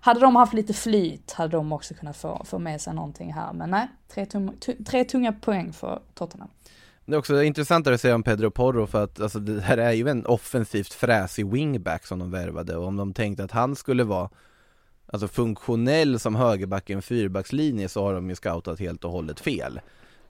hade 0.00 0.20
de 0.20 0.36
haft 0.36 0.52
lite 0.52 0.72
flyt 0.72 1.32
hade 1.32 1.56
de 1.56 1.72
också 1.72 1.94
kunnat 1.94 2.16
få, 2.16 2.42
få 2.44 2.58
med 2.58 2.80
sig 2.80 2.94
någonting 2.94 3.32
här. 3.32 3.52
Men 3.52 3.70
nej, 3.70 3.88
tre, 4.08 4.26
tum, 4.26 4.56
tre 4.86 5.04
tunga 5.04 5.32
poäng 5.32 5.72
för 5.72 6.02
Tottenham. 6.14 6.50
Det 7.10 7.16
är 7.16 7.18
också 7.18 7.42
intressant 7.42 7.86
att 7.86 8.00
säga 8.00 8.14
om 8.14 8.22
Pedro 8.22 8.50
Porro 8.50 8.86
för 8.86 9.04
att 9.04 9.20
alltså, 9.20 9.38
det 9.38 9.60
här 9.60 9.78
är 9.78 9.92
ju 9.92 10.08
en 10.08 10.26
offensivt 10.26 10.92
fräsig 10.92 11.50
wingback 11.50 12.06
som 12.06 12.18
de 12.18 12.30
värvade 12.30 12.76
och 12.76 12.86
om 12.86 12.96
de 12.96 13.14
tänkte 13.14 13.44
att 13.44 13.50
han 13.50 13.76
skulle 13.76 14.04
vara 14.04 14.30
Alltså 15.12 15.28
funktionell 15.28 16.18
som 16.18 16.34
högerback 16.34 16.90
i 16.90 16.92
en 16.92 17.02
fyrbackslinje 17.02 17.88
så 17.88 18.02
har 18.02 18.14
de 18.14 18.30
ju 18.30 18.36
scoutat 18.36 18.80
helt 18.80 19.04
och 19.04 19.10
hållet 19.10 19.40
fel. 19.40 19.80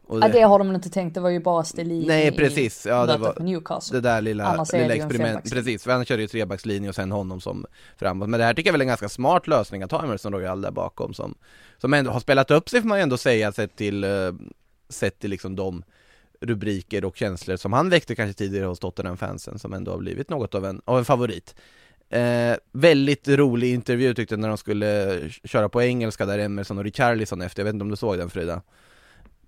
Och 0.07 0.21
det, 0.21 0.27
ja, 0.27 0.33
det 0.33 0.43
har 0.43 0.59
de 0.59 0.75
inte 0.75 0.91
tänkt, 0.91 1.15
det 1.15 1.21
var 1.21 1.31
ju 1.31 1.41
bara 1.41 1.65
Stelin 1.65 2.07
Nej 2.07 2.33
precis, 2.33 2.87
ja 2.87 3.07
det 3.07 3.17
var 3.17 3.41
Newcastle. 3.41 3.97
det 3.97 4.09
där 4.09 4.21
lilla, 4.21 4.67
lilla 4.73 4.95
experimentet, 4.95 5.53
precis, 5.53 5.85
för 5.85 5.91
han 5.93 6.05
körde 6.05 6.23
ju 6.23 6.29
trebackslinje 6.29 6.89
och 6.89 6.95
sen 6.95 7.13
honom 7.13 7.41
som 7.41 7.67
framåt. 7.97 8.29
Men 8.29 8.41
det 8.41 8.47
här 8.47 8.55
tycker 8.55 8.69
jag 8.69 8.73
väl 8.73 8.81
är 8.81 8.85
en 8.85 8.89
ganska 8.89 9.09
smart 9.09 9.47
lösning 9.47 9.83
att 9.83 9.93
ha 9.93 10.05
Emerson 10.05 10.33
Royal 10.33 10.61
där 10.61 10.71
bakom 10.71 11.15
som 11.15 11.35
Som 11.79 11.95
ändå 11.95 12.11
har 12.11 12.21
spelat 12.21 12.51
upp 12.51 12.69
sig 12.69 12.81
får 12.81 12.89
man 12.89 12.99
ju 12.99 13.03
ändå 13.03 13.17
säga 13.17 13.53
sett 13.53 13.77
till 13.77 14.05
uh, 14.05 14.35
Sett 14.89 15.19
till 15.19 15.31
liksom 15.31 15.57
de 15.57 15.83
rubriker 16.41 17.05
och 17.05 17.17
känslor 17.17 17.57
som 17.57 17.73
han 17.73 17.91
väckte 17.91 18.15
kanske 18.15 18.39
tidigare 18.39 18.67
hos 18.67 18.79
Tottenham-fansen 18.79 19.59
som 19.59 19.73
ändå 19.73 19.91
har 19.91 19.99
blivit 19.99 20.31
något 20.31 20.55
av 20.55 20.65
en, 20.65 20.83
av 20.85 20.99
en 20.99 21.05
favorit 21.05 21.55
Eh, 22.11 22.57
väldigt 22.73 23.29
rolig 23.29 23.75
intervju 23.75 24.15
tyckte 24.15 24.33
jag 24.33 24.41
när 24.41 24.49
de 24.49 24.59
skulle 24.59 25.21
köra 25.45 25.69
på 25.69 25.83
engelska 25.83 26.27
där 26.27 26.39
Emerson 26.39 26.79
och 26.79 26.85
Richarlison 26.85 27.43
efter, 27.43 27.61
jag 27.61 27.65
vet 27.65 27.75
inte 27.75 27.83
om 27.83 27.91
du 27.91 27.97
såg 27.97 28.19
den 28.19 28.31
Frida? 28.31 28.63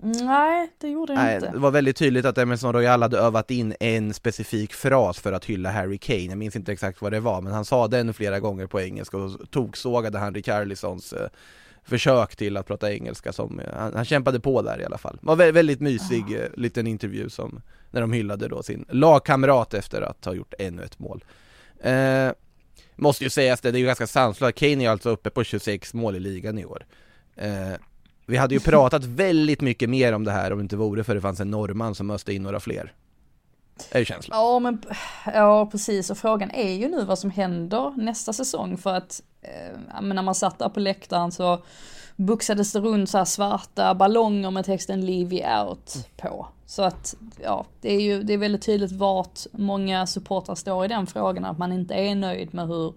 Nej, 0.04 0.72
det 0.78 0.88
gjorde 0.88 1.12
jag 1.12 1.22
Nej, 1.22 1.34
inte. 1.34 1.50
Det 1.50 1.58
var 1.58 1.70
väldigt 1.70 1.96
tydligt 1.96 2.24
att 2.24 2.38
Emerson 2.38 2.72
Royal 2.72 3.02
hade 3.02 3.18
övat 3.18 3.50
in 3.50 3.74
en 3.80 4.14
specifik 4.14 4.72
fras 4.72 5.20
för 5.20 5.32
att 5.32 5.44
hylla 5.44 5.70
Harry 5.70 5.98
Kane, 5.98 6.24
jag 6.24 6.38
minns 6.38 6.56
inte 6.56 6.72
exakt 6.72 7.02
vad 7.02 7.12
det 7.12 7.20
var, 7.20 7.40
men 7.40 7.52
han 7.52 7.64
sa 7.64 7.88
den 7.88 8.14
flera 8.14 8.40
gånger 8.40 8.66
på 8.66 8.80
engelska 8.80 9.16
och 9.16 9.50
toksågade 9.50 10.18
han 10.18 10.34
Richarlisons 10.34 11.12
eh, 11.12 11.28
försök 11.84 12.36
till 12.36 12.56
att 12.56 12.66
prata 12.66 12.92
engelska 12.92 13.32
som, 13.32 13.60
han, 13.74 13.94
han, 13.94 14.04
kämpade 14.04 14.40
på 14.40 14.62
där 14.62 14.80
i 14.80 14.84
alla 14.84 14.98
fall. 14.98 15.18
Var 15.22 15.36
väldigt, 15.36 15.56
väldigt 15.56 15.80
mysig 15.80 16.24
ah. 16.28 16.34
eh, 16.34 16.48
liten 16.54 16.86
intervju 16.86 17.30
som, 17.30 17.60
när 17.90 18.00
de 18.00 18.12
hyllade 18.12 18.48
då 18.48 18.62
sin 18.62 18.84
lagkamrat 18.88 19.74
efter 19.74 20.02
att 20.02 20.24
ha 20.24 20.34
gjort 20.34 20.54
ännu 20.58 20.82
ett 20.82 20.98
mål. 20.98 21.24
Eh, 21.80 22.30
måste 22.96 23.24
ju 23.24 23.30
sägas 23.30 23.60
det, 23.60 23.70
det 23.70 23.78
är 23.78 23.80
ju 23.80 23.86
ganska 23.86 24.06
sanslöst, 24.06 24.58
Kane 24.58 24.84
är 24.84 24.88
alltså 24.88 25.10
uppe 25.10 25.30
på 25.30 25.44
26 25.44 25.94
mål 25.94 26.16
i 26.16 26.20
ligan 26.20 26.58
i 26.58 26.64
år. 26.64 26.86
Eh, 27.36 27.72
vi 28.26 28.36
hade 28.36 28.54
ju 28.54 28.60
pratat 28.70 29.04
väldigt 29.04 29.60
mycket 29.60 29.90
mer 29.90 30.12
om 30.12 30.24
det 30.24 30.32
här 30.32 30.52
om 30.52 30.58
det 30.58 30.62
inte 30.62 30.76
vore 30.76 31.04
för 31.04 31.14
det 31.14 31.20
fanns 31.20 31.40
en 31.40 31.50
norrman 31.50 31.94
som 31.94 32.10
öste 32.10 32.32
in 32.32 32.42
några 32.42 32.60
fler. 32.60 32.92
Är 33.90 33.98
ju 33.98 34.04
känslan. 34.04 34.38
Ja, 34.38 34.58
men, 34.58 34.82
ja, 35.26 35.66
precis. 35.66 36.10
Och 36.10 36.18
frågan 36.18 36.50
är 36.50 36.72
ju 36.72 36.88
nu 36.88 37.04
vad 37.04 37.18
som 37.18 37.30
händer 37.30 37.94
nästa 37.96 38.32
säsong. 38.32 38.76
För 38.76 38.94
att 38.94 39.22
eh, 39.42 40.00
när 40.00 40.22
man 40.22 40.34
satt 40.34 40.58
där 40.58 40.68
på 40.68 40.80
läktaren 40.80 41.32
så 41.32 41.62
buxades 42.16 42.72
det 42.72 42.80
runt 42.80 43.10
så 43.10 43.18
här 43.18 43.24
svarta 43.24 43.94
ballonger 43.94 44.50
med 44.50 44.64
texten 44.64 45.06
Leave 45.06 45.64
out 45.64 46.08
på. 46.16 46.46
Så 46.66 46.82
att, 46.82 47.14
ja, 47.42 47.64
det 47.80 47.94
är 47.94 48.00
ju 48.00 48.22
det 48.22 48.32
är 48.32 48.38
väldigt 48.38 48.62
tydligt 48.62 48.92
vart 48.92 49.40
många 49.52 50.06
supportrar 50.06 50.54
står 50.54 50.84
i 50.84 50.88
den 50.88 51.06
frågan. 51.06 51.44
Att 51.44 51.58
man 51.58 51.72
inte 51.72 51.94
är 51.94 52.14
nöjd 52.14 52.54
med 52.54 52.68
hur 52.68 52.94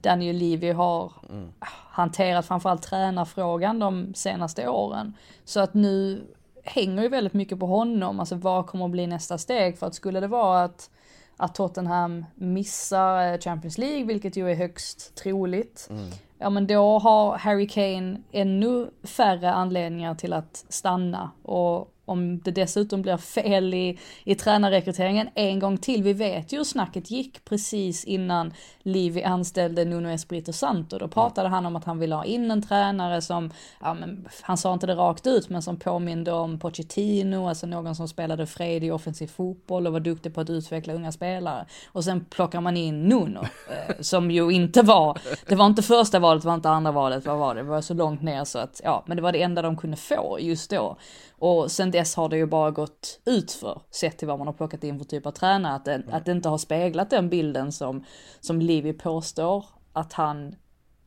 Daniel 0.00 0.36
Levy 0.36 0.72
har 0.72 1.12
mm. 1.30 1.48
hanterat 1.90 2.46
framförallt 2.46 2.82
tränarfrågan 2.82 3.78
de 3.78 4.14
senaste 4.14 4.68
åren. 4.68 5.14
Så 5.44 5.60
att 5.60 5.74
nu 5.74 6.26
hänger 6.64 7.02
ju 7.02 7.08
väldigt 7.08 7.32
mycket 7.32 7.58
på 7.58 7.66
honom, 7.66 8.20
alltså 8.20 8.34
vad 8.34 8.66
kommer 8.66 8.84
att 8.84 8.90
bli 8.90 9.06
nästa 9.06 9.38
steg? 9.38 9.78
För 9.78 9.86
att 9.86 9.94
skulle 9.94 10.20
det 10.20 10.26
vara 10.26 10.64
att, 10.64 10.90
att 11.38 11.54
Tottenham 11.54 12.24
missar 12.34 13.32
eh, 13.32 13.38
Champions 13.38 13.78
League, 13.78 14.04
vilket 14.04 14.36
ju 14.36 14.50
är 14.50 14.54
högst 14.54 15.14
troligt, 15.14 15.86
mm. 15.90 16.10
ja 16.38 16.50
men 16.50 16.66
då 16.66 16.98
har 16.98 17.38
Harry 17.38 17.68
Kane 17.68 18.22
ännu 18.32 18.90
färre 19.02 19.52
anledningar 19.52 20.14
till 20.14 20.32
att 20.32 20.64
stanna. 20.68 21.30
Och 21.42 21.94
om 22.08 22.40
det 22.40 22.50
dessutom 22.50 23.02
blir 23.02 23.16
fel 23.16 23.74
i, 23.74 23.98
i 24.24 24.34
tränarrekryteringen 24.34 25.28
en 25.34 25.58
gång 25.58 25.78
till. 25.78 26.02
Vi 26.02 26.12
vet 26.12 26.52
ju 26.52 26.56
hur 26.56 26.64
snacket 26.64 27.10
gick 27.10 27.44
precis 27.44 28.04
innan 28.04 28.52
Livi 28.82 29.22
anställde 29.22 29.84
Nuno 29.84 30.08
Espirito 30.08 30.52
Santo. 30.52 30.98
Då 30.98 31.08
pratade 31.08 31.48
han 31.48 31.66
om 31.66 31.76
att 31.76 31.84
han 31.84 31.98
ville 31.98 32.14
ha 32.14 32.24
in 32.24 32.50
en 32.50 32.62
tränare 32.62 33.22
som, 33.22 33.50
ja 33.80 33.94
men 33.94 34.28
han 34.42 34.56
sa 34.56 34.72
inte 34.72 34.86
det 34.86 34.94
rakt 34.94 35.26
ut, 35.26 35.48
men 35.48 35.62
som 35.62 35.76
påminde 35.76 36.32
om 36.32 36.58
Pochettino, 36.58 37.48
alltså 37.48 37.66
någon 37.66 37.94
som 37.94 38.08
spelade 38.08 38.46
fredig 38.46 38.94
offensiv 38.94 39.26
fotboll 39.26 39.86
och 39.86 39.92
var 39.92 40.00
duktig 40.00 40.34
på 40.34 40.40
att 40.40 40.50
utveckla 40.50 40.94
unga 40.94 41.12
spelare. 41.12 41.66
Och 41.92 42.04
sen 42.04 42.24
plockar 42.24 42.60
man 42.60 42.76
in 42.76 43.08
Nuno, 43.08 43.40
eh, 43.40 43.94
som 44.00 44.30
ju 44.30 44.50
inte 44.50 44.82
var, 44.82 45.18
det 45.48 45.54
var 45.54 45.66
inte 45.66 45.82
första 45.82 46.18
valet, 46.18 46.42
det 46.42 46.48
var 46.48 46.54
inte 46.54 46.70
andra 46.70 46.92
valet, 46.92 47.26
vad 47.26 47.38
var 47.38 47.54
det? 47.54 47.60
Det 47.60 47.68
var 47.68 47.80
så 47.80 47.94
långt 47.94 48.22
ner 48.22 48.44
så 48.44 48.58
att, 48.58 48.80
ja, 48.84 49.04
men 49.06 49.16
det 49.16 49.22
var 49.22 49.32
det 49.32 49.42
enda 49.42 49.62
de 49.62 49.76
kunde 49.76 49.96
få 49.96 50.38
just 50.40 50.70
då. 50.70 50.96
Och 51.38 51.70
sen 51.70 51.90
dess 51.90 52.14
har 52.14 52.28
det 52.28 52.36
ju 52.36 52.46
bara 52.46 52.70
gått 52.70 53.20
utför, 53.24 53.80
sett 53.90 54.18
till 54.18 54.28
vad 54.28 54.38
man 54.38 54.46
har 54.46 54.54
plockat 54.54 54.84
in 54.84 54.98
för 54.98 55.04
typ 55.04 55.26
av 55.26 55.30
tränare, 55.30 55.74
att 55.74 55.84
det, 55.84 56.02
att 56.10 56.24
det 56.24 56.32
inte 56.32 56.48
har 56.48 56.58
speglat 56.58 57.10
den 57.10 57.28
bilden 57.28 57.72
som, 57.72 58.04
som 58.40 58.60
Livi 58.60 58.92
påstår 58.92 59.64
att 59.92 60.12
han 60.12 60.54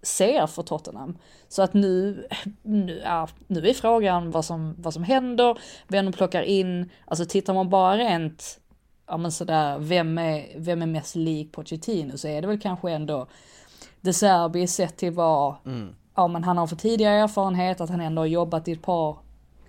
ser 0.01 0.47
för 0.47 0.63
Tottenham. 0.63 1.17
Så 1.47 1.61
att 1.61 1.73
nu, 1.73 2.27
nu, 2.61 3.01
ja, 3.05 3.27
nu 3.47 3.67
är 3.67 3.73
frågan 3.73 4.32
vad 4.32 4.45
som, 4.45 4.75
vad 4.77 4.93
som 4.93 5.03
händer, 5.03 5.57
vem 5.88 6.05
de 6.05 6.11
plockar 6.11 6.41
in, 6.41 6.89
alltså 7.05 7.25
tittar 7.25 7.53
man 7.53 7.69
bara 7.69 7.97
rent, 7.97 8.59
ja 9.07 9.17
men 9.17 9.32
sådär, 9.32 9.79
vem 9.79 10.17
är, 10.17 10.45
vem 10.57 10.82
är 10.82 10.86
mest 10.86 11.15
lik 11.15 11.51
Pochettino 11.51 12.17
så 12.17 12.27
är 12.27 12.41
det 12.41 12.47
väl 12.47 12.59
kanske 12.59 12.91
ändå 12.91 13.27
De 14.01 14.13
Serbi 14.13 14.67
sett 14.67 14.97
till 14.97 15.13
vad, 15.13 15.55
mm. 15.65 15.95
ja 16.15 16.27
men 16.27 16.43
han 16.43 16.57
har 16.57 16.67
för 16.67 16.75
tidigare 16.75 17.15
erfarenhet, 17.15 17.82
att 17.82 17.89
han 17.89 18.01
ändå 18.01 18.21
har 18.21 18.27
jobbat 18.27 18.67
i 18.67 18.71
ett 18.71 18.82
par 18.82 19.17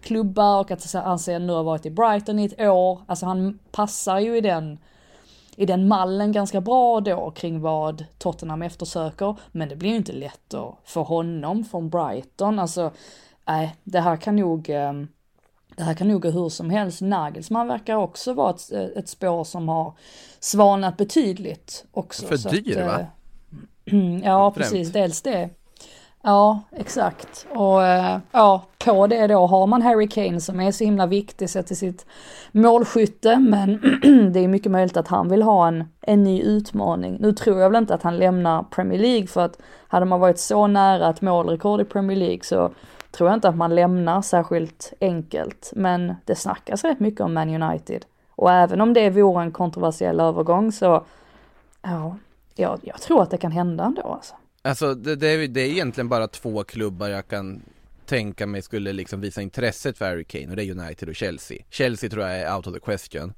klubbar 0.02 0.60
och 0.60 0.70
att 0.70 0.92
han 0.92 1.18
sen 1.18 1.46
nu 1.46 1.52
har 1.52 1.62
varit 1.62 1.86
i 1.86 1.90
Brighton 1.90 2.38
i 2.38 2.44
ett 2.44 2.60
år. 2.60 3.00
Alltså 3.06 3.26
han 3.26 3.58
passar 3.70 4.18
ju 4.18 4.36
i 4.36 4.40
den, 4.40 4.78
i 5.56 5.66
den 5.66 5.88
mallen 5.88 6.32
ganska 6.32 6.60
bra 6.60 7.00
då 7.00 7.30
kring 7.30 7.60
vad 7.60 8.04
Tottenham 8.18 8.62
eftersöker. 8.62 9.36
Men 9.52 9.68
det 9.68 9.76
blir 9.76 9.90
ju 9.90 9.96
inte 9.96 10.12
lätt 10.12 10.42
då 10.48 10.78
för 10.84 11.00
honom 11.00 11.64
från 11.64 11.90
Brighton. 11.90 12.58
Alltså, 12.58 12.90
nej, 13.44 13.76
det 13.84 14.00
här 14.00 14.16
kan 14.16 14.36
nog 14.36 14.70
ehm, 14.70 15.08
det 15.76 15.82
här 15.82 15.94
kan 15.94 16.08
nog 16.08 16.22
gå 16.22 16.30
hur 16.30 16.48
som 16.48 16.70
helst. 16.70 17.00
Nagelsmann 17.00 17.68
verkar 17.68 17.94
också 17.94 18.34
vara 18.34 18.50
ett, 18.50 18.72
ett 18.72 19.08
spår 19.08 19.44
som 19.44 19.68
har 19.68 19.92
svalnat 20.40 20.96
betydligt 20.96 21.84
också. 21.92 22.26
För 22.26 22.50
dyr 22.50 22.78
att, 22.78 22.86
va? 22.86 23.06
ja, 24.24 24.50
precis. 24.50 24.92
Dels 24.92 25.22
det. 25.22 25.50
Ja, 26.24 26.60
exakt. 26.70 27.46
Och 27.50 27.86
eh, 27.86 28.18
ja, 28.32 28.64
på 28.84 29.06
det 29.06 29.26
då 29.26 29.46
har 29.46 29.66
man 29.66 29.82
Harry 29.82 30.08
Kane 30.08 30.40
som 30.40 30.60
är 30.60 30.72
så 30.72 30.84
himla 30.84 31.06
viktig 31.06 31.50
sett 31.50 31.66
till 31.66 31.76
sitt 31.76 32.06
målskytte, 32.52 33.36
men 33.38 33.80
det 34.32 34.40
är 34.40 34.48
mycket 34.48 34.72
möjligt 34.72 34.96
att 34.96 35.08
han 35.08 35.28
vill 35.28 35.42
ha 35.42 35.68
en, 35.68 35.84
en 36.00 36.22
ny 36.22 36.42
utmaning. 36.42 37.16
Nu 37.20 37.32
tror 37.32 37.60
jag 37.60 37.70
väl 37.70 37.82
inte 37.82 37.94
att 37.94 38.02
han 38.02 38.16
lämnar 38.16 38.62
Premier 38.62 38.98
League 38.98 39.26
för 39.26 39.40
att 39.40 39.58
hade 39.88 40.06
man 40.06 40.20
varit 40.20 40.38
så 40.38 40.66
nära 40.66 41.10
ett 41.10 41.20
målrekord 41.20 41.80
i 41.80 41.84
Premier 41.84 42.18
League 42.18 42.42
så 42.42 42.70
tror 43.10 43.28
jag 43.28 43.36
inte 43.36 43.48
att 43.48 43.56
man 43.56 43.74
lämnar 43.74 44.22
särskilt 44.22 44.92
enkelt. 45.00 45.72
Men 45.76 46.14
det 46.24 46.34
snackas 46.34 46.84
rätt 46.84 47.00
mycket 47.00 47.20
om 47.20 47.34
Man 47.34 47.62
United. 47.62 48.04
Och 48.30 48.52
även 48.52 48.80
om 48.80 48.92
det 48.92 49.10
vore 49.10 49.42
en 49.42 49.52
kontroversiell 49.52 50.20
övergång 50.20 50.72
så, 50.72 51.04
ja, 51.82 52.16
jag, 52.54 52.78
jag 52.82 53.00
tror 53.00 53.22
att 53.22 53.30
det 53.30 53.36
kan 53.36 53.52
hända 53.52 53.84
ändå 53.84 54.02
alltså. 54.02 54.34
Alltså 54.62 54.94
det, 54.94 55.16
det, 55.16 55.28
är, 55.28 55.48
det 55.48 55.60
är 55.60 55.68
egentligen 55.70 56.08
bara 56.08 56.28
två 56.28 56.64
klubbar 56.64 57.08
jag 57.08 57.28
kan 57.28 57.62
tänka 58.06 58.46
mig 58.46 58.62
skulle 58.62 58.92
liksom 58.92 59.20
visa 59.20 59.42
intresset 59.42 59.98
för 59.98 60.04
Harry 60.04 60.24
Kane 60.24 60.50
och 60.50 60.56
det 60.56 60.64
är 60.64 60.70
United 60.70 61.08
och 61.08 61.14
Chelsea. 61.14 61.58
Chelsea 61.70 62.10
tror 62.10 62.24
jag 62.26 62.38
är 62.38 62.56
out 62.56 62.66
of 62.66 62.74
the 62.74 62.80
question. 62.80 63.32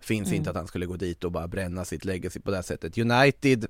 Finns 0.00 0.28
Mm. 0.28 0.36
inte 0.38 0.50
att 0.50 0.56
han 0.56 0.66
skulle 0.66 0.86
gå 0.86 0.96
dit 0.96 1.24
och 1.24 1.32
bara 1.32 1.48
bränna 1.48 1.84
sitt 1.84 2.04
legacy 2.04 2.40
på 2.40 2.50
det 2.50 2.62
sättet. 2.62 2.98
United, 2.98 3.66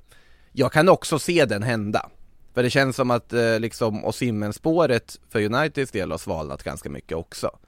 jag 0.52 0.72
kan 0.72 0.88
också 0.88 1.18
se 1.18 1.44
den 1.44 1.62
hända. 1.62 2.10
För 2.54 2.62
det 2.62 2.70
känns 2.70 2.96
som 2.96 3.10
att 3.10 3.32
eh, 3.32 3.60
liksom 3.60 4.04
Osimhen-spåret 4.04 5.20
för 5.30 5.42
Uniteds 5.42 5.90
del 5.92 6.10
har 6.10 6.18
svalnat 6.18 6.62
ganska 6.62 6.90
mycket 6.90 7.16
också. 7.16 7.58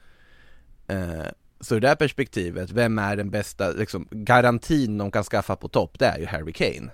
Eh, 0.87 1.27
så 1.61 1.77
i 1.77 1.81
det 1.81 1.89
här 1.89 1.97
perspektivet, 1.97 2.71
vem 2.71 2.99
är 2.99 3.17
den 3.17 3.31
bästa, 3.31 3.71
liksom, 3.71 4.09
garantin 4.11 4.99
de 4.99 5.11
kan 5.11 5.25
skaffa 5.25 5.57
på 5.57 5.69
topp, 5.69 5.99
det 5.99 6.07
är 6.07 6.19
ju 6.19 6.27
Harry 6.27 6.53
Kane. 6.53 6.91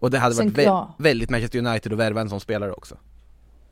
Och 0.00 0.10
det 0.10 0.18
hade 0.18 0.34
Sen- 0.34 0.46
varit 0.46 0.56
vä- 0.58 0.62
ja. 0.62 0.94
väldigt 0.98 1.30
Manchester 1.30 1.58
United 1.58 1.92
att 1.92 1.98
värva 1.98 2.20
en 2.20 2.28
sån 2.30 2.40
spelare 2.40 2.72
också. 2.72 2.96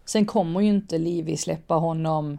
Sen 0.05 0.27
kommer 0.27 0.61
ju 0.61 0.69
inte 0.69 0.99
Livi 0.99 1.37
släppa 1.37 1.75
honom 1.75 2.39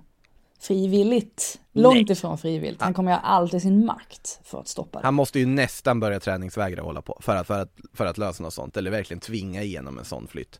frivilligt. 0.59 1.59
Långt 1.71 2.09
ifrån 2.09 2.37
frivilligt. 2.37 2.81
Han 2.81 2.93
kommer 2.93 3.11
göra 3.11 3.21
allt 3.21 3.53
i 3.53 3.59
sin 3.59 3.85
makt 3.85 4.39
för 4.43 4.59
att 4.59 4.67
stoppa 4.67 4.99
det. 4.99 5.05
Han 5.07 5.13
måste 5.13 5.39
ju 5.39 5.45
nästan 5.45 5.99
börja 5.99 6.19
träningsvägra 6.19 6.81
hålla 6.81 7.01
på 7.01 7.17
för 7.21 7.35
att, 7.35 7.47
för 7.47 7.61
att, 7.61 7.71
för 7.93 8.05
att 8.05 8.17
lösa 8.17 8.43
något 8.43 8.53
sånt, 8.53 8.77
eller 8.77 8.91
verkligen 8.91 9.19
tvinga 9.21 9.61
igenom 9.63 9.97
en 9.97 10.05
sån 10.05 10.27
flytt. 10.27 10.59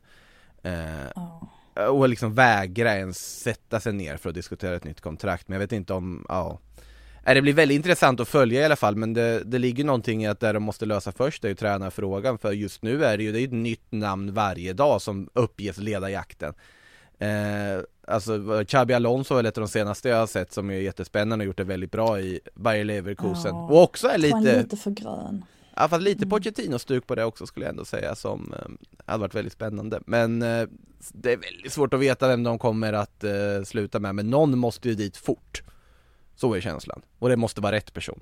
Eh, 0.64 1.88
Och 1.90 2.10
liksom 2.10 2.34
vägra 2.34 2.96
ens 2.98 3.18
sätta 3.40 3.80
sig 3.80 3.94
ner 3.94 4.18
för 4.18 4.30
att 4.30 4.36
diskutera 4.36 4.76
ett 4.76 4.84
nytt 4.84 5.02
kontrakt, 5.02 5.48
men 5.48 5.54
jag 5.56 5.60
vet 5.60 5.72
inte 5.72 5.94
om, 5.94 6.26
ja 6.30 6.60
Det 7.34 7.42
blir 7.42 7.54
väldigt 7.54 7.76
intressant 7.76 8.20
att 8.20 8.28
följa 8.28 8.62
i 8.62 8.66
alla 8.66 8.76
fall, 8.76 8.96
men 8.96 9.14
det, 9.14 9.44
det 9.44 9.60
ligger 9.60 9.84
någonting 9.84 10.24
i 10.24 10.28
att 10.28 10.40
det 10.40 10.52
de 10.54 10.64
måste 10.64 10.86
lösa 10.86 11.12
först 11.12 11.46
är 11.46 11.50
ju 11.50 11.56
tränarfrågan, 11.56 12.38
för 12.38 12.52
just 12.52 12.82
nu 12.82 13.06
är 13.06 13.18
det 13.18 13.24
ju 13.24 13.32
det 13.32 13.42
är 13.42 13.44
ett 13.44 13.52
nytt 13.52 13.92
namn 13.92 14.34
varje 14.34 14.74
dag 14.74 15.02
som 15.02 15.30
uppges 15.34 15.78
leda 15.78 16.10
jakten. 16.10 16.54
Eh, 17.20 17.84
alltså 18.08 18.64
Xabi 18.68 18.94
Alonso 18.94 19.36
är 19.36 19.44
ett 19.44 19.58
av 19.58 19.62
de 19.62 19.68
senaste 19.68 20.10
jag 20.10 20.18
har 20.18 20.28
sett 20.28 20.54
som 20.54 20.70
är 20.70 20.74
jättespännande 20.74 21.44
och 21.44 21.48
gjort 21.48 21.58
det 21.58 21.64
väldigt 21.64 21.92
bra 21.92 22.20
i 22.20 22.40
Bayer 22.56 22.86
Leverkusen. 22.86 23.56
Ja. 23.56 23.68
och 23.68 23.84
också 23.84 24.08
är 24.08 24.18
lite, 24.18 24.62
lite 24.62 24.78
för 24.78 24.92
grön. 24.92 25.46
ja 25.76 25.88
fast 25.88 26.02
lite 26.02 26.28
Pochettino-stuk 26.28 27.08
på 27.08 27.16
det 27.16 27.24
också 27.24 27.46
skulle 27.46 27.66
jag 27.66 27.72
ändå 27.72 27.86
säga 27.86 28.16
som 28.16 28.54
eh, 28.54 28.88
hade 29.06 29.22
varit 29.22 29.36
väldigt 29.36 29.54
spännande. 29.54 30.02
Men 30.06 30.42
eh, 30.42 30.68
det 31.14 31.34
är 31.34 31.38
väldigt 31.38 31.74
svårt 31.74 31.94
att 31.94 32.00
veta 32.00 32.28
vem 32.28 32.44
de 32.44 32.60
kommer 32.60 32.94
att 32.94 33.24
eh, 33.24 33.64
sluta 33.66 34.00
med, 34.00 34.16
men 34.16 34.30
någon 34.30 34.58
måste 34.58 34.90
ju 34.90 34.96
dit 34.96 35.18
fort. 35.18 35.64
Så 36.38 36.54
är 36.54 36.62
känslan. 36.62 37.02
Och 37.20 37.30
det 37.30 37.36
måste 37.38 37.62
vara 37.62 37.72
rätt 37.76 37.94
person. 37.94 38.20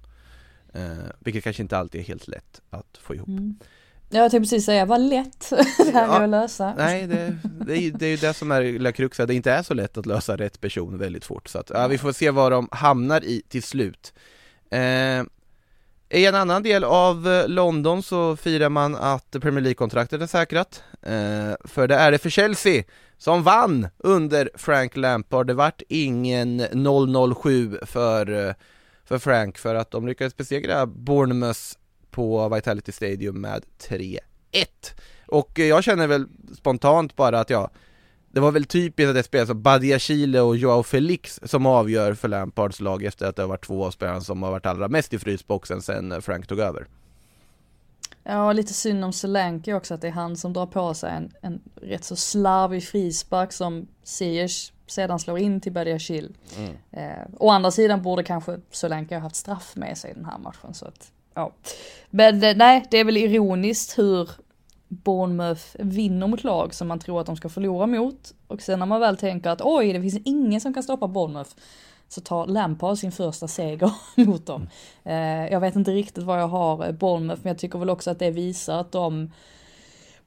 Eh, 0.74 0.82
vilket 1.20 1.43
kanske 1.43 1.61
inte 1.63 1.78
alltid 1.78 2.01
är 2.01 2.05
helt 2.05 2.28
lätt 2.28 2.61
att 2.70 2.97
få 3.01 3.16
ihop. 3.16 3.30
Ja, 4.09 4.20
Jag 4.22 4.32
tänkte 4.32 4.39
precis 4.49 4.66
säga, 4.66 4.86
vad 4.86 5.01
lätt 5.01 5.49
det 5.78 5.91
här 5.93 6.07
Ja. 6.07 6.20
är 6.20 6.24
att 6.24 6.30
lösa. 6.30 6.74
Nej, 6.78 7.07
det, 7.07 7.38
det, 7.66 7.74
är, 7.74 7.78
ju- 7.82 7.91
det 7.91 8.05
är 8.05 8.09
ju 8.09 8.18
det 8.18 8.34
som 8.34 8.51
är 8.51 8.61
lilla 8.61 8.91
kruxet, 8.91 9.28
det 9.28 9.34
inte 9.34 9.51
är 9.51 9.63
så 9.63 9.74
lätt 9.74 9.97
att 9.97 10.05
lösa 10.05 10.36
rätt 10.38 10.61
person 10.61 10.97
väldigt 10.97 11.26
fort. 11.26 11.47
Så 11.47 11.59
att, 11.59 11.70
ja, 11.70 11.88
vi 11.88 11.97
får 11.97 12.11
se 12.11 12.30
vad 12.32 12.51
de 12.51 12.70
hamnar 12.72 13.24
i 13.24 13.41
till 13.49 13.63
slut. 13.63 14.13
Eh, 14.70 15.24
I 16.09 16.26
en 16.26 16.36
annan 16.36 16.63
del 16.63 16.84
av 16.84 17.28
eh, 17.28 17.47
London 17.47 18.03
så 18.03 18.36
firar 18.36 18.70
man 18.70 18.95
att 18.95 19.32
Premier 19.32 19.61
League-kontraktet 19.61 20.22
är 20.22 20.28
säkrat. 20.28 20.84
Eh, 21.01 21.53
för 21.63 21.88
det 21.88 21.95
är 21.95 22.11
det 22.11 22.18
för 22.18 22.30
Chelsea 22.30 22.84
som 23.18 23.43
vann 23.43 23.88
under 23.97 24.49
Frank 24.55 24.97
Lampard. 24.97 25.47
Det 25.47 25.53
vart 25.53 25.82
ingen 25.89 26.61
007 27.36 27.80
för, 27.82 28.47
eh, 28.47 28.53
för 29.05 29.20
Frank 29.20 29.57
för 29.57 29.76
att 29.76 29.91
de 29.91 30.07
lyckades 30.07 30.38
besegra 30.38 30.86
Bournemouth 30.86 31.61
på 32.11 32.49
Vitality 32.49 32.91
Stadium 32.91 33.41
med 33.41 33.63
3-1. 33.89 34.20
Och 35.28 35.59
eh, 35.59 35.66
jag 35.66 35.84
känner 35.84 36.07
väl 36.07 36.28
spontant 36.57 37.16
bara 37.16 37.39
att 37.39 37.49
ja, 37.49 37.72
det 38.32 38.39
var 38.39 38.51
väl 38.51 38.66
typiskt 38.66 39.09
att 39.09 39.16
det 39.16 39.24
spelas 39.24 39.47
som 39.47 39.61
Badia 39.61 39.99
Chile 39.99 40.41
och 40.41 40.57
Joao 40.57 40.84
Felix 40.84 41.39
som 41.43 41.66
avgör 41.66 42.13
för 42.13 42.28
Lampards 42.28 42.80
lag 42.80 43.03
efter 43.03 43.26
att 43.26 43.36
det 43.36 43.41
har 43.41 43.47
varit 43.47 43.66
två 43.66 43.86
av 43.86 43.91
spelarna 43.91 44.22
som 44.22 44.43
har 44.43 44.51
varit 44.51 44.66
allra 44.66 44.88
mest 44.88 45.13
i 45.13 45.20
frysboxen 45.20 45.82
sen 45.82 46.11
eh, 46.11 46.20
Frank 46.20 46.47
tog 46.47 46.59
över. 46.59 46.88
Ja, 48.28 48.53
lite 48.53 48.73
synd 48.73 49.05
om 49.05 49.13
Solanke 49.13 49.73
också 49.73 49.93
att 49.93 50.01
det 50.01 50.07
är 50.07 50.11
han 50.11 50.38
som 50.38 50.53
drar 50.53 50.65
på 50.65 50.93
sig 50.93 51.11
en, 51.11 51.32
en 51.41 51.61
rätt 51.76 52.03
så 52.03 52.15
slarvig 52.15 52.84
frispark 52.84 53.53
som 53.53 53.88
Ziyech 54.03 54.71
sedan 54.88 55.19
slår 55.19 55.39
in 55.39 55.61
till 55.61 55.71
Badiashil. 55.71 56.38
Eh, 56.91 57.28
å 57.38 57.49
andra 57.49 57.71
sidan 57.71 58.01
borde 58.01 58.23
kanske 58.23 58.59
Solanke 58.71 59.15
ha 59.15 59.21
haft 59.21 59.36
straff 59.36 59.76
med 59.76 59.97
sig 59.97 60.11
i 60.11 60.13
den 60.13 60.26
här 60.26 60.38
matchen 60.38 60.73
så 60.73 60.86
att, 60.86 61.11
ja. 61.34 61.51
Men 62.09 62.43
eh, 62.43 62.55
nej, 62.55 62.86
det 62.91 62.97
är 62.97 63.03
väl 63.03 63.17
ironiskt 63.17 63.97
hur 63.97 64.30
Bournemouth 64.88 65.63
vinner 65.73 66.28
mot 66.28 66.43
lag 66.43 66.73
som 66.73 66.88
man 66.88 66.99
tror 66.99 67.21
att 67.21 67.26
de 67.26 67.38
ska 67.38 67.49
förlora 67.49 67.88
mot 67.88 68.34
och 68.47 68.61
sen 68.61 68.80
när 68.80 68.86
man 68.86 69.01
väl 69.01 69.17
tänker 69.17 69.49
att 69.49 69.61
oj, 69.61 69.93
det 69.93 70.01
finns 70.01 70.21
ingen 70.26 70.61
som 70.61 70.73
kan 70.73 70.84
stoppa 70.84 71.07
Bournemouth 71.07 71.51
så 72.08 72.22
tar 72.22 72.47
Lampard 72.47 72.97
sin 72.97 73.12
första 73.12 73.47
seger 73.47 73.91
mot 74.26 74.45
dem. 74.45 74.70
Eh, 75.03 75.47
jag 75.47 75.60
vet 75.60 75.76
inte 75.76 75.91
riktigt 75.91 76.24
vad 76.24 76.41
jag 76.41 76.47
har 76.47 76.86
eh, 76.86 76.91
Bournemouth, 76.91 77.41
men 77.43 77.49
jag 77.49 77.58
tycker 77.58 77.80
väl 77.80 77.89
också 77.89 78.12
att 78.12 78.20
det 78.20 78.32
visar 78.32 78.80
att 78.80 78.91
de 78.91 79.32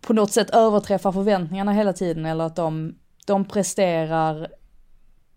på 0.00 0.12
något 0.12 0.32
sätt 0.32 0.50
överträffar 0.50 1.12
förväntningarna 1.12 1.72
hela 1.72 1.92
tiden, 1.92 2.26
eller 2.26 2.44
att 2.44 2.56
de, 2.56 2.94
de 3.26 3.44
presterar 3.44 4.48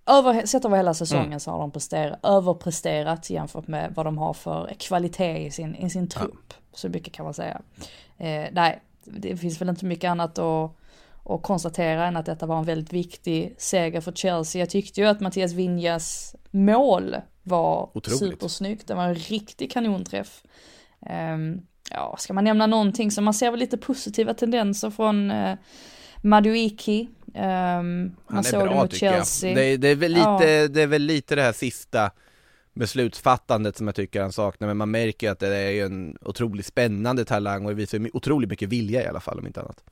över, 0.06 0.46
sett 0.46 0.66
över 0.66 0.78
hela 0.78 0.94
säsongen 0.94 1.40
så 1.40 1.52
har 1.52 1.60
de 1.60 1.72
presterat, 1.72 2.20
överpresterat 2.24 3.30
jämfört 3.30 3.68
med 3.68 3.94
vad 3.96 4.06
de 4.06 4.18
har 4.18 4.34
för 4.34 4.74
kvalitet 4.80 5.46
i 5.46 5.52
sin, 5.52 5.76
i 5.76 5.90
sin 5.90 6.10
trupp. 6.10 6.54
Så 6.74 6.90
mycket 6.90 7.14
kan 7.14 7.26
man 7.26 7.34
säga. 7.34 7.62
Eh, 8.18 8.46
nej, 8.52 8.82
det 9.04 9.38
finns 9.38 9.62
väl 9.62 9.70
inte 9.70 9.86
mycket 9.86 10.10
annat 10.10 10.40
att, 10.40 10.76
att 11.26 11.44
konstatera 11.44 12.06
än 12.08 12.18
att 12.18 12.26
detta 12.26 12.46
var 12.46 12.58
en 12.60 12.66
väldigt 12.66 12.94
viktig 12.94 13.56
seger 13.58 14.02
för 14.02 14.12
Chelsea. 14.12 14.60
Jag 14.60 14.70
tyckte 14.70 15.02
ju 15.02 15.08
att 15.08 15.20
Mattias 15.22 15.54
Vinjas 15.54 16.36
mål 16.52 17.16
var 17.44 17.90
Otroligt. 17.98 18.20
supersnyggt. 18.20 18.88
Det 18.88 18.94
var 18.94 19.04
en 19.04 19.16
riktig 19.16 19.72
kanonträff. 19.72 20.44
Ehm, 21.06 21.62
ja, 21.92 22.16
ska 22.20 22.34
man 22.34 22.44
nämna 22.44 22.68
någonting 22.68 23.12
så 23.12 23.22
man 23.22 23.34
ser 23.34 23.52
väl 23.52 23.60
lite 23.60 23.78
positiva 23.78 24.34
tendenser 24.34 24.90
från 24.90 25.32
uh, 25.32 25.56
Maduiki. 26.22 27.10
Ehm, 27.36 28.16
Han 28.28 28.46
är 28.46 28.52
bra 28.66 28.76
mot 28.76 28.92
tycker 28.92 29.12
Chelsea. 29.12 29.50
jag. 29.50 29.58
Det, 29.58 29.64
är- 29.66 29.78
det, 29.78 29.88
är 29.88 29.96
väl 29.96 30.12
lite, 30.12 30.26
Ja. 30.26 30.68
det 30.68 30.82
är 30.82 30.88
väl 30.88 31.02
lite 31.02 31.36
det 31.36 31.42
här 31.42 31.54
sista 31.54 32.12
beslutsfattandet 32.74 33.78
som 33.78 33.88
jag 33.88 33.96
tycker 33.96 34.22
han 34.22 34.32
saknar, 34.32 34.68
men 34.68 34.78
man 34.78 34.92
märker 34.92 35.28
ju 35.28 35.32
att 35.32 35.40
det 35.40 35.56
är 35.58 35.86
en 35.86 36.18
otroligt 36.22 36.66
spännande 36.66 37.26
talang 37.26 37.66
och 37.66 37.80
visar 37.80 38.10
otroligt 38.14 38.50
mycket 38.50 38.70
vilja 38.70 39.04
i 39.04 39.08
alla 39.08 39.20
fall 39.20 39.40
om 39.40 39.48
inte 39.48 39.62
annat. 39.62 39.84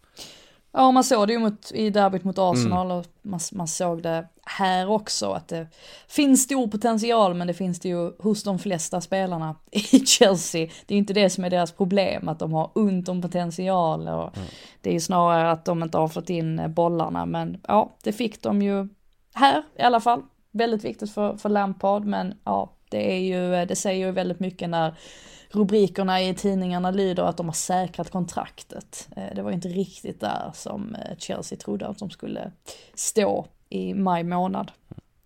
Ja, 0.72 0.91
man 0.91 1.03
såg 1.03 1.28
det 1.28 1.34
ju 1.34 1.39
mot, 1.39 1.72
i 1.72 1.89
derbyt 1.89 2.24
mot 2.24 2.38
Mm. 2.38 2.51
Arsenal 2.51 2.91
och 2.91 3.05
man, 3.22 3.39
man 3.51 3.67
såg 3.67 4.03
det 4.03 4.28
här 4.45 4.89
också 4.89 5.32
att 5.32 5.47
det 5.47 5.67
finns 6.07 6.43
stor 6.43 6.67
potential 6.67 7.34
men 7.34 7.47
det 7.47 7.53
finns 7.53 7.80
det 7.80 7.89
ju 7.89 8.11
hos 8.20 8.43
de 8.43 8.59
flesta 8.59 9.01
spelarna 9.01 9.55
i 9.72 9.99
Chelsea. 10.05 10.61
Det 10.86 10.93
är 10.93 10.95
ju 10.95 10.99
inte 10.99 11.13
det 11.13 11.30
som 11.30 11.43
är 11.43 11.49
deras 11.49 11.72
problem, 11.72 12.30
att 12.30 12.39
de 12.39 12.53
har 12.53 12.72
ont 12.76 13.09
om 13.09 13.22
potential 13.22 14.07
och 14.07 14.38
Mm. 14.38 14.47
det 14.82 14.89
är 14.89 14.93
ju 14.93 14.99
snarare 14.99 15.51
att 15.51 15.65
de 15.65 15.84
inte 15.84 15.97
har 15.97 16.07
fått 16.07 16.30
in 16.30 16.74
bollarna 16.74 17.26
men 17.26 17.61
ja, 17.67 17.95
det 18.03 18.11
fick 18.11 18.43
de 18.43 18.61
ju 18.61 18.88
här 19.34 19.63
i 19.80 19.82
alla 19.82 19.99
fall. 19.99 20.22
Väldigt 20.51 20.84
viktigt 20.86 21.11
för, 21.13 21.38
för 21.38 21.49
Lampard 21.49 22.05
men 22.05 22.34
ja, 22.43 22.74
det 22.89 23.11
är 23.11 23.20
ju, 23.20 23.65
det 23.65 23.76
säger 23.76 24.05
ju 24.05 24.11
väldigt 24.11 24.39
mycket 24.39 24.70
när 24.70 24.93
rubrikerna 25.50 26.22
i 26.22 26.34
tidningarna 26.34 26.91
lyder 26.91 27.24
att 27.24 27.38
de 27.38 27.45
har 27.45 27.54
säkrat 27.54 28.10
kontraktet. 28.10 29.10
Eh, 29.16 29.36
det 29.36 29.41
var 29.41 29.52
inte 29.52 29.68
riktigt 29.68 30.20
där 30.20 30.52
som 30.54 30.95
eh, 30.95 31.18
Chelsea 31.18 31.58
trodde 31.58 31.88
att 31.88 32.00
de 32.00 32.10
skulle 32.10 32.52
stå 32.93 33.47
i 33.70 33.93
maj 33.93 34.24
månad. 34.24 34.72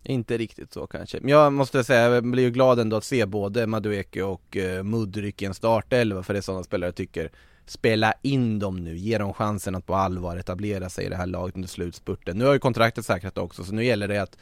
Inte 0.04 0.38
riktigt 0.38 0.74
så 0.74 0.88
kanske, 0.88 1.20
men 1.22 1.30
jag 1.30 1.54
måste 1.54 1.84
säga, 1.84 2.10
jag 2.10 2.24
blir 2.24 2.44
ju 2.44 2.52
glad 2.52 2.80
ändå 2.80 2.98
att 2.98 3.04
se 3.04 3.26
både 3.26 3.68
Madueke 3.68 4.24
och 4.24 4.58
uh, 4.58 4.84
Mudryk 4.84 5.42
i 5.42 5.46
en 5.46 5.54
startelva, 5.54 6.24
för 6.24 6.34
det 6.34 6.40
är 6.40 6.42
sådana 6.42 6.64
spelare 6.64 6.88
jag 6.88 6.96
tycker 6.96 7.32
Spela 7.66 8.14
in 8.22 8.60
dem 8.60 8.84
nu, 8.84 8.98
ge 8.98 9.18
dem 9.18 9.34
chansen 9.34 9.76
att 9.76 9.86
på 9.86 9.96
allvar 9.96 10.38
etablera 10.38 10.90
sig 10.90 11.06
i 11.06 11.10
det 11.10 11.16
här 11.16 11.26
laget 11.26 11.56
under 11.56 11.68
slutspurten. 11.68 12.38
Nu 12.38 12.46
har 12.46 12.54
ju 12.54 12.60
kontraktet 12.60 13.06
säkrat 13.06 13.38
också, 13.38 13.64
så 13.64 13.74
nu 13.74 13.86
gäller 13.86 14.08
det 14.08 14.22
att 14.22 14.38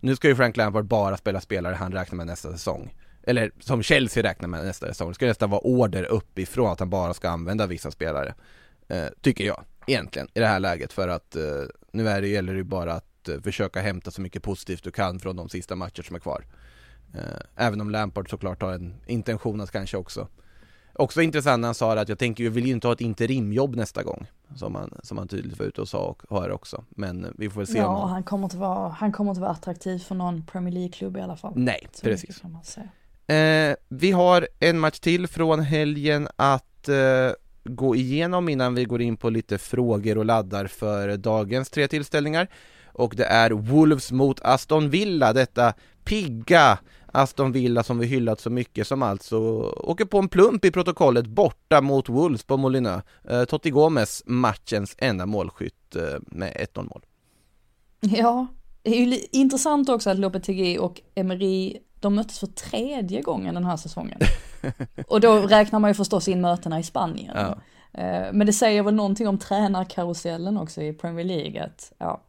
Nu 0.00 0.16
ska 0.16 0.28
ju 0.28 0.36
Frank 0.36 0.56
Lampard 0.56 0.84
bara 0.84 1.16
spela 1.16 1.40
spelare 1.40 1.74
han 1.74 1.92
räknar 1.92 2.16
med 2.16 2.26
nästa 2.26 2.52
säsong 2.52 2.94
eller 3.26 3.50
som 3.60 3.82
Chelsea 3.82 4.22
räknar 4.22 4.48
med 4.48 4.64
nästa 4.64 4.86
säsong, 4.86 5.08
det 5.08 5.14
ska 5.14 5.26
nästan 5.26 5.50
vara 5.50 5.60
order 5.60 6.04
uppifrån 6.04 6.72
att 6.72 6.78
han 6.80 6.90
bara 6.90 7.14
ska 7.14 7.28
använda 7.28 7.66
vissa 7.66 7.90
spelare. 7.90 8.34
Eh, 8.88 9.06
Tycker 9.20 9.44
jag, 9.44 9.64
egentligen, 9.86 10.28
i 10.34 10.40
det 10.40 10.46
här 10.46 10.60
läget. 10.60 10.92
För 10.92 11.08
att 11.08 11.36
eh, 11.36 11.42
Nu 11.92 12.08
är 12.08 12.20
det, 12.20 12.28
gäller 12.28 12.52
det 12.52 12.58
ju 12.58 12.64
bara 12.64 12.92
att 12.92 13.28
eh, 13.28 13.40
försöka 13.40 13.80
hämta 13.80 14.10
så 14.10 14.20
mycket 14.20 14.42
positivt 14.42 14.84
du 14.84 14.90
kan 14.90 15.20
från 15.20 15.36
de 15.36 15.48
sista 15.48 15.76
matcher 15.76 16.02
som 16.02 16.16
är 16.16 16.20
kvar. 16.20 16.44
Eh, 17.14 17.64
Även 17.66 17.80
om 17.80 17.90
Lampard 17.90 18.30
såklart 18.30 18.62
har 18.62 18.72
en 18.72 18.94
intention 19.06 19.60
att 19.60 19.70
kanske 19.70 19.96
också 19.96 20.28
Också 20.96 21.22
intressant 21.22 21.60
när 21.60 21.68
han 21.68 21.74
sa 21.74 21.94
det 21.94 22.00
att 22.00 22.08
jag 22.08 22.18
tänker, 22.18 22.44
jag 22.44 22.50
vill 22.50 22.66
ju 22.66 22.72
inte 22.72 22.86
ha 22.86 22.92
ett 22.92 23.00
interimjobb 23.00 23.76
nästa 23.76 24.02
gång 24.02 24.26
Som 24.56 24.74
han, 24.74 24.94
som 25.02 25.18
han 25.18 25.28
tydligt 25.28 25.58
var 25.58 25.66
ute 25.66 25.80
och 25.80 25.88
sa 25.88 25.98
och 25.98 26.22
har 26.28 26.50
också. 26.50 26.84
Men 26.90 27.24
eh, 27.24 27.30
vi 27.38 27.50
får 27.50 27.60
väl 27.60 27.66
se 27.66 27.72
om 27.78 27.84
Ja, 27.84 28.00
han... 28.00 28.10
han 28.10 28.22
kommer 28.22 28.44
inte 28.44 28.56
vara, 28.56 28.88
han 28.88 29.12
kommer 29.12 29.30
inte 29.30 29.40
vara 29.40 29.50
attraktiv 29.50 29.98
för 29.98 30.14
någon 30.14 30.42
Premier 30.46 30.74
League-klubb 30.74 31.16
i 31.16 31.20
alla 31.20 31.36
fall. 31.36 31.52
Nej, 31.56 31.86
Så 31.92 32.02
precis. 32.02 32.42
Eh, 33.26 33.74
vi 33.88 34.10
har 34.10 34.48
en 34.60 34.78
match 34.78 34.98
till 34.98 35.26
från 35.26 35.60
helgen 35.60 36.28
att 36.36 36.88
eh, 36.88 37.30
gå 37.64 37.96
igenom 37.96 38.48
innan 38.48 38.74
vi 38.74 38.84
går 38.84 39.02
in 39.02 39.16
på 39.16 39.30
lite 39.30 39.58
frågor 39.58 40.18
och 40.18 40.24
laddar 40.24 40.66
för 40.66 41.16
dagens 41.16 41.70
tre 41.70 41.88
tillställningar. 41.88 42.48
Och 42.86 43.14
det 43.16 43.24
är 43.24 43.50
Wolves 43.50 44.12
mot 44.12 44.40
Aston 44.42 44.90
Villa, 44.90 45.32
detta 45.32 45.74
pigga 46.04 46.78
Aston 47.14 47.52
Villa 47.52 47.82
som 47.82 47.98
vi 47.98 48.06
hyllat 48.06 48.40
så 48.40 48.50
mycket 48.50 48.86
som 48.86 49.02
alltså 49.02 49.38
åker 49.76 50.04
på 50.04 50.18
en 50.18 50.28
plump 50.28 50.64
i 50.64 50.70
protokollet 50.70 51.26
borta 51.26 51.80
mot 51.80 52.08
Wolves 52.08 52.44
på 52.44 52.56
Molinö. 52.56 53.00
Eh, 53.28 53.44
Totti 53.44 53.70
Gomes 53.70 54.22
matchens 54.26 54.94
enda 54.98 55.26
målskytt 55.26 55.96
eh, 55.96 56.02
med 56.26 56.68
1-0 56.74 56.82
mål. 56.82 57.04
Ja, 58.00 58.46
det 58.82 58.90
är 58.90 59.06
ju 59.06 59.18
intressant 59.32 59.88
också 59.88 60.10
att 60.10 60.18
Lopetegui 60.18 60.78
och 60.78 61.00
Emery, 61.14 61.78
de 62.04 62.14
möttes 62.14 62.38
för 62.38 62.46
tredje 62.46 63.20
gången 63.22 63.54
den 63.54 63.64
här 63.64 63.76
säsongen. 63.76 64.18
och 65.08 65.20
då 65.20 65.36
räknar 65.36 65.78
man 65.78 65.90
ju 65.90 65.94
förstås 65.94 66.28
in 66.28 66.40
mötena 66.40 66.80
i 66.80 66.82
Spanien. 66.82 67.36
Ja. 67.36 67.58
Eh, 68.00 68.32
Men 68.32 68.46
det 68.46 68.52
säger 68.52 68.82
väl 68.82 68.94
någonting 68.94 69.28
om 69.28 69.38
tränarkarusellen 69.38 70.58
också 70.58 70.82
i 70.82 70.92
Premier 70.92 71.24
League. 71.24 71.64
Att, 71.64 71.92
ja. 71.98 72.20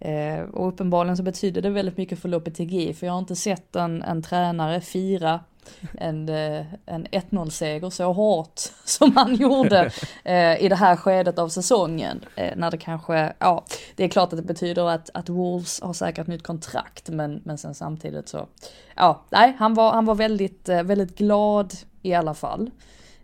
Eh, 0.00 0.40
Och 0.40 0.68
uppenbarligen 0.68 1.16
så 1.16 1.22
betyder 1.22 1.62
det 1.62 1.70
väldigt 1.70 1.96
mycket 1.96 2.18
för 2.18 2.28
Lopetegui, 2.28 2.94
för 2.94 3.06
jag 3.06 3.12
har 3.12 3.18
inte 3.18 3.36
sett 3.36 3.76
en, 3.76 4.02
en 4.02 4.22
tränare 4.22 4.80
fira 4.80 5.40
en, 5.98 6.28
eh, 6.28 6.64
en 6.86 7.06
1-0-seger 7.06 7.90
så 7.90 8.12
hårt 8.12 8.60
som 8.84 9.16
han 9.16 9.34
gjorde 9.34 9.90
eh, 10.24 10.62
i 10.64 10.68
det 10.68 10.76
här 10.76 10.96
skedet 10.96 11.38
av 11.38 11.48
säsongen. 11.48 12.24
Eh, 12.36 12.56
när 12.56 12.70
det 12.70 12.76
kanske, 12.78 13.32
ja, 13.38 13.64
det 13.96 14.04
är 14.04 14.08
klart 14.08 14.32
att 14.32 14.38
det 14.38 14.44
betyder 14.46 14.88
att, 14.88 15.10
att 15.14 15.28
Wolves 15.28 15.80
har 15.80 15.92
säkert 15.92 16.26
nytt 16.26 16.42
kontrakt, 16.42 17.08
men, 17.08 17.40
men 17.44 17.58
sen 17.58 17.74
samtidigt 17.74 18.28
så, 18.28 18.46
ja, 18.96 19.22
nej, 19.30 19.56
han 19.58 19.74
var, 19.74 19.92
han 19.92 20.04
var 20.04 20.14
väldigt, 20.14 20.68
eh, 20.68 20.82
väldigt 20.82 21.18
glad 21.18 21.74
i 22.02 22.14
alla 22.14 22.34
fall. 22.34 22.70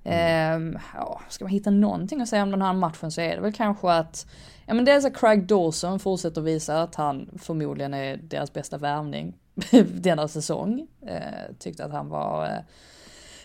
Ehm, 0.05 0.79
ja, 0.95 1.21
ska 1.29 1.45
man 1.45 1.53
hitta 1.53 1.71
någonting 1.71 2.21
att 2.21 2.29
säga 2.29 2.43
om 2.43 2.51
den 2.51 2.63
här 2.63 2.73
matchen 2.73 3.11
så 3.11 3.21
är 3.21 3.35
det 3.35 3.41
väl 3.43 3.53
kanske 3.53 3.91
att 3.91 4.27
Ja 4.67 4.75
men 4.75 4.85
dels 4.85 5.05
att 5.05 5.17
Craig 5.17 5.47
Dawson 5.47 5.99
fortsätter 5.99 6.41
visa 6.41 6.83
att 6.83 6.95
han 6.95 7.31
förmodligen 7.43 7.95
är 7.95 8.17
deras 8.17 8.53
bästa 8.53 8.79
värvning 8.79 9.35
denna 9.95 10.29
säsong. 10.29 10.87
Eh, 11.07 11.55
tyckte 11.59 11.85
att 11.85 11.93
han 11.93 12.09
var 12.09 12.47
eh, 12.47 12.59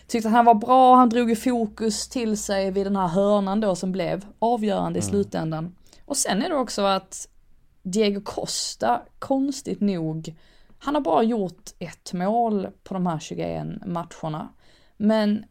Tyckte 0.06 0.28
att 0.28 0.34
han 0.34 0.44
var 0.44 0.54
bra, 0.54 0.96
han 0.96 1.08
drog 1.08 1.30
ju 1.30 1.36
fokus 1.36 2.08
till 2.08 2.38
sig 2.38 2.70
vid 2.70 2.86
den 2.86 2.96
här 2.96 3.08
hörnan 3.08 3.60
då 3.60 3.74
som 3.74 3.92
blev 3.92 4.26
avgörande 4.38 4.98
i 4.98 5.02
slutändan. 5.02 5.76
Och 6.04 6.16
sen 6.16 6.42
är 6.42 6.48
det 6.48 6.54
också 6.54 6.82
att 6.82 7.28
Diego 7.82 8.20
Costa, 8.20 9.02
konstigt 9.18 9.80
nog, 9.80 10.36
han 10.78 10.94
har 10.94 11.02
bara 11.02 11.22
gjort 11.22 11.70
ett 11.78 12.12
mål 12.12 12.68
på 12.84 12.94
de 12.94 13.06
här 13.06 13.18
21 13.18 13.66
matcherna. 13.86 14.48
Men 14.96 15.44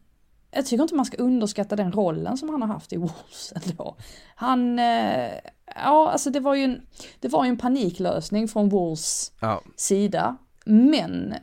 jag 0.50 0.66
tycker 0.66 0.82
inte 0.82 0.94
man 0.94 1.04
ska 1.04 1.16
underskatta 1.16 1.76
den 1.76 1.92
rollen 1.92 2.36
som 2.36 2.48
han 2.48 2.62
har 2.62 2.68
haft 2.68 2.92
i 2.92 2.96
Wolves 2.96 3.52
ändå. 3.56 3.96
Han, 4.34 4.78
eh, 4.78 5.30
ja 5.66 6.10
alltså 6.10 6.30
det 6.30 6.40
var 6.40 6.54
ju 6.54 6.64
en, 6.64 6.86
det 7.20 7.28
var 7.28 7.44
ju 7.44 7.48
en 7.48 7.58
paniklösning 7.58 8.48
från 8.48 8.68
Wolves 8.68 9.32
Ja, 9.40 9.62
sida. 9.76 10.36
Men 10.64 11.34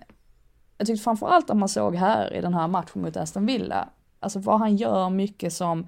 jag 0.78 0.88
tyckte 0.88 1.03
framförallt 1.03 1.49
att 1.49 1.58
man 1.58 1.70
såg 1.70 1.95
här 1.95 2.34
i 2.34 2.41
den 2.41 2.53
här 2.53 2.68
matchen 2.68 3.01
mot 3.01 3.18
Aston 3.18 3.45
Villa, 3.45 3.89
alltså 4.20 4.39
vad 4.39 4.60
han 4.60 4.76
gör 4.76 5.10
mycket 5.10 5.53
som 5.53 5.88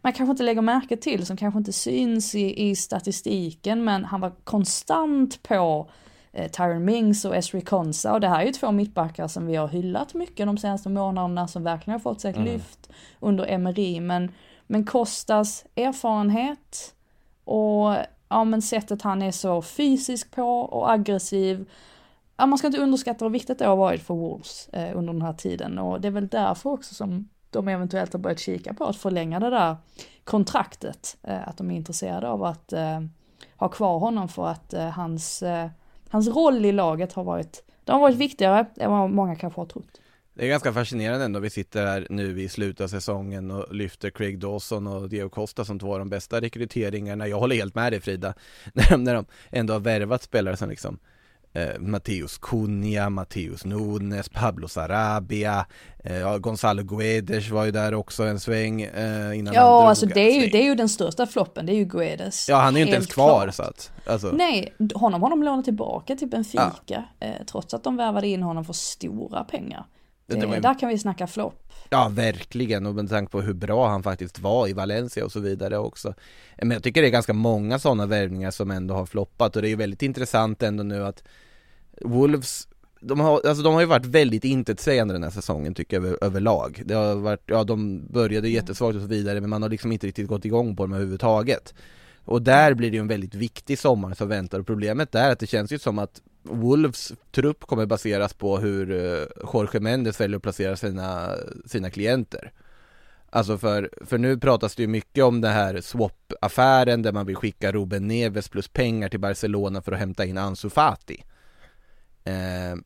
man 0.00 0.12
kanske 0.12 0.30
inte 0.30 0.42
lägger 0.42 0.62
märke 0.62 0.96
till, 0.96 1.26
som 1.26 1.36
kanske 1.36 1.58
inte 1.58 1.72
syns 1.72 2.34
i, 2.34 2.70
i 2.70 2.76
statistiken, 2.76 3.84
men 3.84 4.04
han 4.04 4.20
var 4.20 4.32
konstant 4.44 5.42
på 5.42 5.90
Tyron 6.52 6.84
Mings 6.84 7.24
och 7.24 7.36
Esri 7.36 7.60
Konsa 7.60 8.12
och 8.12 8.20
det 8.20 8.28
här 8.28 8.40
är 8.40 8.46
ju 8.46 8.52
två 8.52 8.72
mittbackar 8.72 9.28
som 9.28 9.46
vi 9.46 9.56
har 9.56 9.68
hyllat 9.68 10.14
mycket 10.14 10.46
de 10.46 10.58
senaste 10.58 10.88
månaderna 10.88 11.48
som 11.48 11.64
verkligen 11.64 11.92
har 11.92 12.00
fått 12.00 12.20
sig 12.20 12.30
ett 12.30 12.40
lyft 12.40 12.90
under 13.20 13.46
Emery, 13.46 14.00
men, 14.00 14.32
men 14.66 14.84
Kostas 14.84 15.64
erfarenhet 15.76 16.94
och 17.44 17.96
ja 18.28 18.44
men 18.44 18.62
sättet 18.62 19.02
han 19.02 19.22
är 19.22 19.30
så 19.32 19.62
fysisk 19.62 20.30
på 20.30 20.60
och 20.60 20.90
aggressiv. 20.90 21.70
Ja, 22.36 22.46
man 22.46 22.58
ska 22.58 22.66
inte 22.66 22.80
underskatta 22.80 23.24
hur 23.24 23.30
viktigt 23.30 23.58
det 23.58 23.66
har 23.66 23.76
varit 23.76 24.02
för 24.02 24.14
Wolves 24.14 24.68
eh, 24.68 24.98
under 24.98 25.12
den 25.12 25.22
här 25.22 25.32
tiden 25.32 25.78
och 25.78 26.00
det 26.00 26.08
är 26.08 26.12
väl 26.12 26.28
därför 26.28 26.70
också 26.70 26.94
som 26.94 27.28
de 27.50 27.68
eventuellt 27.68 28.12
har 28.12 28.20
börjat 28.20 28.38
kika 28.38 28.74
på 28.74 28.84
att 28.84 28.96
förlänga 28.96 29.40
det 29.40 29.50
där 29.50 29.76
kontraktet. 30.24 31.16
Eh, 31.22 31.48
att 31.48 31.56
de 31.56 31.70
är 31.70 31.76
intresserade 31.76 32.28
av 32.28 32.44
att 32.44 32.72
eh, 32.72 33.00
ha 33.56 33.68
kvar 33.68 33.98
honom 33.98 34.28
för 34.28 34.48
att 34.48 34.74
eh, 34.74 34.88
hans, 34.88 35.42
eh, 35.42 35.68
hans 36.14 36.28
roll 36.28 36.64
i 36.64 36.72
laget 36.72 37.12
har 37.12 37.24
varit, 37.24 37.62
det 37.84 37.92
har 37.92 38.00
varit 38.00 38.16
viktigare 38.16 38.66
än 38.76 38.90
vad 38.90 39.10
många 39.10 39.36
kanske 39.36 39.60
har 39.60 39.66
trott. 39.66 40.00
det 40.34 40.44
är 40.44 40.48
ganska 40.48 40.72
fascinerande 40.72 41.24
ändå. 41.24 41.40
Vi 41.40 41.50
sitter 41.50 41.86
här 41.86 42.06
nu 42.10 42.42
i 42.42 42.48
slutet 42.48 42.80
av 42.80 42.88
säsongen 42.88 43.50
och 43.50 43.74
lyfter 43.74 44.10
Craig 44.10 44.38
Dawson 44.38 44.86
och 44.86 45.08
Diego 45.08 45.28
Costa 45.28 45.64
som 45.64 45.78
två 45.78 45.92
av 45.92 45.98
de 45.98 46.08
bästa 46.08 46.40
rekryteringarna. 46.40 47.28
Jag 47.28 47.38
håller 47.38 47.56
helt 47.56 47.74
med 47.74 47.92
dig 47.92 48.00
Frida. 48.00 48.34
När 48.74 48.90
de, 48.90 49.04
när 49.04 49.14
de 49.14 49.24
ändå 49.50 49.72
har 49.72 49.80
värvat 49.80 50.22
spelare 50.22 50.56
som 50.56 50.68
liksom 50.68 50.98
eh, 51.54 51.78
Matteus 51.78 52.38
Cunha, 52.38 53.10
Matteus 53.10 53.64
Nunes, 53.64 54.28
Pablo 54.28 54.68
Sarabia, 54.68 55.66
eh, 56.04 56.16
ja, 56.16 56.38
Gonzalo 56.38 56.82
Guedes 56.82 57.50
var 57.50 57.64
ju 57.64 57.70
där 57.70 57.94
också 57.94 58.22
en 58.22 58.40
sväng 58.40 58.82
eh, 58.82 59.38
innan 59.38 59.54
Ja, 59.54 59.88
alltså 59.88 60.06
det 60.06 60.20
är, 60.20 60.40
ju, 60.40 60.46
det 60.46 60.58
är 60.58 60.64
ju 60.64 60.74
den 60.74 60.88
största 60.88 61.26
floppen, 61.26 61.66
det 61.66 61.72
är 61.72 61.76
ju 61.76 61.84
Guedes. 61.84 62.48
Ja, 62.48 62.56
han 62.56 62.74
är 62.74 62.78
ju 62.78 62.84
inte 62.84 62.94
ens 62.94 63.06
kvar 63.06 63.42
klart. 63.42 63.54
så 63.54 63.62
att, 63.62 63.90
alltså. 64.06 64.30
Nej, 64.32 64.74
honom 64.94 65.22
har 65.22 65.30
de 65.30 65.42
lånat 65.42 65.64
tillbaka 65.64 66.16
till 66.16 66.28
Benfica, 66.28 67.04
eh, 67.20 67.30
trots 67.46 67.74
att 67.74 67.84
de 67.84 67.96
värvade 67.96 68.28
in 68.28 68.42
honom 68.42 68.64
för 68.64 68.72
stora 68.72 69.44
pengar. 69.44 69.86
Det 70.26 70.60
Där 70.60 70.78
kan 70.78 70.88
vi 70.88 70.98
snacka 70.98 71.26
flopp. 71.26 71.72
Ja, 71.88 72.08
verkligen. 72.12 72.86
Och 72.86 72.94
med 72.94 73.08
tanke 73.08 73.32
på 73.32 73.40
hur 73.40 73.54
bra 73.54 73.88
han 73.88 74.02
faktiskt 74.02 74.38
var 74.38 74.68
i 74.68 74.72
Valencia 74.72 75.24
och 75.24 75.32
så 75.32 75.40
vidare 75.40 75.78
också. 75.78 76.14
Men 76.58 76.70
jag 76.70 76.82
tycker 76.82 77.02
det 77.02 77.08
är 77.08 77.12
ganska 77.12 77.32
många 77.32 77.78
sådana 77.78 78.06
värvningar 78.06 78.50
som 78.50 78.70
ändå 78.70 78.94
har 78.94 79.06
floppat 79.06 79.56
och 79.56 79.62
det 79.62 79.68
är 79.68 79.70
ju 79.70 79.76
väldigt 79.76 80.02
intressant 80.02 80.62
ändå 80.62 80.82
nu 80.82 81.04
att 81.04 81.22
Wolves 82.00 82.68
de 83.06 83.20
har, 83.20 83.40
alltså 83.46 83.62
de 83.62 83.74
har 83.74 83.80
ju 83.80 83.86
varit 83.86 84.06
väldigt 84.06 84.44
intetsägande 84.44 85.14
den 85.14 85.22
här 85.22 85.30
säsongen 85.30 85.74
tycker 85.74 85.96
jag 85.96 86.06
över, 86.06 86.18
överlag. 86.24 86.82
Det 86.84 86.94
har 86.94 87.14
varit, 87.14 87.42
ja 87.46 87.64
de 87.64 88.06
började 88.06 88.48
jättesvagt 88.48 88.96
och 88.96 89.02
så 89.02 89.08
vidare 89.08 89.40
men 89.40 89.50
man 89.50 89.62
har 89.62 89.68
liksom 89.68 89.92
inte 89.92 90.06
riktigt 90.06 90.28
gått 90.28 90.44
igång 90.44 90.76
på 90.76 90.82
dem 90.82 90.92
överhuvudtaget. 90.92 91.74
Och 92.24 92.42
där 92.42 92.74
blir 92.74 92.90
det 92.90 92.96
ju 92.96 93.00
en 93.00 93.08
väldigt 93.08 93.34
viktig 93.34 93.78
sommar 93.78 94.14
som 94.14 94.28
väntar 94.28 94.60
och 94.60 94.66
problemet 94.66 95.14
är 95.14 95.30
att 95.30 95.38
det 95.38 95.46
känns 95.46 95.72
ju 95.72 95.78
som 95.78 95.98
att 95.98 96.20
Wolves 96.44 97.12
trupp 97.30 97.66
kommer 97.66 97.86
baseras 97.86 98.34
på 98.34 98.58
hur 98.58 98.90
eh, 98.90 99.26
Jorge 99.52 99.80
Mendes 99.80 100.20
väljer 100.20 100.36
att 100.36 100.42
placera 100.42 100.76
sina, 100.76 101.34
sina 101.66 101.90
klienter. 101.90 102.52
Alltså 103.30 103.58
för, 103.58 103.90
för 104.00 104.18
nu 104.18 104.38
pratas 104.38 104.74
det 104.74 104.82
ju 104.82 104.86
mycket 104.86 105.24
om 105.24 105.40
den 105.40 105.52
här 105.52 105.80
swap-affären 105.80 107.02
där 107.02 107.12
man 107.12 107.26
vill 107.26 107.36
skicka 107.36 107.72
Ruben 107.72 108.08
Neves 108.08 108.48
plus 108.48 108.68
pengar 108.68 109.08
till 109.08 109.20
Barcelona 109.20 109.82
för 109.82 109.92
att 109.92 109.98
hämta 109.98 110.24
in 110.24 110.38
Ansu 110.38 110.70
Fati. 110.70 111.24
Eh, 112.24 112.76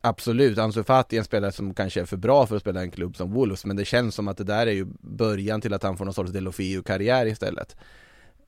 absolut, 0.00 0.58
Ansu 0.58 0.84
Fati 0.84 1.16
är 1.16 1.18
en 1.18 1.24
spelare 1.24 1.52
som 1.52 1.74
kanske 1.74 2.00
är 2.00 2.04
för 2.04 2.16
bra 2.16 2.46
för 2.46 2.56
att 2.56 2.62
spela 2.62 2.80
i 2.80 2.84
en 2.84 2.90
klubb 2.90 3.16
som 3.16 3.32
Wolves 3.32 3.64
men 3.64 3.76
det 3.76 3.84
känns 3.84 4.14
som 4.14 4.28
att 4.28 4.36
det 4.36 4.44
där 4.44 4.66
är 4.66 4.72
ju 4.72 4.86
början 5.00 5.60
till 5.60 5.74
att 5.74 5.82
han 5.82 5.96
får 5.96 6.04
någon 6.04 6.14
sorts 6.14 6.32
Delofeu-karriär 6.32 7.26
istället. 7.26 7.76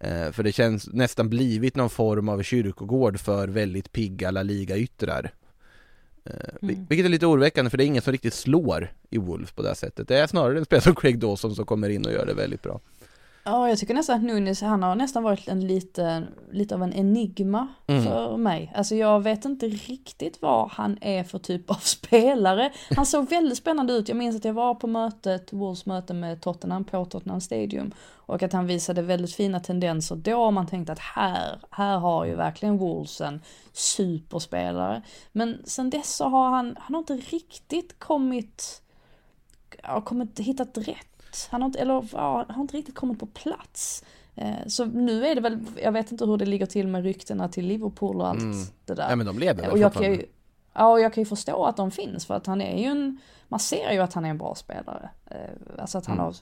Eh, 0.01 0.31
för 0.31 0.43
det 0.43 0.53
känns 0.53 0.89
nästan 0.93 1.29
blivit 1.29 1.77
någon 1.77 1.91
form 1.91 2.29
av 2.29 2.43
kyrkogård 2.43 3.21
för 3.21 3.49
väldigt 3.49 3.93
pigga 3.93 4.31
La 4.31 4.43
Liga-yttrar. 4.43 5.31
Eh, 6.25 6.33
Mm. 6.63 6.87
Vilket 6.89 7.05
är 7.07 7.11
lite 7.11 7.27
oroväckande 7.27 7.71
för 7.71 7.79
det 7.79 7.85
är 7.85 7.87
ingen 7.87 8.03
som 8.03 8.13
riktigt 8.13 8.35
slår 8.35 8.93
i 9.11 9.19
Wolves 9.19 9.53
på 9.53 9.63
det 9.63 9.69
här 9.69 9.75
sättet. 9.75 10.09
Det 10.09 10.19
är 10.19 10.27
snarare 10.27 10.59
en 10.59 10.65
spelare 10.65 10.83
som 10.83 10.95
Craig 10.95 11.19
Dawson 11.19 11.55
som 11.55 11.67
kommer 11.67 11.89
in 11.89 12.07
och 12.07 12.13
gör 12.13 12.27
det 12.27 12.35
väldigt 12.35 12.63
bra. 12.63 12.81
Ja, 13.47 13.69
jag 13.69 13.79
tycker 13.79 13.95
nästan 13.95 14.17
att 14.17 14.23
Nunes, 14.23 14.61
han 14.63 14.83
har 14.83 14.95
nästan 14.95 15.23
varit 15.23 15.49
en 15.49 15.67
lite, 15.67 16.27
lite 16.53 16.75
av 16.75 16.83
en 16.83 16.93
enigma 16.93 17.69
Mm. 17.87 18.05
för 18.05 18.37
mig. 18.37 18.73
Alltså 18.75 18.95
jag 18.95 19.21
vet 19.21 19.45
inte 19.45 19.67
riktigt 19.67 20.43
vad 20.43 20.69
han 20.71 20.99
är 21.01 21.25
för 21.25 21.39
typ 21.39 21.71
av 21.71 21.75
spelare. 21.83 22.73
Han 22.97 23.07
såg 23.07 23.29
väldigt 23.29 23.59
spännande 23.59 23.93
ut. 23.93 24.09
Jag 24.09 24.17
minns 24.17 24.37
att 24.37 24.45
jag 24.45 24.53
var 24.53 24.75
på 24.75 24.87
mötet, 24.87 25.53
Wolves 25.53 25.87
möte 25.87 26.15
med 26.15 26.41
Tottenham 26.41 26.85
på 26.85 27.05
Tottenham 27.05 27.41
Stadium. 27.41 27.93
Och 28.27 28.43
att 28.43 28.53
han 28.53 28.67
visade 28.67 29.03
väldigt 29.03 29.35
fina 29.35 29.61
tendenser 29.61 30.17
då. 30.17 30.51
Man 30.51 30.67
tänkte 30.67 30.93
att 30.93 30.99
här, 30.99 31.59
här 31.71 31.99
har 31.99 32.25
ju 32.25 32.35
verkligen 32.35 32.79
Wolves 32.79 33.21
en 33.21 33.41
superspelare. 33.73 35.03
Men 35.33 35.63
sen 35.65 35.91
dess 35.91 36.17
så 36.17 36.25
har 36.29 36.51
han, 36.51 36.77
han 36.81 36.95
har 36.95 36.99
inte 36.99 37.15
riktigt 37.17 37.99
kommit, 37.99 38.83
ja, 39.83 40.01
kommit, 40.01 40.39
hittat 40.41 40.79
rätt. 40.79 41.14
Han 41.51 41.63
har 41.63 41.67
inte, 41.67 41.79
eller 41.79 42.05
ja, 42.13 42.45
har 42.49 42.63
inte 42.63 42.77
riktigt 42.77 42.95
kommit 42.95 43.19
på 43.21 43.27
plats. 43.27 44.05
Eh, 44.35 44.67
Så 44.67 44.85
nu 44.85 45.27
är 45.27 45.35
det 45.35 45.41
väl, 45.41 45.59
jag 45.83 45.93
vet 45.93 46.13
inte 46.13 46.25
hur 46.25 46.37
det 46.37 46.47
ligger 46.47 46.67
till 46.67 46.89
med 46.89 47.03
ryktena 47.05 47.49
till 47.49 47.67
Liverpool 47.67 48.17
och 48.21 48.29
allt 48.29 48.41
det 48.85 48.95
där. 48.95 49.03
Mm. 49.03 49.11
Ja 49.11 49.17
men 49.17 49.27
de 49.27 49.39
lever 49.39 49.63
väl 49.63 49.71
och 49.71 49.79
jag 49.79 49.93
kan 49.93 50.03
ju, 50.13 50.27
ja, 50.75 50.93
och 50.93 51.01
jag 51.01 51.15
kan 51.15 51.21
ju 51.23 51.27
förstå 51.27 51.65
att 51.65 51.77
de 51.77 51.91
finns 51.91 52.27
för 52.27 52.35
att 52.35 52.47
han 52.47 52.61
är 52.61 52.79
ju 52.79 52.85
en, 52.85 53.19
man 53.49 53.61
ser 53.61 53.93
ju 53.93 53.99
att 53.99 54.13
han 54.15 54.25
är 54.25 54.29
en 54.31 54.39
bra 54.39 54.55
spelare. 54.55 55.11
Eh, 55.31 55.37
Alltså 55.79 55.99
att 55.99 56.07
han 56.07 56.15
Mm. 56.19 56.25
har 56.25 56.35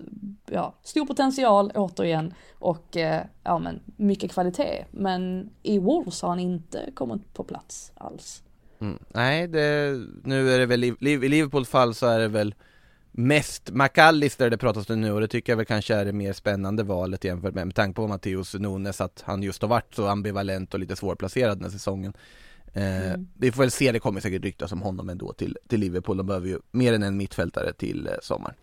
ja, 0.54 0.74
stor 0.82 1.06
potential 1.06 1.70
återigen 1.74 2.34
och 2.58 2.96
eh, 2.96 3.22
ja, 3.44 3.58
men 3.58 3.80
mycket 3.96 4.32
kvalitet. 4.32 4.84
Men 4.90 5.50
i 5.62 5.78
Wolves 5.78 6.22
har 6.22 6.28
han 6.28 6.40
inte 6.40 6.90
kommit 6.94 7.34
på 7.34 7.44
plats 7.44 7.92
alls. 7.94 8.42
Mm. 8.80 8.98
Nej, 9.08 9.48
det, 9.48 9.98
nu 10.24 10.50
är 10.50 10.58
det 10.58 10.66
väl, 10.66 10.84
i, 10.84 10.96
i 11.00 11.28
Liverpools 11.28 11.68
fall 11.68 11.94
så 11.94 12.06
är 12.06 12.18
det 12.18 12.28
väl 12.28 12.54
mest 13.12 13.70
McAllister 13.70 14.50
det 14.50 14.58
pratas 14.58 14.90
om 14.90 15.00
nu 15.00 15.12
och 15.12 15.20
det 15.20 15.28
tycker 15.28 15.52
jag 15.52 15.56
väl 15.56 15.66
kanske 15.66 15.94
är 15.94 16.04
det 16.04 16.12
mer 16.12 16.32
spännande 16.32 16.82
valet 16.82 17.24
jämfört 17.24 17.54
med, 17.54 17.66
med 17.66 17.76
tanke 17.76 17.96
på 17.96 18.06
Matteus 18.06 18.54
Nunes 18.54 19.00
att 19.00 19.22
han 19.26 19.42
just 19.42 19.62
har 19.62 19.68
varit 19.68 19.94
så 19.94 20.06
ambivalent 20.06 20.74
och 20.74 20.80
lite 20.80 20.96
svårplacerad 20.96 21.58
den 21.58 21.64
här 21.64 21.70
säsongen. 21.70 22.12
Eh, 22.72 23.12
Mm. 23.12 23.28
Vi 23.34 23.52
får 23.52 23.62
väl 23.62 23.70
se, 23.70 23.92
det 23.92 24.00
kommer 24.00 24.20
säkert 24.20 24.44
ryktas 24.44 24.72
om 24.72 24.82
honom 24.82 25.08
ändå 25.08 25.32
till, 25.32 25.58
till 25.68 25.80
Liverpool, 25.80 26.16
de 26.16 26.26
behöver 26.26 26.48
ju 26.48 26.58
mer 26.70 26.92
än 26.92 27.02
en 27.02 27.16
mittfältare 27.16 27.72
till 27.72 28.06
eh, 28.06 28.12
sommaren. 28.22 28.54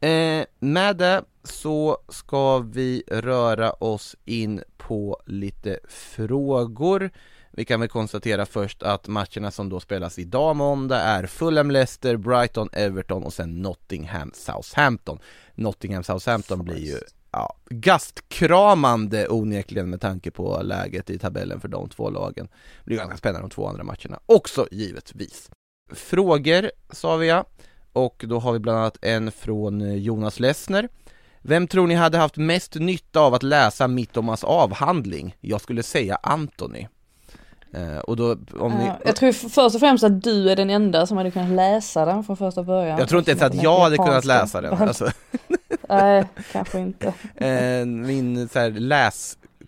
Eh, 0.00 0.44
med 0.58 0.96
det 0.96 1.22
så 1.44 1.98
ska 2.08 2.58
vi 2.58 3.02
röra 3.08 3.72
oss 3.72 4.16
in 4.24 4.62
på 4.76 5.22
lite 5.26 5.78
frågor. 5.88 7.10
Vi 7.54 7.64
kan 7.64 7.80
väl 7.80 7.88
konstatera 7.88 8.46
först 8.46 8.82
att 8.82 9.08
matcherna 9.08 9.50
som 9.50 9.68
då 9.68 9.80
spelas 9.80 10.18
idag 10.18 10.56
måndag 10.56 11.00
är 11.00 11.26
Fulham, 11.26 11.70
Leicester, 11.70 12.16
Brighton, 12.16 12.68
Everton 12.72 13.22
och 13.22 13.32
sen 13.32 13.62
Nottingham, 13.62 14.30
Southampton. 14.34 15.18
Nottingham, 15.54 16.04
Southampton 16.04 16.64
blir 16.64 16.78
ju 16.78 16.98
ja, 17.32 17.56
gastkramande 17.70 19.28
onekligen 19.28 19.90
med 19.90 20.00
tanke 20.00 20.30
på 20.30 20.62
läget 20.62 21.10
i 21.10 21.18
tabellen 21.18 21.60
för 21.60 21.68
de 21.68 21.88
två 21.88 22.10
lagen. 22.10 22.48
Det 22.78 22.84
blir 22.84 22.96
ganska 22.96 23.16
spännande 23.16 23.48
de 23.48 23.50
två 23.50 23.66
andra 23.66 23.84
matcherna 23.84 24.20
också 24.26 24.68
givetvis. 24.70 25.50
Frågor 25.92 26.70
sa 26.90 27.16
vi 27.16 27.28
ja, 27.28 27.44
och 27.92 28.24
då 28.28 28.38
har 28.38 28.52
vi 28.52 28.58
bland 28.58 28.78
annat 28.78 28.98
en 29.02 29.32
från 29.32 29.80
eh, 29.80 29.94
Jonas 29.94 30.40
Lessner. 30.40 30.88
Vem 31.40 31.68
tror 31.68 31.86
ni 31.86 31.94
hade 31.94 32.18
haft 32.18 32.36
mest 32.36 32.74
nytta 32.74 33.20
av 33.20 33.34
att 33.34 33.42
läsa 33.42 33.88
Mittomas 33.88 34.44
avhandling? 34.44 35.36
Jag 35.40 35.60
skulle 35.60 35.82
säga 35.82 36.18
Anthony. 36.22 36.86
Eh, 37.74 37.98
och 37.98 38.16
då, 38.16 38.36
om 38.58 38.72
ni, 38.72 38.86
Ja, 38.86 38.98
jag 39.04 39.16
tror 39.16 39.32
först 39.32 39.74
och 39.74 39.80
främst 39.80 40.04
att 40.04 40.22
du 40.22 40.50
är 40.50 40.56
den 40.56 40.70
enda 40.70 41.06
som 41.06 41.16
hade 41.16 41.30
kunnat 41.30 41.50
läsa 41.50 42.04
den 42.04 42.24
från 42.24 42.36
första 42.36 42.62
början. 42.62 42.98
jag 42.98 43.08
tror 43.08 43.18
inte 43.18 43.30
ens 43.30 43.42
att 43.42 43.62
jag 43.62 43.80
hade 43.80 43.96
kunnat 43.96 44.24
läsa 44.24 44.60
den, 44.60 44.74
alltså. 44.74 45.10
Nej, 45.88 46.24
kanske 46.52 46.78
inte. 46.78 47.12
Eh, 47.36 47.86
min 47.86 48.48
så 48.48 48.58
här, 48.58 48.70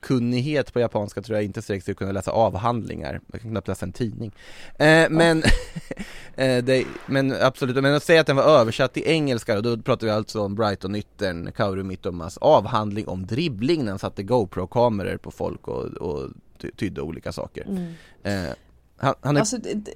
läskunnighet 0.04 0.72
på 0.72 0.80
japanska 0.80 1.22
tror 1.22 1.36
jag 1.36 1.44
inte 1.44 1.62
sig 1.62 1.82
att 1.88 1.96
kunna 1.96 2.12
läsa 2.12 2.30
avhandlingar, 2.30 3.20
jag 3.32 3.40
kan 3.40 3.50
knappt 3.50 3.68
läsa 3.68 3.86
en 3.86 3.92
tidning. 3.92 4.32
Eh, 4.78 5.10
men, 5.10 5.42
eh, 6.36 6.64
det, 6.64 6.84
men 7.06 7.32
absolut, 7.40 7.76
men 7.76 7.94
att 7.94 8.02
säga 8.02 8.20
att 8.20 8.26
den 8.26 8.36
var 8.36 8.44
översatt 8.44 8.92
till 8.94 9.02
engelska, 9.06 9.60
då 9.60 9.76
pratar 9.76 10.06
vi 10.06 10.12
alltså 10.12 10.40
om 10.40 10.54
Brighton-yttern 10.54 11.52
Kauru 11.52 11.82
Mittomas 11.82 12.38
avhandling 12.38 13.08
om 13.08 13.26
dribbling 13.26 13.84
när 13.84 13.90
han 13.92 13.98
satte 13.98 14.22
GoPro-kameror 14.22 15.16
på 15.16 15.30
folk 15.30 15.68
och, 15.68 15.84
och 15.84 16.30
ty- 16.58 16.70
tydde 16.70 17.00
olika 17.00 17.32
saker. 17.32 17.94
Eh, 18.22 18.32
han, 18.96 19.14
han, 19.20 19.36
är, 19.36 19.40
Alltså, 19.40 19.58
det, 19.58 19.90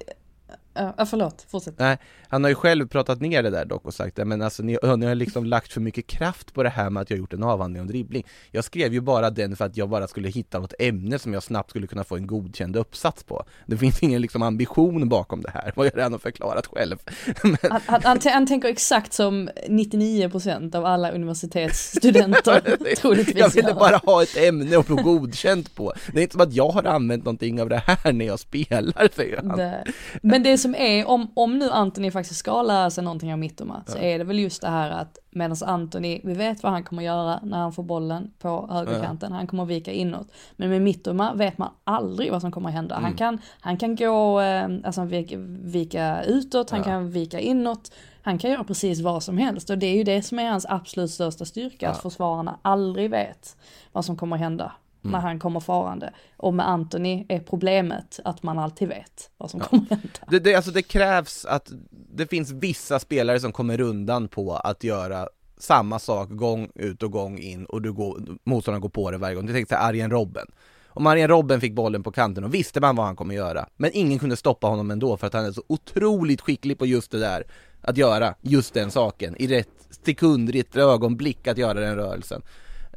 ja, 0.97 1.05
förlåt, 1.05 1.45
fortsätt. 1.49 1.79
Nej, 1.79 1.97
han 2.27 2.43
har 2.43 2.49
ju 2.49 2.55
själv 2.55 2.87
pratat 2.87 3.21
ner 3.21 3.43
det 3.43 3.49
där 3.49 3.65
dock 3.65 3.85
och 3.85 3.93
sagt 3.93 4.15
det, 4.15 4.25
men 4.25 4.41
alltså 4.41 4.63
ni, 4.63 4.77
ni 4.97 5.05
har 5.05 5.15
liksom 5.15 5.45
lagt 5.45 5.73
för 5.73 5.81
mycket 5.81 6.07
kraft 6.07 6.53
på 6.53 6.63
det 6.63 6.69
här 6.69 6.89
med 6.89 7.01
att 7.01 7.09
jag 7.09 7.19
gjort 7.19 7.33
en 7.33 7.43
avhandling 7.43 7.81
om 7.81 7.87
dribbling. 7.87 8.23
Jag 8.51 8.63
skrev 8.63 8.93
ju 8.93 9.01
bara 9.01 9.29
den 9.29 9.55
för 9.55 9.65
att 9.65 9.77
jag 9.77 9.89
bara 9.89 10.07
skulle 10.07 10.29
hitta 10.29 10.59
något 10.59 10.73
ämne 10.79 11.19
som 11.19 11.33
jag 11.33 11.43
snabbt 11.43 11.69
skulle 11.69 11.87
kunna 11.87 12.03
få 12.03 12.15
en 12.15 12.27
godkänd 12.27 12.75
uppsats 12.75 13.23
på. 13.23 13.43
Det 13.65 13.77
finns 13.77 14.03
ingen 14.03 14.21
liksom 14.21 14.41
ambition 14.41 15.09
bakom 15.09 15.41
det 15.41 15.51
här, 15.53 15.73
vad 15.75 15.85
jag 15.85 15.97
redan 15.97 16.11
har 16.11 16.19
förklarat 16.19 16.67
själv. 16.67 16.97
men, 17.43 17.57
Han, 17.61 17.81
han, 17.85 18.01
han, 18.03 18.19
han 18.23 18.47
tänker 18.47 18.69
exakt 18.69 19.13
som 19.13 19.49
99% 19.67 20.75
av 20.75 20.85
alla 20.85 21.11
universitetsstudenter 21.11 22.95
troligtvis 23.01 23.37
jag 23.37 23.49
ville 23.49 23.73
bara 23.73 23.97
ha 23.97 24.23
ett 24.23 24.37
ämne 24.37 24.77
att 24.77 24.87
få 24.87 24.95
godkänt 24.95 25.75
på. 25.75 25.93
Det 26.13 26.19
är 26.19 26.21
inte 26.21 26.33
som 26.33 26.41
att 26.41 26.53
jag 26.53 26.69
har 26.69 26.83
använt 26.83 27.25
någonting 27.25 27.61
av 27.61 27.69
det 27.69 27.83
här 27.87 28.11
när 28.11 28.25
jag 28.25 28.39
spelar, 28.39 29.15
säger 29.15 29.37
han. 29.37 29.57
Det. 29.57 29.83
Men 30.21 30.43
det 30.43 30.57
som 30.57 30.68
är, 30.75 31.07
om, 31.07 31.31
om 31.33 31.59
nu 31.59 31.69
Anthony 31.69 32.11
faktiskt 32.11 32.39
ska 32.39 32.61
lära 32.61 32.89
sig 32.89 33.03
någonting 33.03 33.33
av 33.33 33.39
Mittoma, 33.39 33.83
så 33.87 33.97
är 33.97 34.17
det 34.17 34.23
väl 34.23 34.39
just 34.39 34.61
det 34.61 34.69
här 34.69 34.91
att 34.91 35.17
medan 35.31 35.57
Anthony, 35.65 36.21
vi 36.23 36.33
vet 36.33 36.63
vad 36.63 36.71
han 36.71 36.83
kommer 36.83 37.03
göra 37.03 37.39
när 37.43 37.57
han 37.57 37.73
får 37.73 37.83
bollen 37.83 38.31
på 38.39 38.67
högerkanten, 38.71 39.31
han 39.31 39.47
kommer 39.47 39.65
vika 39.65 39.91
inåt. 39.91 40.27
Men 40.55 40.69
med 40.69 40.81
Mittoma 40.81 41.33
vet 41.33 41.57
man 41.57 41.69
aldrig 41.83 42.31
vad 42.31 42.41
som 42.41 42.51
kommer 42.51 42.69
hända. 42.69 42.99
Han, 43.01 43.13
kan, 43.13 43.41
han 43.59 43.77
kan 43.77 43.95
gå, 43.95 44.41
eh, 44.41 44.67
alltså 44.83 45.03
vika, 45.03 45.37
vika 45.63 46.23
utåt, 46.23 46.69
han 46.69 46.83
kan 46.83 47.11
vika 47.11 47.39
inåt, 47.39 47.91
han 48.21 48.37
kan 48.37 48.51
göra 48.51 48.63
precis 48.63 49.01
vad 49.01 49.23
som 49.23 49.37
helst 49.37 49.69
och 49.69 49.77
det 49.77 49.87
är 49.87 49.95
ju 49.95 50.03
det 50.03 50.21
som 50.21 50.39
är 50.39 50.49
hans 50.49 50.65
absolut 50.69 51.11
största 51.11 51.45
styrka, 51.45 51.89
att 51.89 52.01
försvararna 52.01 52.59
aldrig 52.61 53.09
vet 53.09 53.57
vad 53.91 54.05
som 54.05 54.17
kommer 54.17 54.37
hända 54.37 54.71
när 55.01 55.19
han 55.19 55.39
kommer 55.39 55.59
farande. 55.59 56.13
Och 56.37 56.53
med 56.53 56.69
Anthony 56.69 57.25
är 57.29 57.39
problemet 57.39 58.19
att 58.25 58.43
man 58.43 58.59
alltid 58.59 58.87
vet 58.87 59.29
vad 59.37 59.51
som 59.51 59.59
kommer 59.59 59.89
hända. 59.89 60.09
Det, 60.29 60.39
det, 60.39 60.55
alltså 60.55 60.71
det 60.71 60.81
krävs 60.81 61.45
att 61.45 61.71
det 61.91 62.27
finns 62.27 62.51
vissa 62.51 62.99
spelare 62.99 63.39
som 63.39 63.51
kommer 63.51 63.81
undan 63.81 64.27
på 64.27 64.55
att 64.55 64.83
göra 64.83 65.27
samma 65.57 65.99
sak 65.99 66.29
gång 66.29 66.69
ut 66.75 67.03
och 67.03 67.11
gång 67.11 67.39
in 67.39 67.65
och 67.65 67.81
du 67.81 67.93
går, 67.93 68.21
motståndaren 68.43 68.81
går 68.81 68.89
på 68.89 69.11
det 69.11 69.17
varje 69.17 69.35
gång. 69.35 69.47
Tänkte 69.47 69.75
säga 69.75 69.81
Arjen 69.81 70.11
Robben. 70.11 70.47
Om 70.87 71.07
Arjen 71.07 71.27
Robben 71.27 71.61
fick 71.61 71.73
bollen 71.73 72.03
på 72.03 72.11
kanten 72.11 72.43
och 72.43 72.53
visste 72.53 72.79
man 72.79 72.95
vad 72.95 73.05
han 73.05 73.15
kommer 73.15 73.35
göra. 73.35 73.69
Men 73.77 73.91
ingen 73.93 74.19
kunde 74.19 74.35
stoppa 74.35 74.67
honom 74.67 74.91
ändå 74.91 75.17
för 75.17 75.27
att 75.27 75.33
han 75.33 75.45
är 75.45 75.51
så 75.51 75.63
otroligt 75.67 76.41
skicklig 76.41 76.77
på 76.79 76.85
just 76.85 77.11
det 77.11 77.19
där. 77.19 77.43
Att 77.81 77.97
göra 77.97 78.35
just 78.41 78.73
den 78.73 78.91
saken 78.91 79.35
i 79.39 79.47
rätt 79.47 79.69
sekund, 80.05 80.55
i 80.55 80.59
ett 80.59 80.75
ögonblick 80.75 81.47
att 81.47 81.57
göra 81.57 81.79
den 81.79 81.95
rörelsen. 81.95 82.41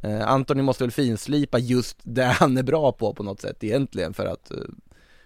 Eh, 0.03 0.27
Antoni 0.27 0.61
måste 0.61 0.83
väl 0.83 0.91
finslipa 0.91 1.59
just 1.59 1.97
det 2.03 2.23
han 2.23 2.57
är 2.57 2.63
bra 2.63 2.91
på 2.91 3.13
på 3.13 3.23
något 3.23 3.41
sätt 3.41 3.63
egentligen 3.63 4.13
för 4.13 4.25
att 4.25 4.51
eh, 4.51 4.57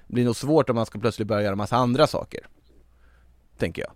det 0.08 0.14
blir 0.14 0.26
nog 0.26 0.36
svårt 0.36 0.70
om 0.70 0.76
man 0.76 0.86
ska 0.86 1.00
plötsligt 1.00 1.28
börja 1.28 1.44
göra 1.44 1.56
massa 1.56 1.76
andra 1.76 2.08
saker. 2.08 2.48
Tänker 3.58 3.82
jag. 3.82 3.92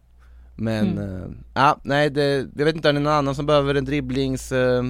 Men, 0.55 0.97
eh, 0.97 1.29
ja, 1.53 1.79
nej 1.84 2.09
det, 2.09 2.47
jag 2.57 2.65
vet 2.65 2.75
inte, 2.75 2.89
är 2.89 2.93
det 2.93 2.99
någon 2.99 3.13
annan 3.13 3.36
som 3.36 3.45
behöver 3.45 3.75
en 3.75 3.86
dribblings, 3.86 4.51
eh, 4.51 4.84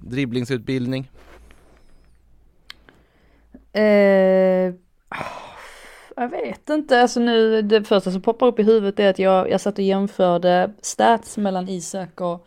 dribblingsutbildning? 0.00 1.10
Eh, 3.72 4.74
jag 6.16 6.28
vet 6.30 6.70
inte, 6.70 7.00
alltså 7.00 7.20
nu 7.20 7.62
det 7.62 7.84
första 7.84 8.10
som 8.10 8.22
poppar 8.22 8.46
upp 8.46 8.58
i 8.58 8.62
huvudet 8.62 9.00
är 9.00 9.10
att 9.10 9.18
jag, 9.18 9.50
jag 9.50 9.60
satt 9.60 9.78
och 9.78 9.84
jämförde 9.84 10.72
stats 10.82 11.36
mellan 11.36 11.68
Isak 11.68 12.20
och 12.20 12.46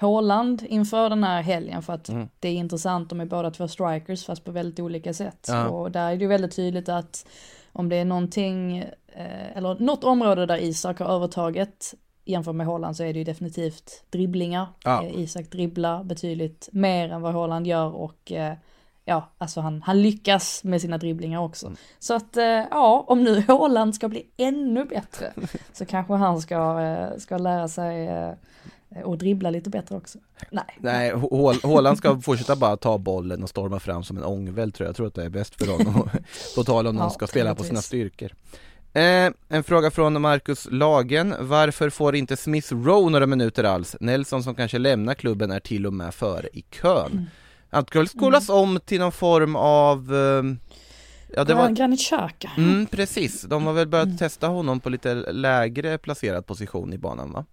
Haaland 0.00 0.62
inför 0.68 1.10
den 1.10 1.24
här 1.24 1.42
helgen 1.42 1.82
för 1.82 1.92
att 1.92 2.10
det 2.40 2.48
är 2.48 2.52
intressant, 2.52 3.10
de 3.10 3.20
är 3.20 3.26
båda 3.26 3.50
två 3.50 3.68
strikers 3.68 4.26
fast 4.26 4.44
på 4.44 4.50
väldigt 4.50 4.80
olika 4.80 5.14
sätt. 5.14 5.46
Ja. 5.48 5.68
Och 5.68 5.90
där 5.90 6.12
är 6.12 6.16
det 6.16 6.22
ju 6.22 6.26
väldigt 6.26 6.56
tydligt 6.56 6.88
att 6.88 7.26
om 7.72 7.88
det 7.88 7.96
är 7.96 8.04
någonting, 8.04 8.78
eh, 9.06 9.56
eller 9.56 9.76
något 9.80 10.04
område 10.04 10.46
där 10.46 10.58
Isak 10.58 10.98
har 10.98 11.06
övertaget 11.06 11.94
jämfört 12.24 12.54
med 12.54 12.66
Haaland 12.66 12.96
så 12.96 13.02
är 13.02 13.12
det 13.12 13.18
ju 13.18 13.24
definitivt 13.24 14.04
dribblingar. 14.10 14.66
Ja. 14.84 15.04
Eh, 15.04 15.20
Isak 15.20 15.50
dribblar 15.50 16.04
betydligt 16.04 16.68
mer 16.72 17.12
än 17.12 17.22
vad 17.22 17.34
Haaland 17.34 17.66
gör 17.66 17.94
och 17.94 18.32
eh, 18.32 18.54
ja, 19.04 19.28
alltså 19.38 19.60
han, 19.60 19.82
han 19.82 20.02
lyckas 20.02 20.64
med 20.64 20.80
sina 20.80 20.98
dribblingar 20.98 21.40
också. 21.40 21.72
Så 21.98 22.14
att 22.14 22.36
ja, 22.70 23.04
om 23.06 23.24
nu 23.24 23.40
Haaland 23.48 23.94
ska 23.94 24.08
bli 24.08 24.26
ännu 24.36 24.84
bättre 24.84 25.32
så 25.72 25.86
kanske 25.86 26.14
han 26.14 26.40
ska, 26.40 27.10
ska 27.18 27.38
lära 27.38 27.68
sig 27.68 28.08
och 29.04 29.18
dribbla 29.18 29.50
lite 29.50 29.70
bättre 29.70 29.96
också. 29.96 30.18
Nej. 30.50 30.64
Nej, 30.80 31.12
Hå- 31.12 31.66
Haaland 31.66 31.98
ska 31.98 32.20
fortsätta 32.20 32.56
bara 32.56 32.76
ta 32.76 32.98
bollen 32.98 33.42
och 33.42 33.48
storma 33.48 33.80
fram 33.80 34.04
som 34.04 34.16
en 34.16 34.24
ångvält 34.24 34.74
tror 34.74 34.84
jag, 34.84 34.88
jag 34.90 34.96
tror 34.96 35.06
att 35.06 35.14
det 35.14 35.24
är 35.24 35.28
bäst 35.28 35.54
för 35.54 35.72
honom 35.72 36.10
På 36.56 36.64
tal 36.64 36.86
om 36.86 36.94
någon 36.94 37.04
Ja, 37.04 37.10
ska 37.10 37.26
spela 37.26 37.54
på 37.54 37.64
sina 37.64 37.82
styrkor 37.82 38.32
eh, 38.92 39.30
En 39.48 39.64
fråga 39.64 39.90
från 39.90 40.20
Marcus 40.22 40.68
Lagen, 40.70 41.34
varför 41.40 41.90
får 41.90 42.16
inte 42.16 42.36
Smith 42.36 42.72
Rowe 42.74 43.10
några 43.10 43.26
minuter 43.26 43.64
alls? 43.64 43.96
Nelson 44.00 44.42
som 44.42 44.54
kanske 44.54 44.78
lämnar 44.78 45.14
klubben 45.14 45.50
är 45.50 45.60
till 45.60 45.86
och 45.86 45.92
med 45.92 46.14
före 46.14 46.48
i 46.52 46.62
kön 46.62 47.26
Han 47.70 47.86
ska 47.86 47.98
väl 47.98 48.08
skolas 48.08 48.48
om 48.48 48.80
till 48.84 49.00
någon 49.00 49.12
form 49.12 49.56
av 49.56 50.14
eh, 50.14 50.42
Ja 51.36 51.44
det 51.44 51.54
var, 51.54 51.68
Granit 51.70 52.00
Xhaka. 52.00 52.50
mm, 52.56 52.86
precis, 52.86 53.42
de 53.42 53.66
har 53.66 53.72
väl 53.72 53.88
börjat 53.88 54.18
testa 54.18 54.46
honom 54.46 54.80
på 54.80 54.90
lite 54.90 55.14
lägre 55.32 55.98
placerad 55.98 56.46
position 56.46 56.92
i 56.92 56.98
banan 56.98 57.32
va? 57.32 57.44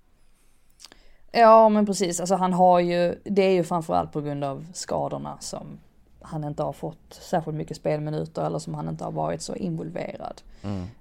Ja 1.38 1.70
men 1.70 1.86
precis, 1.86 2.20
alltså 2.20 2.36
han 2.36 2.54
har 2.54 2.80
ju, 2.80 3.16
det 3.24 3.42
är 3.42 3.52
ju 3.52 3.64
framförallt 3.64 4.12
på 4.12 4.22
grund 4.22 4.44
av 4.44 4.66
skadorna 4.74 5.38
som 5.40 5.80
han 6.22 6.44
inte 6.44 6.64
har 6.64 6.74
fått 6.74 7.14
särskilt 7.14 7.58
mycket 7.58 7.78
spelminuter 7.78 8.46
eller 8.46 8.60
som 8.60 8.74
han 8.74 8.90
inte 8.90 9.04
har 9.04 9.12
varit 9.12 9.42
så 9.42 9.56
involverad. 9.56 10.42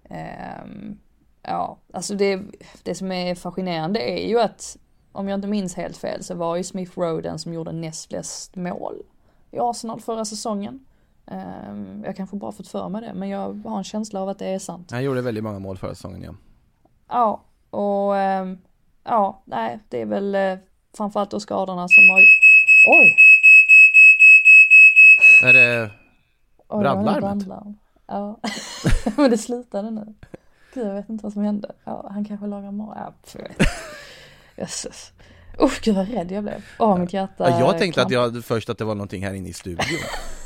Ehm, 0.09 0.99
ja, 1.43 1.77
alltså 1.93 2.15
det, 2.15 2.41
det 2.83 2.95
som 2.95 3.13
är 3.13 3.35
fascinerande 3.35 4.01
är 4.01 4.29
ju 4.29 4.41
att 4.41 4.77
om 5.13 5.29
jag 5.29 5.37
inte 5.37 5.49
minns 5.49 5.75
helt 5.75 5.97
fel 5.97 6.25
så 6.25 6.35
var 6.35 6.57
ju 6.57 6.65
Smith 6.65 6.99
Rowe 6.99 7.23
den 7.23 7.39
som 7.39 7.55
gjorde 7.55 7.73
näst 7.73 8.09
flest 8.09 8.57
mål 8.57 9.03
i 9.51 9.59
Arsenal 9.59 10.01
förra 10.01 10.25
säsongen. 10.25 10.87
Ehm, 11.27 12.03
jag 12.05 12.17
kanske 12.17 12.37
bara 12.37 12.53
fått 12.53 12.69
för 12.69 12.89
mig 12.89 13.01
det 13.01 13.15
men 13.15 13.29
jag 13.29 13.63
har 13.67 13.79
en 13.79 13.85
känsla 13.85 14.21
av 14.21 14.29
att 14.29 14.39
det 14.39 14.47
är 14.47 14.59
sant. 14.59 14.91
Han 14.91 15.05
gjorde 15.05 15.23
väldigt 15.23 15.45
många 15.45 15.59
mål 15.59 15.77
förra 15.77 15.95
säsongen 15.95 16.23
ja 16.23 16.35
Ja, 17.09 17.43
och 17.79 18.17
ehm, 18.17 18.59
ja, 19.05 19.43
nej, 19.45 19.79
det 19.89 20.01
är 20.01 20.07
väl 20.07 20.35
eh, 20.35 20.59
framförallt 20.97 21.31
då 21.31 21.41
skadorna 21.41 21.89
som 21.89 22.11
har... 22.11 22.19
Oj! 22.99 23.17
Är 25.49 25.53
det 25.53 25.91
Oj, 26.69 26.83
Brandlarmet? 26.83 27.21
brandlarm. 27.21 27.79
Ja, 28.07 28.41
men 29.17 29.31
det 29.31 29.39
slutade 29.39 29.91
nu. 29.91 30.15
Gud, 30.75 30.87
jag 30.87 30.95
vet 30.95 31.09
inte 31.09 31.23
vad 31.23 31.33
som 31.33 31.43
hände. 31.43 31.73
Ja, 31.85 32.09
han 32.13 32.25
kanske 32.25 32.47
lagar 32.47 32.71
mat. 32.71 33.37
Ja. 33.39 33.65
Jösses. 34.57 35.13
Usch, 35.63 35.81
gud 35.85 35.95
vad 35.95 36.09
rädd 36.09 36.33
jag 36.33 36.43
blev. 36.45 36.65
Åh, 36.79 36.99
mitt 36.99 37.13
hjärta 37.13 37.51
Ja, 37.51 37.59
jag 37.61 37.79
tänkte 37.79 38.03
att 38.03 38.11
jag 38.11 38.45
först 38.45 38.71
att 38.71 38.79
det 38.79 38.85
var 38.85 38.95
någonting 38.95 39.25
här 39.25 39.35
inne 39.35 39.49
i 39.49 39.53
studion 39.53 39.87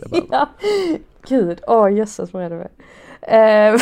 Jag 0.00 0.10
bara, 0.10 0.22
Ja, 0.30 0.48
gud, 1.28 1.60
åh 1.66 1.92
jösses 1.92 2.32
vad 2.32 2.42
är 2.42 2.50
det 2.50 2.56
med. 2.56 2.70
Eh, 3.22 3.80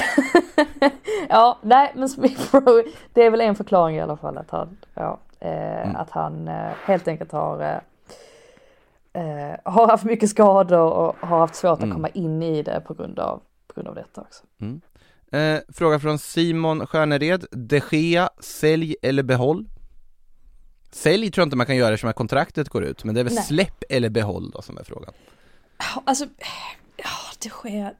ja, 1.29 1.59
nej 1.63 1.93
men 1.97 2.09
Smith 2.09 2.55
Rowe, 2.55 2.85
det 3.13 3.23
är 3.23 3.31
väl 3.31 3.41
en 3.41 3.55
förklaring 3.57 3.97
i 3.97 4.01
alla 4.01 4.17
fall 4.17 4.39
att 4.39 4.51
han, 4.51 4.77
ja, 4.95 5.19
eh, 5.41 6.01
att 6.01 6.11
han 6.11 6.49
eh, 6.49 6.71
helt 6.85 7.09
enkelt 7.09 7.33
har 7.33 7.81
eh, 9.13 9.55
har 9.65 9.89
haft 9.89 10.05
mycket 10.05 10.31
skador 10.31 10.93
och 10.93 11.17
har 11.21 11.39
haft 11.39 11.55
svårt 11.55 11.83
att 11.83 11.93
komma 11.93 12.09
in 12.09 12.43
i 12.43 12.63
det 12.63 12.83
på 12.87 12.95
grund 12.95 13.19
av, 13.19 13.41
på 13.67 13.75
grund 13.75 13.89
av 13.89 13.95
detta 13.95 14.21
också. 14.21 14.45
Eh, 15.37 15.59
fråga 15.69 15.99
från 15.99 16.19
Simon 16.19 16.87
Stjärnered, 16.87 17.45
de 17.51 17.81
Gea, 17.91 18.31
sälj 18.41 18.97
eller 19.03 19.23
behåll? 19.23 19.65
Sälj 20.91 21.31
tror 21.31 21.43
jag 21.43 21.47
inte 21.47 21.57
man 21.57 21.67
kan 21.67 21.77
göra 21.77 21.95
eftersom 21.95 22.13
kontraktet 22.13 22.69
går 22.69 22.85
ut, 22.85 23.05
men 23.05 23.15
det 23.15 23.21
är 23.21 23.25
väl 23.25 23.35
Nej. 23.35 23.45
släpp 23.45 23.85
eller 23.89 24.09
behåll 24.09 24.51
då 24.51 24.63
som 24.63 24.79
är 24.79 24.85
frågan. 24.85 25.13
Alltså, 26.05 26.27
ja 26.97 27.11
det 27.43 27.49
sker, 27.49 27.97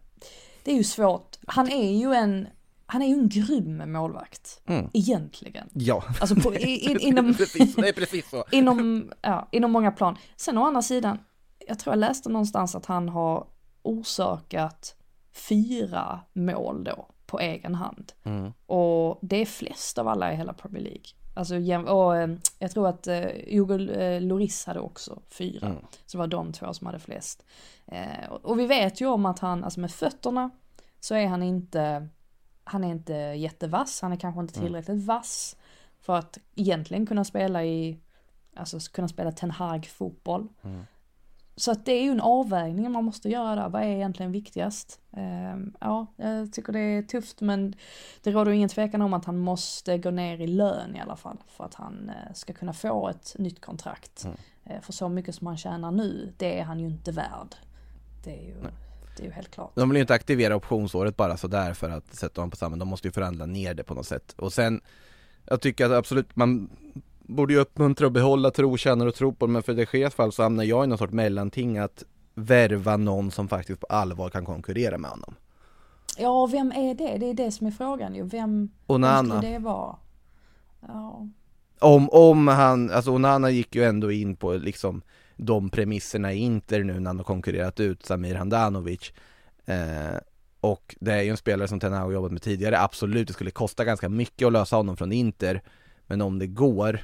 det 0.63 0.71
är 0.73 0.77
ju 0.77 0.85
svårt. 0.85 1.37
Han 1.47 1.71
är 1.73 1.93
ju 1.99 2.15
en, 2.15 2.49
han 2.87 3.03
är 3.03 3.07
ju 3.07 3.13
en 3.15 3.29
grym 3.29 3.93
målvakt. 3.93 4.61
Mm. 4.67 4.91
Egentligen. 4.93 5.69
Ja, 5.73 6.05
Alltså 6.21 6.35
på, 6.35 6.55
i, 6.55 6.91
in, 6.91 6.99
inom, 7.01 7.35
precis, 7.35 7.75
det 7.75 7.89
är 7.89 7.93
precis 7.93 8.31
så. 8.31 8.45
inom, 8.53 9.13
ja, 9.23 9.49
inom 9.53 9.73
många 9.73 9.93
plan. 9.93 10.17
Sen 10.37 10.59
å 10.59 10.65
andra 10.65 10.83
sidan, 10.83 11.19
jag 11.67 11.79
tror 11.79 11.93
jag 11.93 11.99
läste 11.99 12.29
någonstans 12.29 12.75
att 12.75 12.87
han 12.87 13.09
har 13.09 13.47
orsakat 13.83 14.95
fyra 15.33 16.21
mål 16.33 16.85
då 16.85 17.09
på 17.27 17.41
egen 17.41 17.75
hand. 17.75 18.13
Mm. 18.25 18.53
Och 18.67 19.19
det 19.23 19.37
är 19.37 19.47
flest 19.47 19.99
av 19.99 20.09
alla 20.09 20.33
i 20.33 20.37
hela 20.37 20.53
Premier 20.53 20.83
League. 20.83 21.05
Alltså, 21.39 21.55
och 21.87 22.17
eh, 22.17 22.29
jag 22.59 22.71
tror 22.71 22.89
att 22.89 23.07
eh, 23.07 23.21
Hugo 23.51 23.91
eh, 23.91 24.21
Lloris 24.21 24.67
hade 24.67 24.81
också 24.81 25.23
fyra. 25.29 25.67
Mm. 25.67 25.79
Så 26.07 26.17
det 26.17 26.19
var 26.19 26.27
de 26.27 26.53
två 26.53 26.75
som 26.75 26.87
hade 26.87 26.99
flest. 26.99 27.45
Eh, 27.87 28.31
och- 28.31 28.59
vi 28.59 28.67
vet 28.67 29.01
ju 29.01 29.07
om 29.07 29.27
att 29.27 29.39
han, 29.39 29.65
alltså 29.65 29.81
med 29.81 29.91
fötterna, 29.91 30.51
så 31.01 31.15
är 31.15 31.27
han 31.27 31.43
inte, 31.43 32.09
han 32.65 32.85
är 32.85 32.89
inte 32.91 33.13
jättevass, 33.15 34.01
han 34.03 34.13
är 34.13 34.17
kanske 34.17 34.41
inte 34.41 34.55
tillräckligt 34.61 35.05
vass 35.05 35.57
för 36.01 36.17
att 36.17 36.39
egentligen 36.55 37.07
kunna 37.07 37.25
spela 37.25 37.65
i, 37.65 37.99
alltså 38.57 38.79
kunna 38.93 39.09
spela 39.09 39.33
Ten 39.33 39.51
Hag 39.51 39.87
fotboll. 39.87 40.49
Så 41.59 41.71
att 41.71 41.85
det 41.85 41.93
är 41.93 42.03
ju 42.03 42.11
en 42.11 42.21
avvägning 42.21 42.93
man 42.93 43.05
måste 43.05 43.29
göra 43.29 43.55
där, 43.55 43.69
vad 43.69 43.83
är 43.83 43.87
egentligen 43.87 44.33
viktigast? 44.33 45.01
Ehm, 45.13 45.75
ja, 45.81 46.07
jag 46.17 46.53
tycker 46.53 46.73
det 46.73 46.81
är 46.81 47.03
tufft 47.03 47.41
men 47.41 47.75
det 48.23 48.31
råder 48.31 48.53
ingen 48.53 48.69
tvekan 48.69 49.03
om 49.03 49.15
att 49.15 49.25
han 49.25 49.39
måste 49.39 49.99
gå 49.99 50.11
ner 50.11 50.41
i 50.41 50.47
lön 50.47 50.97
i 50.97 51.01
alla 51.01 51.17
fall 51.17 51.37
för 51.57 51.65
att 51.65 51.75
han 51.75 52.09
eh, 52.09 52.35
ska 52.35 52.53
kunna 52.53 52.73
få 52.73 53.09
ett 53.09 53.37
nytt 53.39 53.61
kontrakt. 53.61 54.27
Eh, 54.65 54.81
för 54.81 54.93
så 54.93 55.09
mycket 55.09 55.35
som 55.35 55.47
han 55.47 55.57
tjänar 55.57 55.91
nu, 55.91 56.33
det 56.37 56.59
är 56.59 56.65
han 56.65 56.81
ju 56.81 56.87
inte 56.87 57.13
värd. 57.13 57.55
Det 58.25 58.31
är 58.31 58.43
ju, 58.43 58.55
det 59.17 59.23
är 59.23 59.27
ju 59.27 59.33
helt 59.33 59.51
klart. 59.51 59.73
De 59.75 59.89
vill 59.89 59.97
ju 59.97 60.01
inte 60.01 60.15
aktivera 60.15 60.57
optionsåret 60.57 61.17
bara 61.17 61.37
sådär 61.37 61.75
för 61.75 61.91
att 61.91 62.15
sätta 62.15 62.41
dem 62.41 62.51
på 62.51 62.57
samma, 62.57 62.77
de 62.77 62.89
måste 62.89 63.09
ju 63.09 63.13
förhandla 63.13 63.47
ner 63.47 63.75
det 63.75 63.85
på 63.85 63.95
något 63.95 64.07
sätt. 64.07 64.35
Och 64.39 64.53
sen, 64.53 64.81
jag 65.45 65.61
tycker 65.61 65.87
att 65.87 65.93
absolut, 65.93 66.37
man 66.37 66.71
borde 67.29 67.53
ju 67.53 67.61
uppmuntra 67.61 68.07
och 68.07 68.13
behålla 68.13 68.51
trotjänare 68.51 69.09
och 69.09 69.15
tro 69.15 69.33
på 69.33 69.47
det, 69.47 69.53
men 69.53 69.63
för 69.63 69.75
det 69.75 69.87
sker 69.87 70.11
fall 70.11 70.33
så 70.33 70.43
hamnar 70.43 70.65
jag 70.65 70.85
i 70.85 70.87
någon 70.87 70.99
sorts 70.99 71.13
mellanting 71.13 71.79
att 71.79 72.05
värva 72.35 72.97
någon 72.97 73.31
som 73.31 73.49
faktiskt 73.49 73.81
på 73.81 73.87
allvar 73.87 74.31
kan 74.31 74.45
konkurrera 74.45 74.99
med 74.99 75.11
honom. 75.11 75.35
Ja, 76.19 76.47
vem 76.47 76.73
är 76.73 76.95
det? 76.95 77.19
Det 77.19 77.31
är 77.31 77.35
det 77.35 77.53
som 77.53 77.67
är 77.67 77.71
frågan 77.71 78.15
ju. 78.15 78.23
Vem, 78.23 78.31
vem 78.31 78.71
Onana. 78.87 79.37
skulle 79.41 79.53
det 79.53 79.59
vara? 79.59 79.97
Ja, 80.81 81.29
Om, 81.79 82.09
om 82.11 82.49
han, 82.49 82.91
alltså 82.91 83.11
Onana 83.11 83.51
gick 83.51 83.75
ju 83.75 83.85
ändå 83.85 84.13
in 84.13 84.37
på 84.37 84.53
liksom 84.53 85.03
de 85.37 85.71
premisserna 85.71 86.33
i 86.33 86.39
Inter 86.39 86.85
nu 86.85 87.01
när 87.01 87.07
han 87.11 87.17
har 87.17 87.25
konkurrerat 87.25 87.81
ut 87.81 88.07
Samir 88.07 88.35
Handanovic 88.35 89.13
eh, 89.67 90.17
Och 90.61 90.97
det 91.01 91.13
är 91.13 91.23
ju 91.23 91.31
en 91.31 91.37
spelare 91.37 91.69
som 91.69 91.81
Ten 91.81 91.93
har 91.93 92.13
jobbat 92.13 92.33
med 92.33 92.43
tidigare, 92.43 92.81
absolut 92.81 93.27
det 93.29 93.35
skulle 93.35 93.51
kosta 93.51 93.85
ganska 93.85 94.09
mycket 94.09 94.47
att 94.47 94.53
lösa 94.53 94.77
honom 94.77 94.97
från 94.97 95.13
Inter 95.13 95.63
Men 96.07 96.21
om 96.21 96.39
det 96.39 96.47
går 96.47 97.01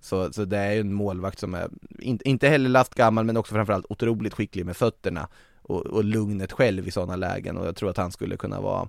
så, 0.00 0.32
så 0.32 0.44
det 0.44 0.58
är 0.58 0.72
ju 0.72 0.80
en 0.80 0.94
målvakt 0.94 1.38
som 1.38 1.54
är, 1.54 1.68
inte, 1.98 2.28
inte 2.28 2.48
heller 2.48 2.68
lastgammal 2.70 3.24
men 3.24 3.36
också 3.36 3.54
framförallt 3.54 3.86
otroligt 3.88 4.34
skicklig 4.34 4.66
med 4.66 4.76
fötterna 4.76 5.28
och, 5.62 5.86
och 5.86 6.04
lugnet 6.04 6.52
själv 6.52 6.88
i 6.88 6.90
sådana 6.90 7.16
lägen 7.16 7.56
och 7.56 7.66
jag 7.66 7.76
tror 7.76 7.90
att 7.90 7.96
han 7.96 8.12
skulle 8.12 8.36
kunna 8.36 8.60
vara 8.60 8.88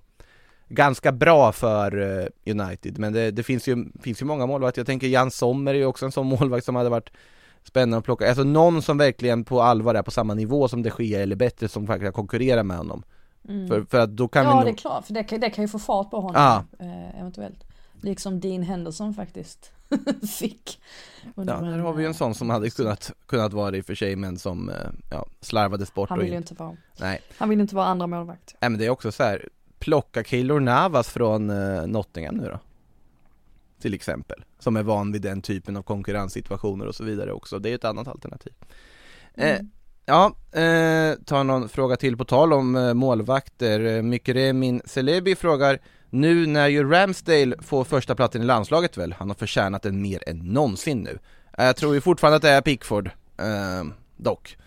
ganska 0.67 1.11
bra 1.11 1.51
för 1.51 2.19
eh, 2.21 2.53
United, 2.53 2.99
men 2.99 3.13
det, 3.13 3.31
det 3.31 3.43
finns, 3.43 3.67
ju, 3.67 3.85
finns 4.01 4.21
ju 4.21 4.25
många 4.25 4.45
målvakter. 4.45 4.79
Jag 4.79 4.87
tänker 4.87 5.07
Jan 5.07 5.31
Sommer 5.31 5.73
är 5.73 5.77
ju 5.77 5.85
också 5.85 6.05
en 6.05 6.11
sån 6.11 6.27
målvakt 6.27 6.65
som 6.65 6.75
hade 6.75 6.89
varit 6.89 7.09
spännande 7.63 7.97
att 7.97 8.05
plocka. 8.05 8.27
Alltså 8.27 8.43
någon 8.43 8.81
som 8.81 8.97
verkligen 8.97 9.43
på 9.43 9.61
allvar 9.61 9.95
är 9.95 10.01
på 10.01 10.11
samma 10.11 10.33
nivå 10.33 10.67
som 10.67 10.83
de 10.83 10.91
Gea 10.99 11.21
eller 11.21 11.35
bättre 11.35 11.67
som 11.67 11.87
faktiskt 11.87 12.05
kan 12.05 12.13
konkurrera 12.13 12.63
med 12.63 12.77
honom. 12.77 13.03
För, 13.67 13.85
för 13.89 13.99
att 13.99 14.09
då 14.09 14.27
kan 14.27 14.43
ja 14.45 14.49
vi 14.51 14.63
det 14.63 14.69
är 14.69 14.71
nog... 14.71 14.77
klart, 14.77 15.05
för 15.05 15.13
det 15.13 15.23
kan, 15.23 15.39
det 15.39 15.49
kan 15.49 15.63
ju 15.63 15.67
få 15.67 15.79
fart 15.79 16.11
på 16.11 16.21
honom 16.21 16.41
Ja. 16.41 16.85
eh, 16.85 17.19
eventuellt. 17.21 17.63
Liksom 18.01 18.39
Dean 18.39 18.63
Henderson 18.63 19.13
faktiskt 19.13 19.71
fick. 20.39 20.81
Ja, 21.35 21.43
där 21.43 21.77
har 21.77 21.93
vi 21.93 22.03
ju 22.03 22.07
en 22.07 22.13
sån 22.13 22.35
som 22.35 22.49
hade 22.49 22.69
kunnat, 22.69 23.11
kunnat 23.25 23.53
vara 23.53 23.71
det 23.71 23.77
i 23.77 23.81
och 23.81 23.85
för 23.85 23.95
sig 23.95 24.15
men 24.15 24.37
som 24.37 24.69
eh, 24.69 24.75
ja, 25.11 25.25
slarvades 25.41 25.93
bort 25.93 26.09
Han 26.09 26.19
vill 26.19 26.31
ju 26.31 26.37
inte... 26.37 26.53
vara, 26.53 26.77
Nej. 26.99 27.21
han 27.37 27.49
vill 27.49 27.61
inte 27.61 27.75
vara 27.75 27.85
andra 27.85 28.07
målvakt. 28.07 28.55
Nej 28.61 28.69
men 28.69 28.79
det 28.79 28.85
är 28.85 28.89
också 28.89 29.11
så 29.11 29.23
här. 29.23 29.49
plocka 29.79 30.23
Keylor 30.23 30.59
Navas 30.59 31.09
från 31.09 31.49
eh, 31.49 31.87
Nottingham 31.87 32.35
nu 32.35 32.43
då 32.43 32.59
Till 33.79 33.93
exempel, 33.93 34.43
som 34.59 34.75
är 34.75 34.83
van 34.83 35.11
vid 35.11 35.21
den 35.21 35.41
typen 35.41 35.77
av 35.77 35.81
konkurrenssituationer 35.83 36.85
och 36.85 36.95
så 36.95 37.03
vidare 37.03 37.31
också, 37.31 37.59
det 37.59 37.69
är 37.69 37.75
ett 37.75 37.85
annat 37.85 38.07
alternativ 38.07 38.53
eh, 39.33 39.59
Ja, 40.05 40.35
eh, 40.51 41.15
ta 41.25 41.43
någon 41.43 41.69
fråga 41.69 41.95
till 41.95 42.17
på 42.17 42.25
tal 42.25 42.53
om 42.53 42.75
eh, 42.75 42.93
målvakter, 42.93 43.85
eh, 43.85 44.01
Mykremin 44.01 44.81
Celebi 44.85 45.35
frågar 45.35 45.79
Nu 46.13 46.47
när 46.47 46.67
ju 46.67 46.89
Ramsdale 46.89 47.55
får 47.61 47.83
första 47.83 48.15
platsen 48.15 48.41
i 48.41 48.45
landslaget 48.45 48.97
väl, 48.97 49.13
han 49.13 49.29
har 49.29 49.35
förtjänat 49.35 49.81
den 49.81 50.01
mer 50.01 50.29
än 50.29 50.37
någonsin 50.37 50.99
nu 51.03 51.19
eh, 51.57 51.65
Jag 51.65 51.75
tror 51.75 51.93
ju 51.93 52.01
fortfarande 52.01 52.35
att 52.35 52.41
det 52.41 52.49
är 52.49 52.61
Pickford, 52.61 53.09
eh, 53.37 53.83
dock 54.17 54.57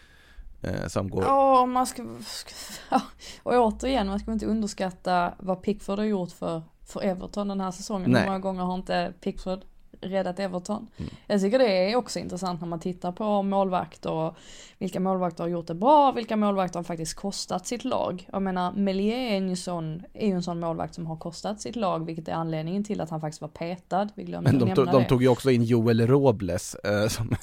eh, 0.62 0.86
Som 0.86 1.10
går 1.10 1.22
Ja, 1.22 1.66
man 1.66 1.86
ska, 1.86 2.02
och 3.42 3.52
återigen, 3.54 4.06
man 4.06 4.20
ska 4.20 4.32
inte 4.32 4.46
underskatta 4.46 5.34
vad 5.38 5.62
Pickford 5.62 5.98
har 5.98 6.06
gjort 6.06 6.32
för, 6.32 6.62
för 6.86 7.00
Everton 7.00 7.48
den 7.48 7.60
här 7.60 7.70
säsongen. 7.70 8.10
Nej. 8.10 8.20
Hur 8.20 8.28
många 8.28 8.38
gånger 8.38 8.62
har 8.62 8.74
inte 8.74 9.12
Pickford 9.20 9.60
räddat 10.04 10.38
Everton? 10.38 10.86
Mm. 10.96 11.10
Jag 11.26 11.40
tycker 11.40 11.58
det 11.58 11.92
är 11.92 11.96
också 11.96 12.18
intressant 12.18 12.60
när 12.60 12.68
man 12.68 12.80
tittar 12.80 13.12
på 13.12 13.42
målvakter 13.42 14.10
och 14.10 14.36
vilka 14.78 15.00
målvakter 15.00 15.44
har 15.44 15.48
gjort 15.48 15.66
det 15.66 15.74
bra, 15.74 16.12
vilka 16.12 16.36
målvakter 16.36 16.78
har 16.78 16.84
faktiskt 16.84 17.14
kostat 17.14 17.66
sitt 17.66 17.84
lag. 17.84 18.28
Jag 18.32 18.42
menar, 18.42 18.72
Melier 18.72 19.16
är 19.16 19.40
ju 19.40 19.50
en 19.50 19.56
sån, 19.56 20.02
är 20.14 20.26
ju 20.26 20.34
en 20.34 20.42
sån 20.42 20.60
målvakt 20.60 20.94
som 20.94 21.06
har 21.06 21.16
kostat 21.16 21.60
sitt 21.60 21.76
lag, 21.76 22.06
vilket 22.06 22.28
är 22.28 22.32
anledningen 22.32 22.84
till 22.84 23.00
att 23.00 23.10
han 23.10 23.20
faktiskt 23.20 23.40
var 23.40 23.48
petad. 23.48 24.08
Vi 24.14 24.24
glömde 24.24 24.52
Men 24.52 24.60
de, 24.60 24.74
tog, 24.74 24.86
de 24.86 25.04
tog 25.04 25.22
ju 25.22 25.28
också 25.28 25.50
in 25.50 25.64
Joel 25.64 26.06
Robles 26.06 26.74
eh, 26.74 27.08
som 27.08 27.36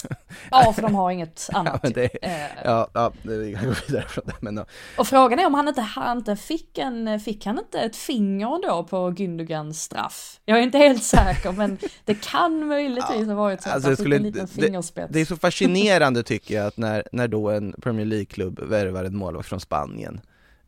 Ja, 0.51 0.73
för 0.73 0.81
de 0.81 0.95
har 0.95 1.11
inget 1.11 1.49
annat. 1.53 1.73
Ja, 1.73 1.79
men 1.83 1.93
det, 1.93 2.11
Eh, 2.21 2.63
ja, 2.63 2.87
ja, 2.93 3.11
vi 3.23 3.53
kan 3.53 3.65
gå 3.65 3.73
vidare 3.87 4.07
från 4.07 4.23
det 4.25 4.33
men 4.39 4.57
ja. 4.57 4.65
Och 4.97 5.07
frågan 5.07 5.39
är 5.39 5.45
om 5.45 5.53
han 5.53 5.67
inte, 5.67 5.81
han 5.81 6.17
inte 6.17 6.35
fick 6.35 6.77
en, 6.77 7.19
fick 7.19 7.45
han 7.45 7.59
inte 7.59 7.79
ett 7.79 7.95
finger 7.95 8.67
då 8.67 8.83
på 8.83 9.11
Gündogans 9.11 9.73
straff? 9.73 10.39
Jag 10.45 10.57
är 10.57 10.61
inte 10.61 10.77
helt 10.77 11.03
säker 11.03 11.51
men 11.51 11.77
det 12.05 12.13
kan 12.13 12.50
möjligtvis 12.51 13.27
ha 13.27 13.35
varit 13.35 13.61
så 13.61 13.69
att 13.69 13.75
Alltså, 13.75 13.89
han 13.89 13.95
fick 13.97 14.03
skulle, 14.03 14.15
en 14.15 14.23
liten 14.23 14.47
det, 14.55 14.61
fingerspets. 14.65 15.13
det 15.13 15.21
är 15.21 15.25
så 15.25 15.35
fascinerande 15.37 16.23
tycker 16.23 16.55
jag 16.55 16.67
att 16.67 16.77
när, 16.77 17.03
när 17.11 17.27
då 17.27 17.49
en 17.49 17.73
Premier 17.81 18.05
League-klubb 18.05 18.59
värvar 18.59 19.03
en 19.03 19.15
målvakt 19.15 19.49
från 19.49 19.59
Spanien. 19.59 20.21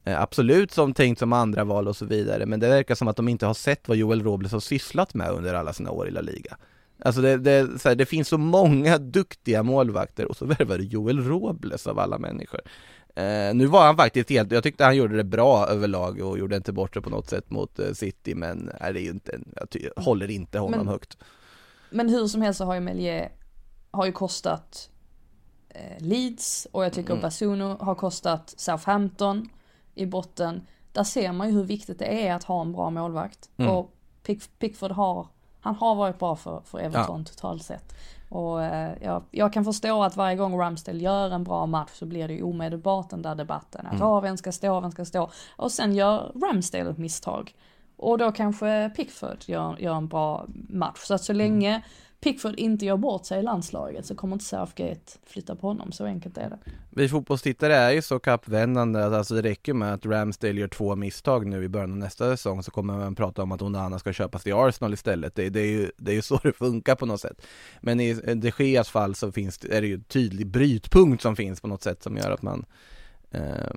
Eh, 0.05 0.21
Absolut 0.21 0.71
som 0.71 0.93
tänkt 0.93 1.19
som 1.19 1.33
andra 1.33 1.63
val 1.63 1.87
och 1.87 1.95
så 1.95 2.05
vidare, 2.05 2.45
men 2.45 2.59
det 2.59 2.67
verkar 2.67 2.95
som 2.95 3.07
att 3.07 3.15
de 3.15 3.27
inte 3.29 3.45
har 3.45 3.53
sett 3.53 3.87
vad 3.87 3.97
Joel 3.97 4.23
Robles 4.23 4.51
har 4.51 4.59
sysslat 4.59 5.13
med 5.13 5.29
under 5.31 5.53
alla 5.53 5.73
sina 5.73 5.91
år 5.91 6.07
i 6.07 6.11
La 6.11 6.21
Liga. 6.21 6.57
Alltså 7.05 7.21
det, 7.21 7.37
det, 7.37 7.79
så 7.81 7.89
här, 7.89 7.95
det 7.95 8.05
finns 8.05 8.27
så 8.27 8.37
många 8.37 8.97
duktiga 8.97 9.63
målvakter 9.63 10.25
och 10.25 10.37
så 10.37 10.45
värvar 10.45 10.77
du 10.77 10.83
Joel 10.83 11.23
Robles 11.27 11.87
av 11.87 11.99
alla 11.99 12.17
människor. 12.17 12.59
Eh, 13.15 13.53
Nu 13.53 13.65
var 13.65 13.85
han 13.85 13.97
faktiskt 13.97 14.29
helt, 14.29 14.51
jag 14.51 14.63
tyckte 14.63 14.83
han 14.83 14.95
gjorde 14.95 15.17
det 15.17 15.23
bra 15.23 15.67
överlag 15.67 16.21
och 16.21 16.39
gjorde 16.39 16.55
inte 16.55 16.71
bort 16.73 16.93
det 16.93 17.01
på 17.01 17.09
något 17.09 17.29
sätt 17.29 17.49
mot 17.51 17.79
eh, 17.79 17.91
City 17.93 18.35
men 18.35 18.65
det 18.65 18.85
är 18.85 18.93
ju 18.93 19.09
inte, 19.09 19.39
jag 19.55 19.69
ty, 19.69 19.89
håller 19.97 20.31
inte 20.31 20.59
honom 20.59 20.79
Men- 20.79 20.87
högt 20.87 21.17
Men 21.93 22.09
hur 22.09 22.27
som 22.27 22.41
helst 22.41 22.57
så 22.57 22.65
har 22.65 22.73
ju 22.73 22.79
Melier, 22.79 23.31
har 23.91 24.05
ju 24.05 24.11
kostat 24.11 24.89
eh, 25.69 25.97
Leeds 25.99 26.67
och 26.71 26.85
jag 26.85 26.93
tycker 26.93 27.11
Mm. 27.11 27.21
Basuno 27.21 27.77
har 27.79 27.95
kostat 27.95 28.53
Southampton 28.57 29.49
i 29.95 30.05
botten. 30.05 30.67
Där 30.91 31.03
ser 31.03 31.31
man 31.31 31.47
ju 31.47 31.53
hur 31.53 31.63
viktigt 31.63 31.99
det 31.99 32.27
är 32.27 32.33
att 32.33 32.43
ha 32.43 32.61
en 32.61 32.73
bra 32.73 32.89
målvakt. 32.89 33.49
Mm. 33.57 33.71
Och 33.71 33.91
Pick, 34.23 34.59
Pickford 34.59 34.91
har, 34.91 35.27
han 35.59 35.75
har 35.75 35.95
varit 35.95 36.19
bra 36.19 36.35
för, 36.35 36.61
för 36.65 36.79
Everton 36.79 37.25
totalt 37.25 37.63
sett. 37.63 37.95
Och 38.29 38.63
eh, 38.63 38.97
jag, 39.01 39.23
jag 39.31 39.53
kan 39.53 39.65
förstå 39.65 40.03
att 40.03 40.15
varje 40.15 40.35
gång 40.35 40.59
Ramsdale 40.59 40.99
gör 40.99 41.29
en 41.29 41.43
bra 41.43 41.65
match 41.65 41.91
så 41.93 42.05
blir 42.05 42.27
det 42.27 42.33
ju 42.33 42.43
omedelbart 42.43 43.09
den 43.09 43.21
där 43.21 43.35
debatten. 43.35 43.85
Att 43.85 43.99
ja, 43.99 44.19
vem 44.19 44.37
ska 44.37 44.51
stå, 44.51 44.79
vem 44.79 44.91
ska 44.91 45.05
stå? 45.05 45.29
Och 45.55 45.71
sen 45.71 45.95
gör 45.95 46.31
Ramsdale 46.35 46.89
ett 46.89 46.97
misstag. 46.97 47.55
Och 47.97 48.17
då 48.17 48.31
kanske 48.31 48.91
Pickford 48.95 49.37
gör, 49.45 49.77
gör 49.79 49.95
en 49.95 50.07
bra 50.07 50.47
match. 50.69 50.99
Så 50.99 51.13
att 51.13 51.23
så 51.23 51.33
länge 51.33 51.83
Pickford 52.23 52.55
inte 52.55 52.85
gör 52.85 52.97
bort 52.97 53.25
sig 53.25 53.39
i 53.39 53.43
landslaget 53.43 54.05
så 54.05 54.15
kommer 54.15 54.33
inte 54.33 54.45
Southgate 54.45 55.11
flytta 55.25 55.55
på 55.55 55.67
honom, 55.67 55.91
så 55.91 56.05
enkelt 56.05 56.37
är 56.37 56.49
det. 56.49 56.57
Vi 56.89 57.09
fotbollstittare 57.09 57.75
är 57.75 57.91
ju 57.91 58.01
så 58.01 58.19
kappvändande 58.19 59.03
att 59.03 59.13
alltså 59.13 59.35
det 59.35 59.41
räcker 59.41 59.73
med 59.73 59.93
att 59.93 60.05
Ramsdale 60.05 60.59
gör 60.59 60.67
två 60.67 60.95
misstag 60.95 61.47
nu 61.47 61.63
i 61.63 61.69
början 61.69 61.91
av 61.91 61.97
nästa 61.97 62.37
säsong 62.37 62.63
så 62.63 62.71
kommer 62.71 62.97
man 62.97 63.15
prata 63.15 63.43
om 63.43 63.51
att 63.51 63.61
Onana 63.61 63.99
ska 63.99 64.13
köpas 64.13 64.43
till 64.43 64.53
Arsenal 64.53 64.93
istället. 64.93 65.35
Det, 65.35 65.49
det, 65.49 65.59
är 65.59 65.71
ju, 65.71 65.91
det 65.97 66.11
är 66.11 66.15
ju 66.15 66.21
så 66.31 66.39
det 66.43 66.53
funkar 66.53 66.95
på 66.95 67.05
något 67.05 67.21
sätt. 67.21 67.45
Men 67.81 67.99
i 67.99 68.13
de 68.13 68.51
Geas 68.59 68.89
fall 68.89 69.15
så 69.15 69.31
finns 69.31 69.57
det, 69.57 69.77
är 69.77 69.81
det 69.81 69.87
ju 69.87 69.93
en 69.93 70.03
tydlig 70.03 70.47
brytpunkt 70.47 71.21
som 71.21 71.35
finns 71.35 71.61
på 71.61 71.67
något 71.67 71.83
sätt 71.83 72.03
som 72.03 72.17
gör 72.17 72.31
att 72.31 72.41
man 72.41 72.65
eh, 73.31 73.71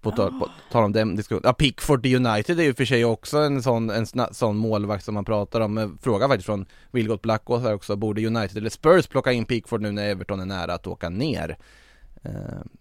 på 0.00 0.10
tal, 0.10 0.32
på 0.38 0.48
tal 0.70 0.84
om 0.84 0.92
den 0.92 1.16
diskussionen, 1.16 1.42
ja 1.44 1.52
Pickford 1.52 2.06
i 2.06 2.16
United 2.16 2.60
är 2.60 2.64
ju 2.64 2.74
för 2.74 2.84
sig 2.84 3.04
också 3.04 3.38
en 3.38 3.62
sån, 3.62 3.90
en 3.90 4.06
sna, 4.06 4.32
sån 4.32 4.56
målvakt 4.56 5.04
som 5.04 5.14
man 5.14 5.24
pratar 5.24 5.60
om, 5.60 5.98
fråga 6.02 6.28
faktiskt 6.28 6.46
från 6.46 6.66
Wilgot 6.90 7.22
Blackås 7.22 7.62
här 7.62 7.74
också, 7.74 7.96
borde 7.96 8.26
United 8.26 8.56
eller 8.56 8.70
Spurs 8.70 9.06
plocka 9.06 9.32
in 9.32 9.44
Pickford 9.44 9.82
nu 9.82 9.92
när 9.92 10.08
Everton 10.08 10.40
är 10.40 10.44
nära 10.44 10.74
att 10.74 10.86
åka 10.86 11.08
ner? 11.08 11.58
Uh, 12.26 12.32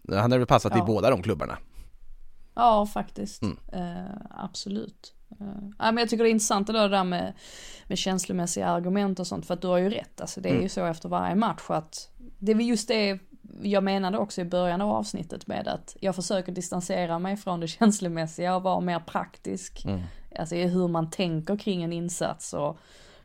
han 0.09 0.17
hade 0.17 0.37
väl 0.37 0.47
passat 0.47 0.71
ja. 0.75 0.83
i 0.83 0.85
båda 0.85 1.09
de 1.09 1.21
klubbarna? 1.21 1.57
Ja, 2.55 2.85
faktiskt. 2.85 3.41
Mm. 3.41 3.57
Uh, 3.73 4.15
absolut. 4.29 5.13
Uh, 5.41 5.47
ja, 5.79 5.91
men 5.91 5.97
jag 5.97 6.09
tycker 6.09 6.23
det 6.23 6.29
är 6.29 6.31
intressant 6.31 6.67
det 6.67 6.87
där 6.87 7.03
med, 7.03 7.33
med 7.87 7.97
känslomässiga 7.97 8.67
argument 8.67 9.19
och 9.19 9.27
sånt, 9.27 9.45
för 9.45 9.53
att 9.53 9.61
du 9.61 9.67
har 9.67 9.77
ju 9.77 9.89
rätt. 9.89 10.21
Alltså 10.21 10.41
det 10.41 10.49
är 10.49 10.53
mm. 10.53 10.63
ju 10.63 10.69
så 10.69 10.85
efter 10.85 11.09
varje 11.09 11.35
match 11.35 11.61
att 11.67 12.09
det 12.39 12.51
är 12.51 12.55
just 12.55 12.87
det 12.87 13.19
jag 13.61 13.83
menade 13.83 14.17
också 14.17 14.41
i 14.41 14.45
början 14.45 14.81
av 14.81 14.91
avsnittet 14.91 15.47
med 15.47 15.67
att 15.67 15.97
jag 15.99 16.15
försöker 16.15 16.51
distansera 16.51 17.19
mig 17.19 17.37
från 17.37 17.59
det 17.59 17.67
känslomässiga 17.67 18.55
och 18.55 18.63
vara 18.63 18.79
mer 18.79 18.99
praktisk. 18.99 19.85
Mm. 19.85 20.01
Alltså 20.39 20.55
hur 20.55 20.87
man 20.87 21.09
tänker 21.09 21.57
kring 21.57 21.83
en 21.83 21.93
insats 21.93 22.53
och 22.53 22.77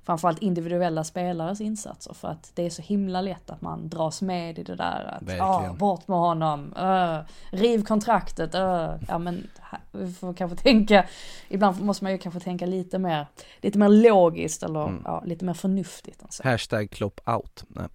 framförallt 0.07 0.43
individuella 0.43 1.05
spelares 1.05 1.61
insatser 1.61 2.15
för 2.15 2.29
att 2.29 2.51
det 2.55 2.67
är 2.67 2.71
så 2.71 2.83
himla 2.83 3.21
lätt 3.21 3.51
att 3.51 3.63
man 3.63 3.89
dras 3.89 4.23
med 4.23 4.59
i 4.59 4.63
det 4.63 4.75
där 4.75 5.19
att 5.21 5.41
ah, 5.41 5.73
bort 5.73 6.09
med 6.09 6.19
honom, 6.19 6.75
uh, 6.79 7.19
riv 7.59 7.85
kontraktet, 7.85 8.55
uh. 8.55 8.91
ja 9.09 9.19
men 9.19 9.47
vi 9.93 10.13
får 10.13 10.35
kanske 10.35 10.57
tänka, 10.57 11.05
ibland 11.49 11.81
måste 11.81 12.05
man 12.05 12.13
ju 12.13 12.19
kanske 12.19 12.41
tänka 12.41 12.67
lite 12.67 12.99
mer, 12.99 13.27
lite 13.61 13.79
mer 13.79 13.89
logiskt 13.89 14.63
eller 14.63 14.89
mm. 14.89 15.03
ja, 15.05 15.23
lite 15.27 15.45
mer 15.45 15.55
förnuftigt. 15.55 16.23
Alltså. 16.23 16.43
Hashtag 16.43 16.91
klopp 16.91 17.21
out. 17.29 17.65
Nej. 17.69 17.87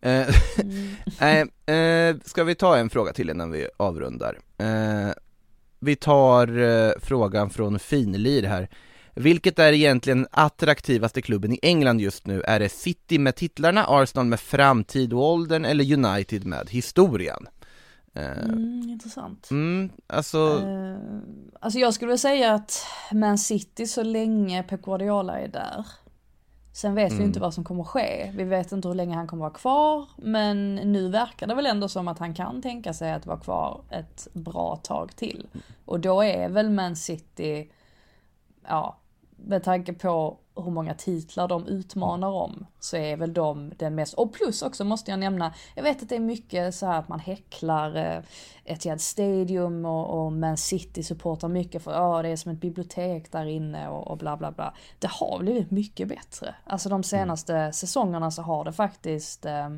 Eh, 0.00 0.28
mm. 1.18 1.50
eh, 2.16 2.22
ska 2.24 2.44
vi 2.44 2.54
ta 2.54 2.76
en 2.76 2.90
fråga 2.90 3.12
till 3.12 3.30
innan 3.30 3.50
vi 3.50 3.68
avrundar? 3.76 4.38
Eh, 4.58 5.12
vi 5.78 5.96
tar 5.96 6.58
eh, 6.58 6.92
frågan 7.02 7.50
från 7.50 7.78
Finlir 7.78 8.42
här. 8.42 8.68
Vilket 9.14 9.58
är 9.58 9.72
egentligen 9.72 10.26
attraktivaste 10.30 11.22
klubben 11.22 11.52
i 11.52 11.58
England 11.62 12.00
just 12.00 12.26
nu? 12.26 12.42
Är 12.42 12.60
det 12.60 12.68
City 12.68 13.18
med 13.18 13.36
titlarna, 13.36 13.84
Arsenal 13.88 14.26
med 14.26 14.40
framtid 14.40 15.12
och 15.12 15.22
åldern 15.22 15.64
eller 15.64 15.92
United 15.92 16.46
med 16.46 16.70
historien? 16.70 17.46
Eh, 18.14 18.44
mm, 18.44 18.88
intressant. 18.88 19.50
Mm, 19.50 19.90
alltså... 20.06 20.38
Uh, 20.38 20.96
alltså 21.60 21.78
jag 21.78 21.94
skulle 21.94 22.06
vilja 22.06 22.18
säga 22.18 22.54
att 22.54 22.86
Man 23.12 23.38
City 23.38 23.86
så 23.86 24.02
länge 24.02 24.62
Pep 24.62 24.82
Guardiola 24.82 25.40
är 25.40 25.48
där. 25.48 25.86
Sen 26.72 26.94
vet 26.94 27.10
mm. 27.10 27.18
vi 27.18 27.24
inte 27.24 27.40
vad 27.40 27.54
som 27.54 27.64
kommer 27.64 27.84
ske. 27.84 28.32
Vi 28.34 28.44
vet 28.44 28.72
inte 28.72 28.88
hur 28.88 28.94
länge 28.94 29.14
han 29.14 29.26
kommer 29.26 29.40
vara 29.40 29.52
kvar. 29.52 30.08
Men 30.16 30.74
nu 30.74 31.08
verkar 31.08 31.46
det 31.46 31.54
väl 31.54 31.66
ändå 31.66 31.88
som 31.88 32.08
att 32.08 32.18
han 32.18 32.34
kan 32.34 32.62
tänka 32.62 32.92
sig 32.92 33.12
att 33.12 33.26
vara 33.26 33.40
kvar 33.40 33.80
ett 33.90 34.28
bra 34.32 34.76
tag 34.76 35.16
till. 35.16 35.46
Och 35.84 36.00
då 36.00 36.22
är 36.24 36.48
väl 36.48 36.70
Man 36.70 36.96
City, 36.96 37.70
ja, 38.68 38.96
med 39.36 39.62
tanke 39.62 39.92
på 39.92 40.38
hur 40.56 40.70
många 40.70 40.94
titlar 40.94 41.48
de 41.48 41.66
utmanar 41.66 42.28
om 42.28 42.66
så 42.80 42.96
är 42.96 43.16
väl 43.16 43.34
de 43.34 43.72
den 43.76 43.94
mest, 43.94 44.14
och 44.14 44.32
plus 44.32 44.62
också 44.62 44.84
måste 44.84 45.10
jag 45.10 45.20
nämna, 45.20 45.54
jag 45.74 45.82
vet 45.82 46.02
att 46.02 46.08
det 46.08 46.16
är 46.16 46.20
mycket 46.20 46.74
så 46.74 46.86
att 46.86 47.08
man 47.08 47.20
häcklar 47.20 47.96
eh, 47.96 48.22
Etihad 48.64 49.00
Stadium 49.00 49.84
och, 49.84 50.24
och 50.24 50.32
Man 50.32 50.56
City 50.56 51.02
supportar 51.02 51.48
mycket 51.48 51.82
för 51.82 51.92
ja 51.92 52.22
det 52.22 52.28
är 52.28 52.36
som 52.36 52.52
ett 52.52 52.60
bibliotek 52.60 53.32
där 53.32 53.44
inne 53.44 53.88
och, 53.88 54.08
och 54.08 54.18
bla 54.18 54.36
bla 54.36 54.52
bla. 54.52 54.74
Det 54.98 55.10
har 55.10 55.38
blivit 55.38 55.70
mycket 55.70 56.08
bättre. 56.08 56.54
Alltså 56.64 56.88
de 56.88 57.02
senaste 57.02 57.56
mm. 57.56 57.72
säsongerna 57.72 58.30
så 58.30 58.42
har 58.42 58.64
det 58.64 58.72
faktiskt 58.72 59.46
eh, 59.46 59.68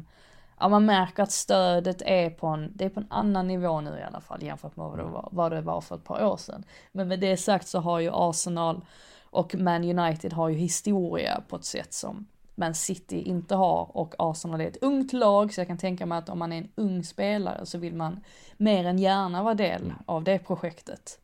Ja 0.63 0.69
man 0.69 0.85
märker 0.85 1.23
att 1.23 1.33
stödet 1.33 2.03
är 2.03 2.31
på 2.31 2.47
en, 2.47 2.73
det 2.75 2.85
är 2.85 2.89
på 2.89 3.01
en 3.01 3.07
annan 3.11 3.47
nivå 3.47 3.81
nu 3.81 3.99
i 3.99 4.03
alla 4.03 4.21
fall 4.21 4.43
jämfört 4.43 4.77
med 4.77 4.87
vad 4.87 4.99
det 4.99 5.05
var, 5.05 5.29
vad 5.33 5.53
det 5.53 5.61
var 5.61 5.81
för 5.81 5.95
ett 5.95 6.05
par 6.05 6.25
år 6.25 6.37
sedan. 6.37 6.65
Men 6.93 7.09
med 7.09 7.21
det 7.21 7.37
sagt 7.37 7.69
så 7.69 7.81
har 7.81 8.01
ju 8.01 8.11
Arsenal 8.13 8.85
och 9.23 9.55
Man 9.55 9.99
United 9.99 10.33
har 10.33 10.49
ju 10.49 10.57
historia 10.57 11.43
på 11.49 11.57
ett 11.57 11.65
sätt 11.65 11.93
som 11.93 12.27
Man 12.55 12.75
City 12.75 13.23
inte 13.23 13.55
har 13.55 13.97
och 13.97 14.15
Arsenal 14.19 14.61
är 14.61 14.67
ett 14.67 14.83
ungt 14.83 15.13
lag 15.13 15.55
så 15.55 15.61
jag 15.61 15.69
kan 15.69 15.79
tänka 15.79 16.07
mig 16.07 16.19
att 16.19 16.29
om 16.29 16.39
man 16.39 16.53
är 16.53 16.59
en 16.59 16.73
ung 16.75 17.05
spelare 17.05 17.67
så 17.67 17.79
vill 17.79 17.95
man 17.95 18.21
mer 18.57 18.85
än 18.85 18.99
gärna 18.99 19.43
vara 19.43 19.55
del 19.55 19.83
mm. 19.83 19.97
av 20.07 20.25
det 20.25 20.39
projektet. 20.39 21.21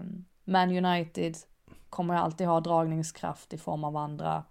Um, 0.00 0.24
Man 0.44 0.84
United 0.84 1.36
kommer 1.90 2.14
alltid 2.14 2.46
ha 2.46 2.60
dragningskraft 2.60 3.52
i 3.52 3.58
form 3.58 3.84
av 3.84 3.96
andra 3.96 4.44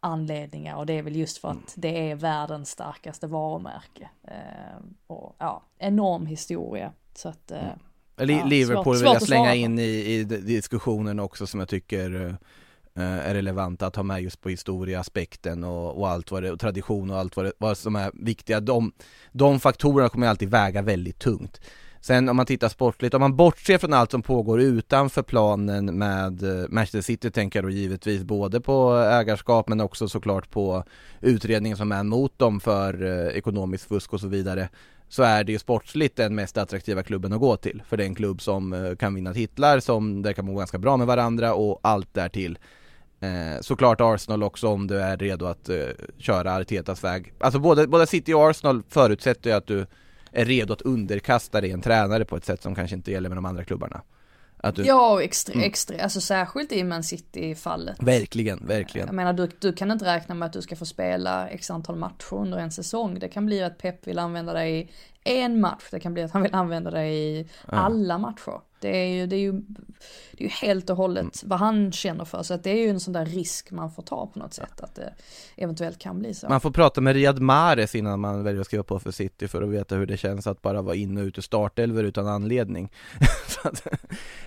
anledningar 0.00 0.76
och 0.76 0.86
det 0.86 0.92
är 0.92 1.02
väl 1.02 1.16
just 1.16 1.38
för 1.38 1.48
att 1.48 1.74
det 1.76 2.10
är 2.10 2.14
världens 2.14 2.70
starkaste 2.70 3.26
varumärke. 3.26 4.10
Um, 4.22 4.94
och 5.06 5.36
ja, 5.38 5.62
enorm 5.78 6.26
historia. 6.26 6.92
Så 7.14 7.28
att 7.28 7.52
uh, 7.52 7.58
Ja, 8.16 8.44
Liverpool 8.44 8.96
svårt, 8.96 9.06
vill 9.06 9.12
jag 9.12 9.22
slänga 9.22 9.54
in 9.54 9.78
i, 9.78 9.82
i 9.82 10.24
diskussionen 10.24 11.20
också 11.20 11.46
som 11.46 11.60
jag 11.60 11.68
tycker 11.68 12.10
uh, 12.14 12.34
är 13.02 13.34
relevant 13.34 13.82
att 13.82 13.96
ha 13.96 14.02
med 14.02 14.22
just 14.22 14.40
på 14.40 14.48
historieaspekten 14.48 15.64
och, 15.64 15.98
och 15.98 16.08
allt 16.08 16.30
vad 16.30 16.42
det, 16.42 16.50
och 16.50 16.60
tradition 16.60 17.10
och 17.10 17.18
allt 17.18 17.36
vad, 17.36 17.46
det, 17.46 17.52
vad 17.58 17.78
som 17.78 17.96
är 17.96 18.10
viktiga. 18.14 18.60
De, 18.60 18.92
de 19.32 19.60
faktorerna 19.60 20.08
kommer 20.08 20.26
alltid 20.26 20.50
väga 20.50 20.82
väldigt 20.82 21.18
tungt. 21.18 21.60
Sen 22.00 22.28
om 22.28 22.36
man 22.36 22.46
tittar 22.46 22.68
sportligt, 22.68 23.14
om 23.14 23.20
man 23.20 23.36
bortser 23.36 23.78
från 23.78 23.92
allt 23.92 24.10
som 24.10 24.22
pågår 24.22 24.60
utanför 24.60 25.22
planen 25.22 25.98
med 25.98 26.42
eh, 26.42 26.68
Manchester 26.68 27.00
City 27.00 27.30
tänker 27.30 27.58
jag 27.58 27.64
då 27.64 27.70
givetvis 27.70 28.22
både 28.22 28.60
på 28.60 28.96
ägarskap 28.96 29.68
men 29.68 29.80
också 29.80 30.08
såklart 30.08 30.50
på 30.50 30.84
utredningen 31.20 31.76
som 31.76 31.92
är 31.92 32.02
mot 32.02 32.38
dem 32.38 32.60
för 32.60 33.02
eh, 33.02 33.36
ekonomiskt 33.36 33.84
fusk 33.84 34.12
och 34.12 34.20
så 34.20 34.28
vidare 34.28 34.68
så 35.08 35.22
är 35.22 35.44
det 35.44 35.52
ju 35.52 35.58
sportsligt 35.58 36.16
den 36.16 36.34
mest 36.34 36.58
attraktiva 36.58 37.02
klubben 37.02 37.32
att 37.32 37.40
gå 37.40 37.56
till. 37.56 37.82
För 37.88 37.96
det 37.96 38.04
är 38.04 38.06
en 38.06 38.14
klubb 38.14 38.42
som 38.42 38.72
eh, 38.72 38.96
kan 38.96 39.14
vinna 39.14 39.34
titlar, 39.34 39.80
som 39.80 40.22
där 40.22 40.32
kan 40.32 40.44
må 40.44 40.54
ganska 40.54 40.78
bra 40.78 40.96
med 40.96 41.06
varandra 41.06 41.54
och 41.54 41.80
allt 41.82 42.14
därtill. 42.14 42.58
Eh, 43.20 43.60
såklart 43.60 44.00
Arsenal 44.00 44.42
också 44.42 44.68
om 44.68 44.86
du 44.86 45.00
är 45.00 45.16
redo 45.16 45.46
att 45.46 45.68
eh, 45.68 45.76
köra 46.18 46.54
Artetas 46.56 47.04
väg. 47.04 47.32
Alltså 47.40 47.58
både, 47.58 47.86
både 47.86 48.06
City 48.06 48.32
och 48.32 48.50
Arsenal 48.50 48.82
förutsätter 48.88 49.50
ju 49.50 49.56
att 49.56 49.66
du 49.66 49.86
är 50.32 50.44
redo 50.44 50.72
att 50.72 50.82
underkasta 50.82 51.60
dig 51.60 51.70
en 51.70 51.80
tränare 51.80 52.24
på 52.24 52.36
ett 52.36 52.44
sätt 52.44 52.62
som 52.62 52.74
kanske 52.74 52.96
inte 52.96 53.10
gäller 53.10 53.28
med 53.28 53.36
de 53.36 53.44
andra 53.44 53.64
klubbarna. 53.64 54.02
Du... 54.74 54.84
Ja, 54.84 55.22
extra, 55.22 55.54
mm. 55.54 55.66
extra, 55.66 56.02
alltså 56.02 56.20
särskilt 56.20 56.72
i 56.72 56.84
Man 56.84 57.02
City-fallet. 57.02 57.96
Verkligen, 58.02 58.66
verkligen. 58.66 59.06
Jag 59.06 59.14
menar, 59.14 59.32
du, 59.32 59.48
du 59.58 59.72
kan 59.72 59.90
inte 59.90 60.04
räkna 60.04 60.34
med 60.34 60.46
att 60.46 60.52
du 60.52 60.62
ska 60.62 60.76
få 60.76 60.86
spela 60.86 61.48
x 61.48 61.70
antal 61.70 61.96
matcher 61.96 62.34
under 62.34 62.58
en 62.58 62.70
säsong. 62.70 63.18
Det 63.18 63.28
kan 63.28 63.46
bli 63.46 63.62
att 63.62 63.78
Pep 63.78 64.06
vill 64.06 64.18
använda 64.18 64.52
dig 64.52 64.90
en 65.24 65.60
match, 65.60 65.84
det 65.90 66.00
kan 66.00 66.14
bli 66.14 66.22
att 66.22 66.30
han 66.30 66.42
vill 66.42 66.54
använda 66.54 66.90
dig 66.90 67.14
i 67.14 67.48
ja. 67.66 67.76
alla 67.76 68.18
matcher. 68.18 68.60
Det 68.80 68.96
är 68.96 69.06
ju, 69.06 69.26
det 69.26 69.36
är 69.36 69.40
ju, 69.40 69.52
det 69.52 70.38
är 70.38 70.42
ju 70.42 70.48
helt 70.48 70.90
och 70.90 70.96
hållet 70.96 71.42
mm. 71.42 71.48
vad 71.50 71.58
han 71.58 71.92
känner 71.92 72.24
för. 72.24 72.42
Så 72.42 72.54
att 72.54 72.64
det 72.64 72.70
är 72.70 72.76
ju 72.76 72.88
en 72.90 73.00
sån 73.00 73.12
där 73.12 73.26
risk 73.26 73.70
man 73.70 73.90
får 73.90 74.02
ta 74.02 74.26
på 74.26 74.38
något 74.38 74.54
sätt. 74.54 74.80
Att 74.80 74.94
det 74.94 75.14
eventuellt 75.56 75.98
kan 75.98 76.18
bli 76.18 76.34
så. 76.34 76.48
Man 76.48 76.60
får 76.60 76.70
prata 76.70 77.00
med 77.00 77.14
Riyad 77.14 77.40
Mahrez 77.40 77.94
innan 77.94 78.20
man 78.20 78.44
väljer 78.44 78.60
att 78.60 78.66
skriva 78.66 78.82
på 78.82 78.98
för 78.98 79.10
City 79.10 79.48
för 79.48 79.62
att 79.62 79.68
veta 79.68 79.96
hur 79.96 80.06
det 80.06 80.16
känns 80.16 80.46
att 80.46 80.62
bara 80.62 80.82
vara 80.82 80.94
inne 80.94 81.20
och 81.20 81.24
ut 81.24 81.38
ur 81.38 81.42
startelver 81.42 82.04
utan 82.04 82.26
anledning. 82.26 82.92
att, 83.64 83.86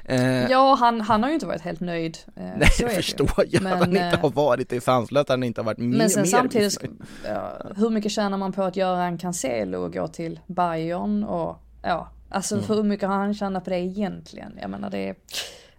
eh. 0.05 0.51
Ja, 0.51 0.76
han, 0.80 1.01
han 1.01 1.24
har 1.24 1.30
ju 1.30 1.34
inte 1.34 1.45
varit 1.45 1.61
helt 1.61 1.80
nöjd. 1.80 2.17
Eh, 2.36 2.43
Nej, 2.43 2.69
det 2.80 2.89
förstår 2.89 3.32
jag 3.49 3.63
men, 3.63 3.74
att 3.74 3.80
han 3.80 3.89
inte 3.89 4.03
eh, 4.03 4.19
har 4.19 4.30
varit. 4.30 4.69
Det 4.69 4.76
är 4.76 4.80
sanslöst 4.80 5.21
att 5.21 5.30
han 5.30 5.43
inte 5.43 5.61
har 5.61 5.65
varit 5.65 5.78
mer 5.78 5.97
Men 5.97 6.09
sen 6.09 6.21
mer 6.21 6.30
samtidigt, 6.30 6.78
ja, 7.26 7.57
hur 7.76 7.89
mycket 7.89 8.11
tjänar 8.11 8.38
man 8.38 8.51
på 8.51 8.63
att 8.63 8.76
göra 8.76 9.03
en 9.03 9.17
Cancelo 9.17 9.78
och 9.78 9.93
gå 9.93 10.07
till 10.07 10.39
Bayern 10.72 11.24
och 11.24 11.57
ja, 11.82 12.09
Alltså 12.34 12.55
mm. 12.55 12.68
hur 12.68 12.84
mycket 12.84 13.09
har 13.09 13.16
han 13.16 13.34
tjänat 13.34 13.64
på 13.64 13.70
det 13.70 13.80
egentligen? 13.80 14.57
Jag 14.61 14.70
menar 14.70 14.89
det 14.89 15.16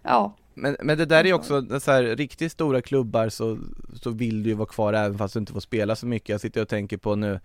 ja. 0.03 0.35
Men, 0.53 0.77
men 0.83 0.97
det 0.97 1.05
där 1.05 1.25
är 1.25 1.33
också, 1.33 1.79
så 1.79 1.91
här, 1.91 2.03
riktigt 2.03 2.51
stora 2.51 2.81
klubbar 2.81 3.29
så, 3.29 3.57
så 4.01 4.09
vill 4.09 4.43
du 4.43 4.49
ju 4.49 4.55
vara 4.55 4.67
kvar 4.67 4.93
även 4.93 5.17
fast 5.17 5.33
du 5.33 5.39
inte 5.39 5.53
får 5.53 5.59
spela 5.59 5.95
så 5.95 6.05
mycket. 6.05 6.29
Jag 6.29 6.41
sitter 6.41 6.61
och 6.61 6.67
tänker 6.67 6.97
på 6.97 7.15
nu 7.15 7.39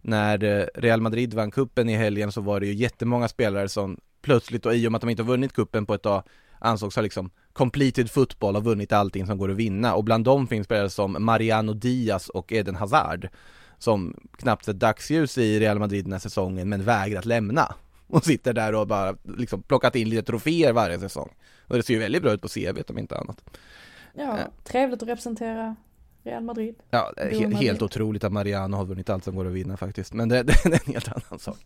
när 0.00 0.44
eh, 0.44 0.66
Real 0.74 1.00
Madrid 1.00 1.34
vann 1.34 1.50
kuppen 1.50 1.88
i 1.88 1.96
helgen 1.96 2.32
så 2.32 2.40
var 2.40 2.60
det 2.60 2.66
ju 2.66 2.74
jättemånga 2.74 3.28
spelare 3.28 3.68
som 3.68 4.00
plötsligt 4.22 4.66
och 4.66 4.74
i 4.74 4.88
och 4.88 4.92
med 4.92 4.96
att 4.96 5.02
de 5.02 5.10
inte 5.10 5.22
har 5.22 5.28
vunnit 5.28 5.52
kuppen 5.52 5.86
på 5.86 5.94
ett 5.94 6.02
tag 6.02 6.22
ansågs 6.58 6.96
ha 6.96 7.02
liksom 7.02 7.30
completed 7.52 8.10
football 8.10 8.56
och 8.56 8.64
vunnit 8.64 8.92
allting 8.92 9.26
som 9.26 9.38
går 9.38 9.50
att 9.50 9.56
vinna 9.56 9.94
och 9.94 10.04
bland 10.04 10.24
dem 10.24 10.46
finns 10.46 10.64
spelare 10.64 10.90
som 10.90 11.16
Mariano 11.20 11.72
Diaz 11.72 12.28
och 12.28 12.52
Eden 12.52 12.76
Hazard 12.76 13.28
som 13.78 14.16
knappt 14.36 14.64
sett 14.64 14.78
dagsljus 14.78 15.38
i 15.38 15.60
Real 15.60 15.78
Madrid 15.78 16.04
den 16.04 16.12
här 16.12 16.20
säsongen 16.20 16.68
men 16.68 16.84
vägrat 16.84 17.24
lämna 17.24 17.74
och 18.06 18.24
sitter 18.24 18.52
där 18.52 18.74
och 18.74 18.86
bara 18.86 19.16
liksom 19.22 19.62
plockat 19.62 19.96
in 19.96 20.08
lite 20.08 20.22
troféer 20.22 20.72
varje 20.72 21.00
säsong. 21.00 21.34
Och 21.66 21.76
det 21.76 21.82
ser 21.82 21.94
ju 21.94 22.00
väldigt 22.00 22.22
bra 22.22 22.32
ut 22.32 22.42
på 22.42 22.48
CV 22.48 22.82
om 22.88 22.98
inte 22.98 23.18
annat. 23.18 23.44
Ja, 24.12 24.38
trevligt 24.64 25.02
att 25.02 25.08
representera 25.08 25.76
Real 26.24 26.42
Madrid. 26.44 26.74
Ja, 26.90 27.12
det 27.16 27.22
är 27.22 27.30
Jo, 27.32 27.38
he- 27.40 27.48
men 27.48 27.56
helt 27.56 27.82
otroligt 27.82 28.24
att 28.24 28.32
Mariano 28.32 28.76
har 28.76 28.84
vunnit 28.84 29.10
allt 29.10 29.24
som 29.24 29.36
går 29.36 29.46
att 29.46 29.52
vinna 29.52 29.76
faktiskt, 29.76 30.12
men 30.14 30.28
det, 30.28 30.42
det 30.46 30.52
är 30.52 30.72
en 30.86 30.92
helt 30.92 31.08
annan 31.08 31.38
sak. 31.38 31.58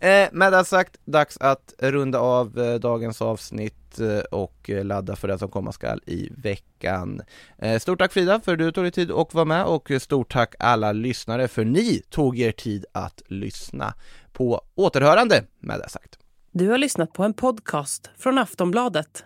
Eh, 0.00 0.28
med 0.32 0.52
det 0.52 0.64
sagt, 0.64 0.96
dags 1.04 1.36
att 1.36 1.74
runda 1.78 2.18
av 2.20 2.58
eh, 2.58 2.74
dagens 2.74 3.22
avsnitt 3.22 4.00
eh, 4.00 4.18
och 4.18 4.70
eh, 4.70 4.84
ladda 4.84 5.16
för 5.16 5.28
det 5.28 5.38
som 5.38 5.48
komma 5.50 5.72
skall 5.72 6.00
i 6.06 6.28
veckan. 6.36 7.22
Eh, 7.58 7.78
stort 7.78 7.98
tack 7.98 8.12
Frida 8.12 8.40
för 8.40 8.52
att 8.52 8.58
du 8.58 8.72
tog 8.72 8.84
dig 8.84 8.90
tid 8.92 9.10
att 9.10 9.34
vara 9.34 9.44
med 9.44 9.64
och 9.64 9.90
stort 10.00 10.32
tack 10.32 10.54
alla 10.58 10.92
lyssnare 10.92 11.48
för 11.48 11.64
ni 11.64 12.02
tog 12.10 12.38
er 12.38 12.52
tid 12.52 12.84
att 12.92 13.22
lyssna. 13.26 13.94
På 14.32 14.60
återhörande 14.74 15.44
med 15.58 15.78
det 15.80 15.88
sagt. 15.88 16.18
Du 16.52 16.68
har 16.68 16.78
lyssnat 16.78 17.12
på 17.12 17.22
en 17.24 17.34
podcast 17.34 18.10
från 18.18 18.38
Aftonbladet. 18.38 19.24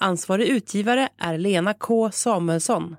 Ansvarig 0.00 0.46
utgivare 0.48 1.08
är 1.18 1.38
Lena 1.38 1.74
K 1.74 2.10
Samuelsson. 2.12 2.96